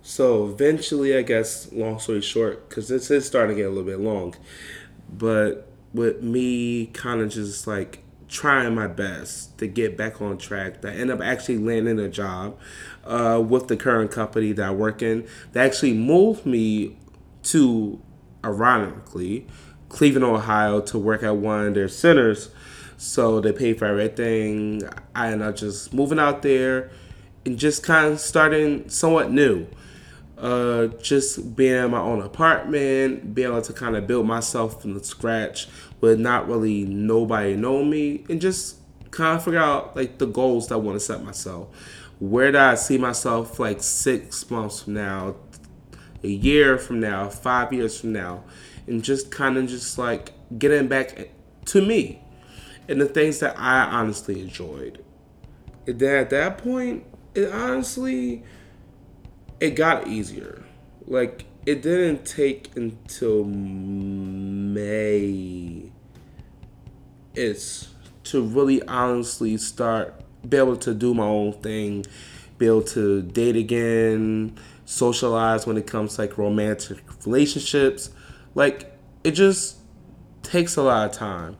So 0.00 0.46
eventually, 0.46 1.16
I 1.16 1.22
guess, 1.22 1.70
long 1.72 1.98
story 1.98 2.22
short, 2.22 2.68
because 2.68 2.88
this 2.88 3.10
is 3.10 3.26
starting 3.26 3.54
to 3.54 3.62
get 3.62 3.66
a 3.66 3.68
little 3.68 3.84
bit 3.84 4.00
long, 4.00 4.34
but 5.12 5.68
with 5.92 6.22
me 6.22 6.86
kind 6.86 7.20
of 7.20 7.30
just 7.30 7.66
like 7.66 8.02
trying 8.28 8.74
my 8.74 8.86
best 8.86 9.58
to 9.58 9.66
get 9.66 9.96
back 9.96 10.22
on 10.22 10.38
track, 10.38 10.84
I 10.84 10.90
end 10.90 11.10
up 11.10 11.20
actually 11.20 11.58
landing 11.58 11.98
a 11.98 12.08
job 12.08 12.58
uh, 13.04 13.42
with 13.46 13.68
the 13.68 13.76
current 13.76 14.10
company 14.10 14.52
that 14.52 14.64
I 14.64 14.70
work 14.70 15.02
in. 15.02 15.26
They 15.52 15.60
actually 15.60 15.94
moved 15.94 16.46
me 16.46 16.96
to, 17.44 18.00
ironically, 18.44 19.46
Cleveland, 19.88 20.24
Ohio, 20.24 20.80
to 20.80 20.98
work 20.98 21.22
at 21.22 21.36
one 21.36 21.66
of 21.66 21.74
their 21.74 21.88
centers. 21.88 22.48
So 22.96 23.40
they 23.40 23.52
pay 23.52 23.74
for 23.74 23.84
everything. 23.84 24.82
I 25.14 25.32
end 25.32 25.42
up 25.42 25.56
just 25.56 25.92
moving 25.92 26.18
out 26.18 26.42
there 26.42 26.90
and 27.44 27.58
just 27.58 27.82
kind 27.82 28.12
of 28.12 28.20
starting 28.20 28.88
somewhat 28.88 29.30
new 29.30 29.66
uh, 30.38 30.88
just 31.00 31.56
being 31.56 31.84
in 31.84 31.90
my 31.90 32.00
own 32.00 32.20
apartment, 32.20 33.34
being 33.34 33.48
able 33.48 33.62
to 33.62 33.72
kind 33.72 33.96
of 33.96 34.06
build 34.06 34.26
myself 34.26 34.82
from 34.82 34.94
the 34.94 35.02
scratch 35.02 35.68
with 36.00 36.20
not 36.20 36.46
really 36.48 36.84
nobody 36.84 37.56
know 37.56 37.82
me, 37.82 38.24
and 38.28 38.40
just 38.40 38.76
kind 39.10 39.36
of 39.36 39.44
figure 39.44 39.60
out 39.60 39.96
like 39.96 40.18
the 40.18 40.26
goals 40.26 40.68
that 40.68 40.74
I 40.74 40.78
want 40.78 40.96
to 40.96 41.00
set 41.00 41.24
myself. 41.24 41.68
Where 42.18 42.52
do 42.52 42.58
I 42.58 42.74
see 42.74 42.98
myself 42.98 43.58
like 43.58 43.82
six 43.82 44.50
months 44.50 44.82
from 44.82 44.94
now, 44.94 45.36
a 46.22 46.28
year 46.28 46.76
from 46.78 47.00
now, 47.00 47.28
five 47.28 47.72
years 47.72 48.00
from 48.00 48.12
now, 48.12 48.44
and 48.86 49.02
just 49.02 49.30
kind 49.30 49.56
of 49.56 49.68
just 49.68 49.98
like 49.98 50.32
getting 50.58 50.88
back 50.88 51.30
to 51.66 51.82
me 51.82 52.22
and 52.88 53.00
the 53.00 53.06
things 53.06 53.38
that 53.40 53.58
I 53.58 53.80
honestly 53.82 54.40
enjoyed. 54.40 55.04
And 55.86 55.98
then 55.98 56.16
at 56.16 56.30
that 56.30 56.58
point, 56.58 57.04
it 57.34 57.52
honestly 57.52 58.42
it 59.60 59.70
got 59.70 60.06
easier. 60.06 60.64
Like 61.06 61.46
it 61.64 61.82
didn't 61.82 62.24
take 62.24 62.76
until 62.76 63.44
May. 63.44 64.82
It's 67.34 67.88
to 68.24 68.42
really 68.42 68.82
honestly 68.82 69.56
start 69.56 70.22
be 70.48 70.56
able 70.56 70.76
to 70.76 70.94
do 70.94 71.14
my 71.14 71.24
own 71.24 71.52
thing, 71.54 72.04
be 72.58 72.66
able 72.66 72.82
to 72.82 73.22
date 73.22 73.56
again, 73.56 74.56
socialize 74.84 75.66
when 75.66 75.76
it 75.76 75.86
comes 75.86 76.16
to 76.16 76.22
like 76.22 76.38
romantic 76.38 76.98
relationships. 77.24 78.10
Like 78.54 78.96
it 79.24 79.32
just 79.32 79.78
takes 80.42 80.76
a 80.76 80.82
lot 80.82 81.10
of 81.10 81.16
time. 81.16 81.56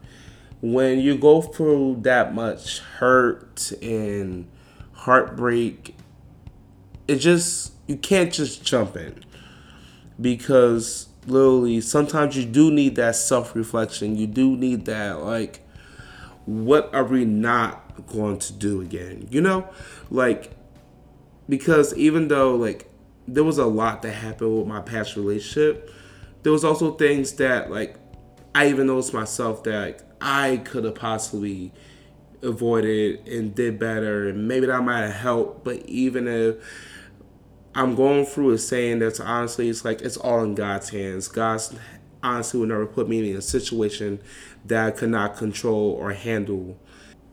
When 0.61 0.99
you 0.99 1.17
go 1.17 1.41
through 1.41 1.99
that 2.01 2.33
much 2.33 2.79
hurt 2.79 3.71
and 3.81 4.49
heartbreak, 4.93 5.95
it 7.07 7.17
just 7.17 7.73
you 7.87 7.95
can't 7.95 8.33
just 8.33 8.63
jump 8.63 8.97
in 8.97 9.23
because 10.19 11.07
literally 11.25 11.81
sometimes 11.81 12.35
you 12.35 12.45
do 12.45 12.71
need 12.71 12.95
that 12.95 13.15
self 13.15 13.55
reflection. 13.55 14.17
You 14.17 14.27
do 14.27 14.55
need 14.55 14.85
that 14.85 15.23
like 15.23 15.61
what 16.45 16.93
are 16.93 17.03
we 17.03 17.25
not 17.25 18.07
going 18.07 18.39
to 18.39 18.53
do 18.53 18.81
again? 18.81 19.27
You 19.29 19.41
know? 19.41 19.69
Like 20.09 20.51
because 21.49 21.95
even 21.95 22.27
though 22.27 22.55
like 22.55 22.89
there 23.27 23.43
was 23.43 23.57
a 23.57 23.65
lot 23.65 24.01
that 24.01 24.13
happened 24.13 24.57
with 24.57 24.67
my 24.67 24.81
past 24.81 25.15
relationship, 25.15 25.91
there 26.43 26.51
was 26.51 26.63
also 26.63 26.91
things 26.91 27.33
that 27.33 27.69
like 27.69 27.97
I 28.57 28.69
even 28.69 28.87
noticed 28.87 29.13
myself 29.13 29.63
that 29.65 30.01
I 30.19 30.57
could 30.57 30.83
have 30.83 30.95
possibly 30.95 31.71
avoided 32.41 33.27
and 33.27 33.53
did 33.53 33.77
better 33.77 34.29
and 34.29 34.47
maybe 34.47 34.65
that 34.65 34.81
might 34.81 35.01
have 35.01 35.13
helped 35.13 35.63
but 35.63 35.85
even 35.85 36.27
if 36.27 36.55
I'm 37.75 37.93
going 37.93 38.25
through 38.25 38.53
a 38.53 38.57
saying 38.57 38.97
that's 38.97 39.19
honestly, 39.19 39.69
it's 39.69 39.85
like 39.85 40.01
it's 40.01 40.17
all 40.17 40.43
in 40.43 40.55
God's 40.55 40.89
hands. 40.89 41.27
God's 41.27 41.75
honestly 42.23 42.59
will 42.59 42.65
never 42.65 42.87
put 42.87 43.07
me 43.07 43.29
in 43.29 43.37
a 43.37 43.41
situation 43.43 44.19
that 44.65 44.87
I 44.87 44.89
could 44.89 45.09
not 45.09 45.37
control 45.37 45.91
or 45.91 46.13
handle. 46.13 46.79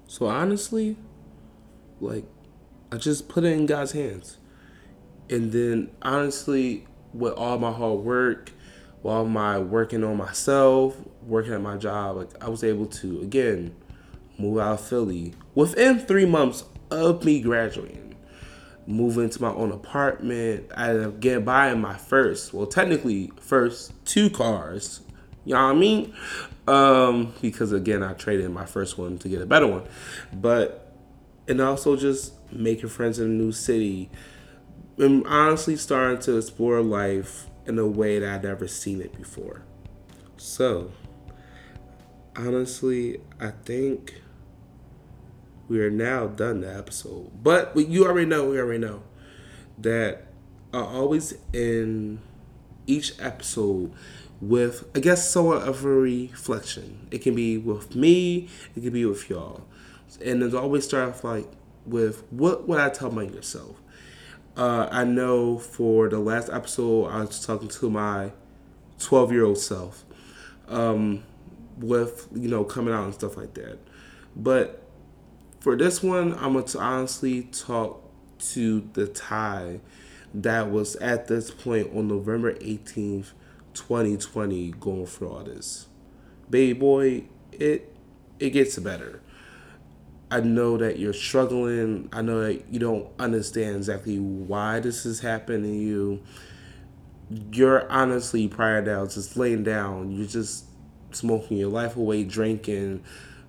So 0.07 0.27
honestly, 0.27 0.99
like 1.99 2.27
I 2.93 2.99
just 2.99 3.31
put 3.31 3.45
it 3.45 3.53
in 3.53 3.65
God's 3.65 3.93
hands. 3.93 4.37
And 5.31 5.53
then 5.53 5.91
honestly, 6.03 6.87
with 7.15 7.33
all 7.33 7.59
my 7.59 7.73
hard 7.73 8.01
work, 8.01 8.53
while 9.05 9.27
my 9.27 9.59
working 9.59 10.03
on 10.03 10.17
myself, 10.17 10.97
working 11.27 11.53
at 11.53 11.61
my 11.61 11.77
job, 11.77 12.17
like 12.17 12.45
I 12.45 12.49
was 12.49 12.65
able 12.65 12.87
to 12.87 13.21
again 13.21 13.75
move 14.39 14.59
out 14.59 14.75
of 14.75 14.81
Philly 14.81 15.35
within 15.55 15.99
three 15.99 16.27
months 16.27 16.65
of 16.91 17.25
me 17.25 17.41
graduating 17.41 18.05
move 18.87 19.19
into 19.19 19.41
my 19.41 19.53
own 19.53 19.73
apartment. 19.73 20.71
I 20.77 20.95
up 20.97 21.21
getting 21.21 21.45
buying 21.45 21.81
my 21.81 21.97
first, 21.97 22.53
well, 22.53 22.67
technically, 22.67 23.33
first 23.41 23.93
two 24.05 24.31
cars. 24.31 25.01
You 25.45 25.55
know 25.55 25.67
what 25.67 25.77
I 25.77 25.79
mean? 25.79 26.15
Um, 26.67 27.35
because 27.43 27.73
again, 27.73 28.03
I 28.03 28.15
traded 28.15 28.51
my 28.51 28.67
first 28.67 28.99
one 28.99 29.19
to 29.19 29.29
get 29.29 29.43
a 29.43 29.47
better 29.47 29.67
one. 29.67 29.85
But, 30.33 30.93
and 31.49 31.61
also 31.61 31.97
just 31.97 32.33
making 32.53 32.89
friends 32.89 33.19
in 33.19 33.27
a 33.27 33.29
new 33.29 33.53
city. 33.53 34.11
And 34.97 35.27
honestly 35.27 35.77
starting 35.77 36.21
to 36.21 36.37
explore 36.39 36.81
life 36.81 37.47
in 37.67 37.79
a 37.79 37.87
way 37.87 38.19
that 38.19 38.35
I'd 38.35 38.43
never 38.45 38.69
seen 38.69 39.01
it 39.01 39.17
before. 39.17 39.63
So, 40.37 40.93
honestly, 42.37 43.21
I 43.41 43.51
think 43.51 44.23
we 45.69 45.81
are 45.81 45.91
now 45.91 46.27
done 46.27 46.61
the 46.61 46.75
episode. 46.75 47.31
But 47.43 47.77
you 47.77 48.07
already 48.07 48.27
know, 48.27 48.51
we 48.51 48.59
already 48.59 48.79
know 48.79 49.03
that 49.79 50.27
I 50.73 50.81
always 50.81 51.35
in 51.53 52.21
each 52.87 53.15
episode 53.21 53.93
with, 54.41 54.89
I 54.95 55.01
guess, 55.01 55.31
somewhat 55.31 55.63
of 55.63 55.85
a 55.85 55.89
reflection. 55.89 57.09
It 57.11 57.19
can 57.19 57.35
be 57.35 57.57
with 57.59 57.95
me, 57.95 58.49
it 58.77 58.83
can 58.83 58.93
be 58.93 59.05
with 59.05 59.29
y'all. 59.31 59.65
And 60.25 60.43
it's 60.43 60.55
always 60.55 60.85
start 60.85 61.09
off 61.09 61.25
like 61.25 61.51
with 61.87 62.25
what 62.31 62.69
would 62.69 62.79
I 62.79 62.91
tell 62.91 63.11
my 63.11 63.23
yourself? 63.23 63.81
Uh, 64.57 64.89
I 64.91 65.05
know 65.05 65.59
for 65.59 66.09
the 66.09 66.21
last 66.21 66.49
episode, 66.51 67.07
I 67.07 67.21
was 67.21 67.45
talking 67.45 67.69
to 67.69 67.91
my 67.91 68.33
12 69.01 69.33
year 69.33 69.45
old 69.45 69.59
self 69.59 70.05
um, 70.69 71.25
with, 71.79 72.29
you 72.35 72.49
know, 72.49 72.65
coming 72.65 72.95
out 72.95 73.05
and 73.05 73.15
stuff 73.15 73.37
like 73.37 73.55
that. 73.55 73.79
But 74.37 74.83
for 75.61 75.77
this 75.77 76.03
one, 76.03 76.35
I'm 76.39 76.63
to 76.63 76.79
honestly 76.79 77.45
talk 77.45 78.03
to 78.39 78.89
the 78.93 79.07
Ty 79.07 79.81
that 80.35 80.71
was 80.71 80.97
at 80.97 81.29
this 81.29 81.51
point 81.51 81.95
on 81.95 82.09
November 82.09 82.55
18th, 82.55 83.33
2020, 83.73 84.73
going 84.73 85.07
through 85.07 85.29
all 85.29 85.45
this. 85.45 85.87
Baby 86.51 86.79
boy, 86.79 87.25
it 87.53 87.95
it 88.39 88.51
gets 88.51 88.79
better. 88.79 89.23
I 90.31 90.41
know 90.41 90.77
that 90.77 90.99
you're 90.99 91.13
struggling. 91.13 92.09
I 92.13 92.21
know 92.23 92.41
that 92.41 92.65
you 92.71 92.81
don't 92.81 93.09
understand 93.19 93.77
exactly 93.77 94.19
why 94.19 94.81
this 94.81 95.07
is 95.07 95.21
happening 95.21 95.63
to 95.63 95.79
you. 95.79 96.23
You're 97.53 97.91
honestly 97.91 98.49
prior 98.49 98.85
to 98.85 99.15
just 99.15 99.37
laying 99.37 99.63
down. 99.63 100.11
You're 100.11 100.27
just 100.27 100.67
smoking 101.15 101.57
your 101.57 101.71
life 101.71 101.97
away, 101.97 102.25
drinking, 102.25 103.03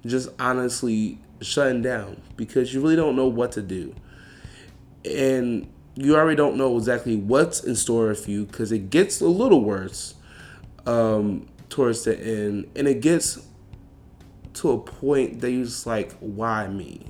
just 0.06 0.30
honestly 0.40 1.20
shutting 1.42 1.82
down 1.82 2.22
because 2.38 2.74
you 2.74 2.82
really 2.82 2.96
don't 2.96 3.16
know 3.16 3.28
what 3.28 3.52
to 3.54 3.62
do. 3.62 3.94
And 5.04 5.68
you 5.96 6.16
already 6.16 6.36
don't 6.36 6.58
know 6.58 6.78
exactly 6.78 7.16
what's 7.16 7.64
in 7.64 7.76
store 7.76 8.14
for 8.16 8.30
you 8.30 8.46
because 8.46 8.72
it 8.72 8.90
gets 8.90 9.22
a 9.22 9.28
little 9.28 9.64
worse 9.64 10.16
um, 10.86 11.48
towards 11.70 12.04
the 12.04 12.20
end. 12.20 12.70
And 12.76 12.88
it 12.88 13.02
gets 13.02 13.46
to 14.56 14.72
a 14.72 14.78
point 14.78 15.42
that 15.42 15.52
you're 15.52 15.66
just 15.66 15.86
like, 15.86 16.14
why 16.20 16.68
me? 16.68 17.06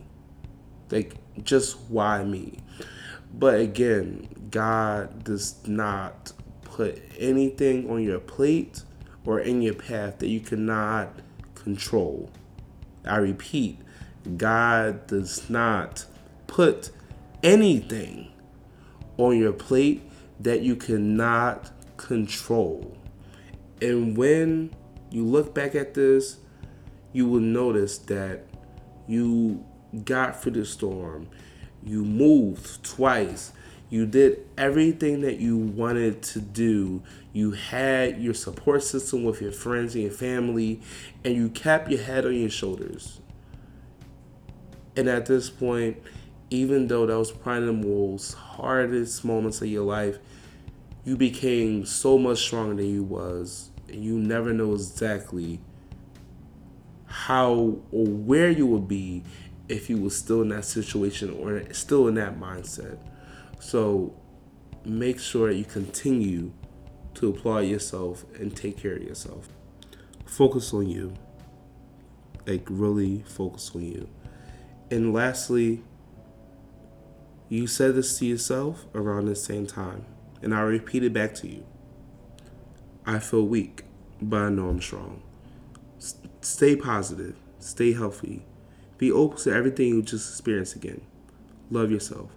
Like, 0.91 1.15
just 1.43 1.79
why 1.89 2.23
me? 2.23 2.59
But 3.33 3.59
again, 3.59 4.27
God 4.51 5.23
does 5.23 5.67
not 5.67 6.31
put 6.63 7.01
anything 7.17 7.89
on 7.89 8.03
your 8.03 8.19
plate 8.19 8.83
or 9.25 9.39
in 9.39 9.61
your 9.61 9.73
path 9.73 10.19
that 10.19 10.27
you 10.27 10.39
cannot 10.39 11.19
control. 11.55 12.29
I 13.05 13.17
repeat, 13.17 13.79
God 14.37 15.07
does 15.07 15.49
not 15.49 16.05
put 16.47 16.91
anything 17.43 18.31
on 19.17 19.37
your 19.37 19.53
plate 19.53 20.01
that 20.39 20.61
you 20.61 20.75
cannot 20.75 21.71
control. 21.97 22.97
And 23.81 24.17
when 24.17 24.73
you 25.09 25.25
look 25.25 25.53
back 25.53 25.75
at 25.75 25.93
this, 25.93 26.37
you 27.13 27.27
will 27.27 27.39
notice 27.39 27.97
that 27.99 28.45
you 29.07 29.63
got 30.03 30.41
through 30.41 30.53
the 30.53 30.65
storm. 30.65 31.29
You 31.83 32.03
moved 32.03 32.83
twice. 32.83 33.53
You 33.89 34.05
did 34.05 34.45
everything 34.57 35.21
that 35.21 35.39
you 35.39 35.57
wanted 35.57 36.21
to 36.23 36.41
do. 36.41 37.03
You 37.35 37.51
had 37.51 38.21
your 38.21 38.33
support 38.33 38.81
system 38.81 39.25
with 39.25 39.41
your 39.41 39.51
friends 39.51 39.93
and 39.93 40.05
your 40.05 40.13
family, 40.13 40.79
and 41.25 41.35
you 41.35 41.49
kept 41.49 41.91
your 41.91 42.01
head 42.01 42.25
on 42.25 42.33
your 42.33 42.49
shoulders. 42.49 43.19
And 44.95 45.09
at 45.09 45.25
this 45.25 45.49
point, 45.49 45.97
even 46.49 46.87
though 46.87 47.05
that 47.05 47.17
was 47.17 47.33
probably 47.33 47.65
the 47.65 47.73
most 47.73 48.35
hardest 48.35 49.25
moments 49.25 49.61
of 49.61 49.67
your 49.67 49.83
life, 49.83 50.17
you 51.03 51.17
became 51.17 51.85
so 51.85 52.17
much 52.17 52.39
stronger 52.39 52.75
than 52.75 52.89
you 52.89 53.03
was, 53.03 53.69
and 53.89 54.01
you 54.01 54.17
never 54.17 54.53
know 54.53 54.71
exactly 54.71 55.59
how 57.05 57.79
or 57.91 58.05
where 58.05 58.49
you 58.49 58.65
would 58.65 58.87
be 58.87 59.23
if 59.67 59.89
you 59.89 59.97
was 59.97 60.15
still 60.17 60.41
in 60.41 60.47
that 60.47 60.63
situation 60.63 61.31
or 61.31 61.73
still 61.73 62.07
in 62.07 62.15
that 62.15 62.39
mindset. 62.39 62.97
So 63.59 64.15
make 64.85 65.19
sure 65.19 65.51
you 65.51 65.65
continue 65.65 66.53
to 67.15 67.29
applaud 67.29 67.59
yourself 67.59 68.25
and 68.39 68.55
take 68.55 68.77
care 68.77 68.95
of 68.95 69.03
yourself. 69.03 69.49
Focus 70.25 70.73
on 70.73 70.87
you. 70.87 71.13
Like 72.45 72.65
really 72.69 73.23
focus 73.27 73.71
on 73.73 73.83
you. 73.83 74.09
And 74.91 75.13
lastly, 75.13 75.81
you 77.49 77.67
said 77.67 77.95
this 77.95 78.19
to 78.19 78.25
yourself 78.25 78.85
around 78.93 79.25
the 79.25 79.35
same 79.35 79.65
time, 79.65 80.05
and 80.41 80.53
I 80.53 80.61
repeat 80.61 81.03
it 81.03 81.13
back 81.13 81.33
to 81.35 81.47
you. 81.47 81.65
I 83.05 83.19
feel 83.19 83.45
weak, 83.45 83.83
but 84.21 84.41
I 84.41 84.49
know 84.49 84.69
I'm 84.69 84.81
strong. 84.81 85.21
S- 85.97 86.17
stay 86.41 86.75
positive, 86.75 87.35
stay 87.59 87.93
healthy, 87.93 88.45
be 88.97 89.11
open 89.11 89.37
to 89.39 89.53
everything 89.53 89.87
you 89.89 90.01
just 90.01 90.29
experienced 90.29 90.75
again. 90.75 91.01
Love 91.69 91.91
yourself. 91.91 92.31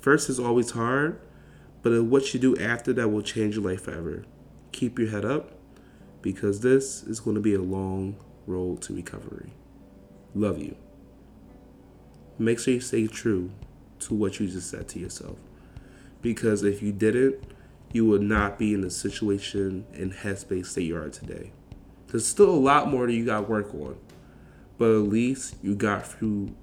First 0.00 0.28
is 0.28 0.38
always 0.38 0.72
hard, 0.72 1.20
but 1.84 2.02
what 2.04 2.32
you 2.32 2.40
do 2.40 2.56
after 2.56 2.94
that 2.94 3.10
will 3.10 3.20
change 3.20 3.56
your 3.56 3.64
life 3.64 3.82
forever. 3.82 4.24
Keep 4.72 4.98
your 4.98 5.10
head 5.10 5.26
up 5.26 5.52
because 6.22 6.60
this 6.60 7.02
is 7.02 7.20
going 7.20 7.34
to 7.34 7.42
be 7.42 7.54
a 7.54 7.60
long 7.60 8.16
road 8.46 8.80
to 8.82 8.94
recovery. 8.94 9.52
Love 10.34 10.58
you. 10.58 10.76
Make 12.38 12.58
sure 12.58 12.72
you 12.72 12.80
stay 12.80 13.06
true 13.06 13.50
to 14.00 14.14
what 14.14 14.40
you 14.40 14.48
just 14.48 14.70
said 14.70 14.88
to 14.88 14.98
yourself. 14.98 15.36
Because 16.22 16.62
if 16.62 16.82
you 16.82 16.90
didn't, 16.90 17.44
you 17.92 18.06
would 18.06 18.22
not 18.22 18.58
be 18.58 18.72
in 18.72 18.80
the 18.80 18.90
situation 18.90 19.84
and 19.92 20.10
headspace 20.10 20.72
that 20.72 20.84
you 20.84 20.96
are 20.96 21.10
today. 21.10 21.52
There's 22.06 22.26
still 22.26 22.48
a 22.48 22.52
lot 22.52 22.90
more 22.90 23.06
that 23.06 23.12
you 23.12 23.26
got 23.26 23.40
to 23.40 23.46
work 23.46 23.74
on, 23.74 23.98
but 24.78 24.86
at 24.86 25.02
least 25.02 25.56
you 25.62 25.74
got 25.74 26.06
through 26.06 26.54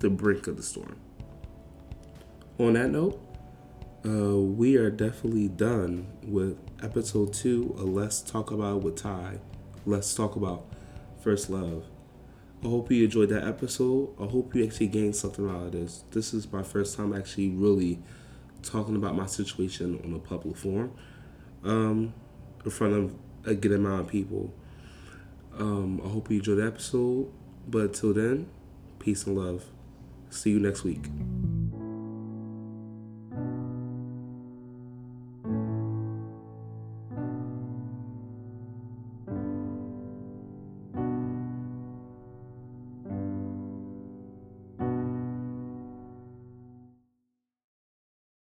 the 0.00 0.10
brink 0.10 0.48
of 0.48 0.56
the 0.56 0.62
storm. 0.64 0.96
On 2.58 2.72
that 2.72 2.90
note, 2.90 3.22
uh, 4.06 4.36
we 4.36 4.76
are 4.76 4.90
definitely 4.90 5.48
done 5.48 6.06
with 6.22 6.56
episode 6.82 7.32
two 7.32 7.74
Let's 7.76 8.20
Talk 8.20 8.50
About 8.50 8.82
with 8.82 8.96
Ty. 8.96 9.38
Let's 9.86 10.14
talk 10.14 10.36
about 10.36 10.66
first 11.20 11.50
love. 11.50 11.84
I 12.62 12.68
hope 12.68 12.90
you 12.90 13.04
enjoyed 13.04 13.28
that 13.30 13.44
episode. 13.46 14.10
I 14.20 14.26
hope 14.26 14.54
you 14.54 14.64
actually 14.64 14.88
gained 14.88 15.16
something 15.16 15.48
out 15.48 15.66
of 15.66 15.72
this. 15.72 16.04
This 16.10 16.32
is 16.32 16.50
my 16.52 16.62
first 16.62 16.96
time 16.96 17.12
actually 17.12 17.50
really 17.50 18.00
talking 18.62 18.96
about 18.96 19.16
my 19.16 19.26
situation 19.26 20.00
on 20.04 20.14
a 20.14 20.18
public 20.18 20.56
forum 20.56 20.92
um, 21.64 22.14
in 22.64 22.70
front 22.70 22.94
of 22.94 23.14
a 23.44 23.54
good 23.54 23.72
amount 23.72 24.02
of 24.02 24.08
people. 24.08 24.52
Um, 25.56 26.00
I 26.04 26.08
hope 26.08 26.30
you 26.30 26.38
enjoyed 26.38 26.58
the 26.58 26.66
episode. 26.66 27.32
But 27.66 27.94
till 27.94 28.14
then, 28.14 28.48
peace 28.98 29.26
and 29.26 29.36
love. 29.36 29.64
See 30.30 30.50
you 30.50 30.60
next 30.60 30.84
week. 30.84 31.04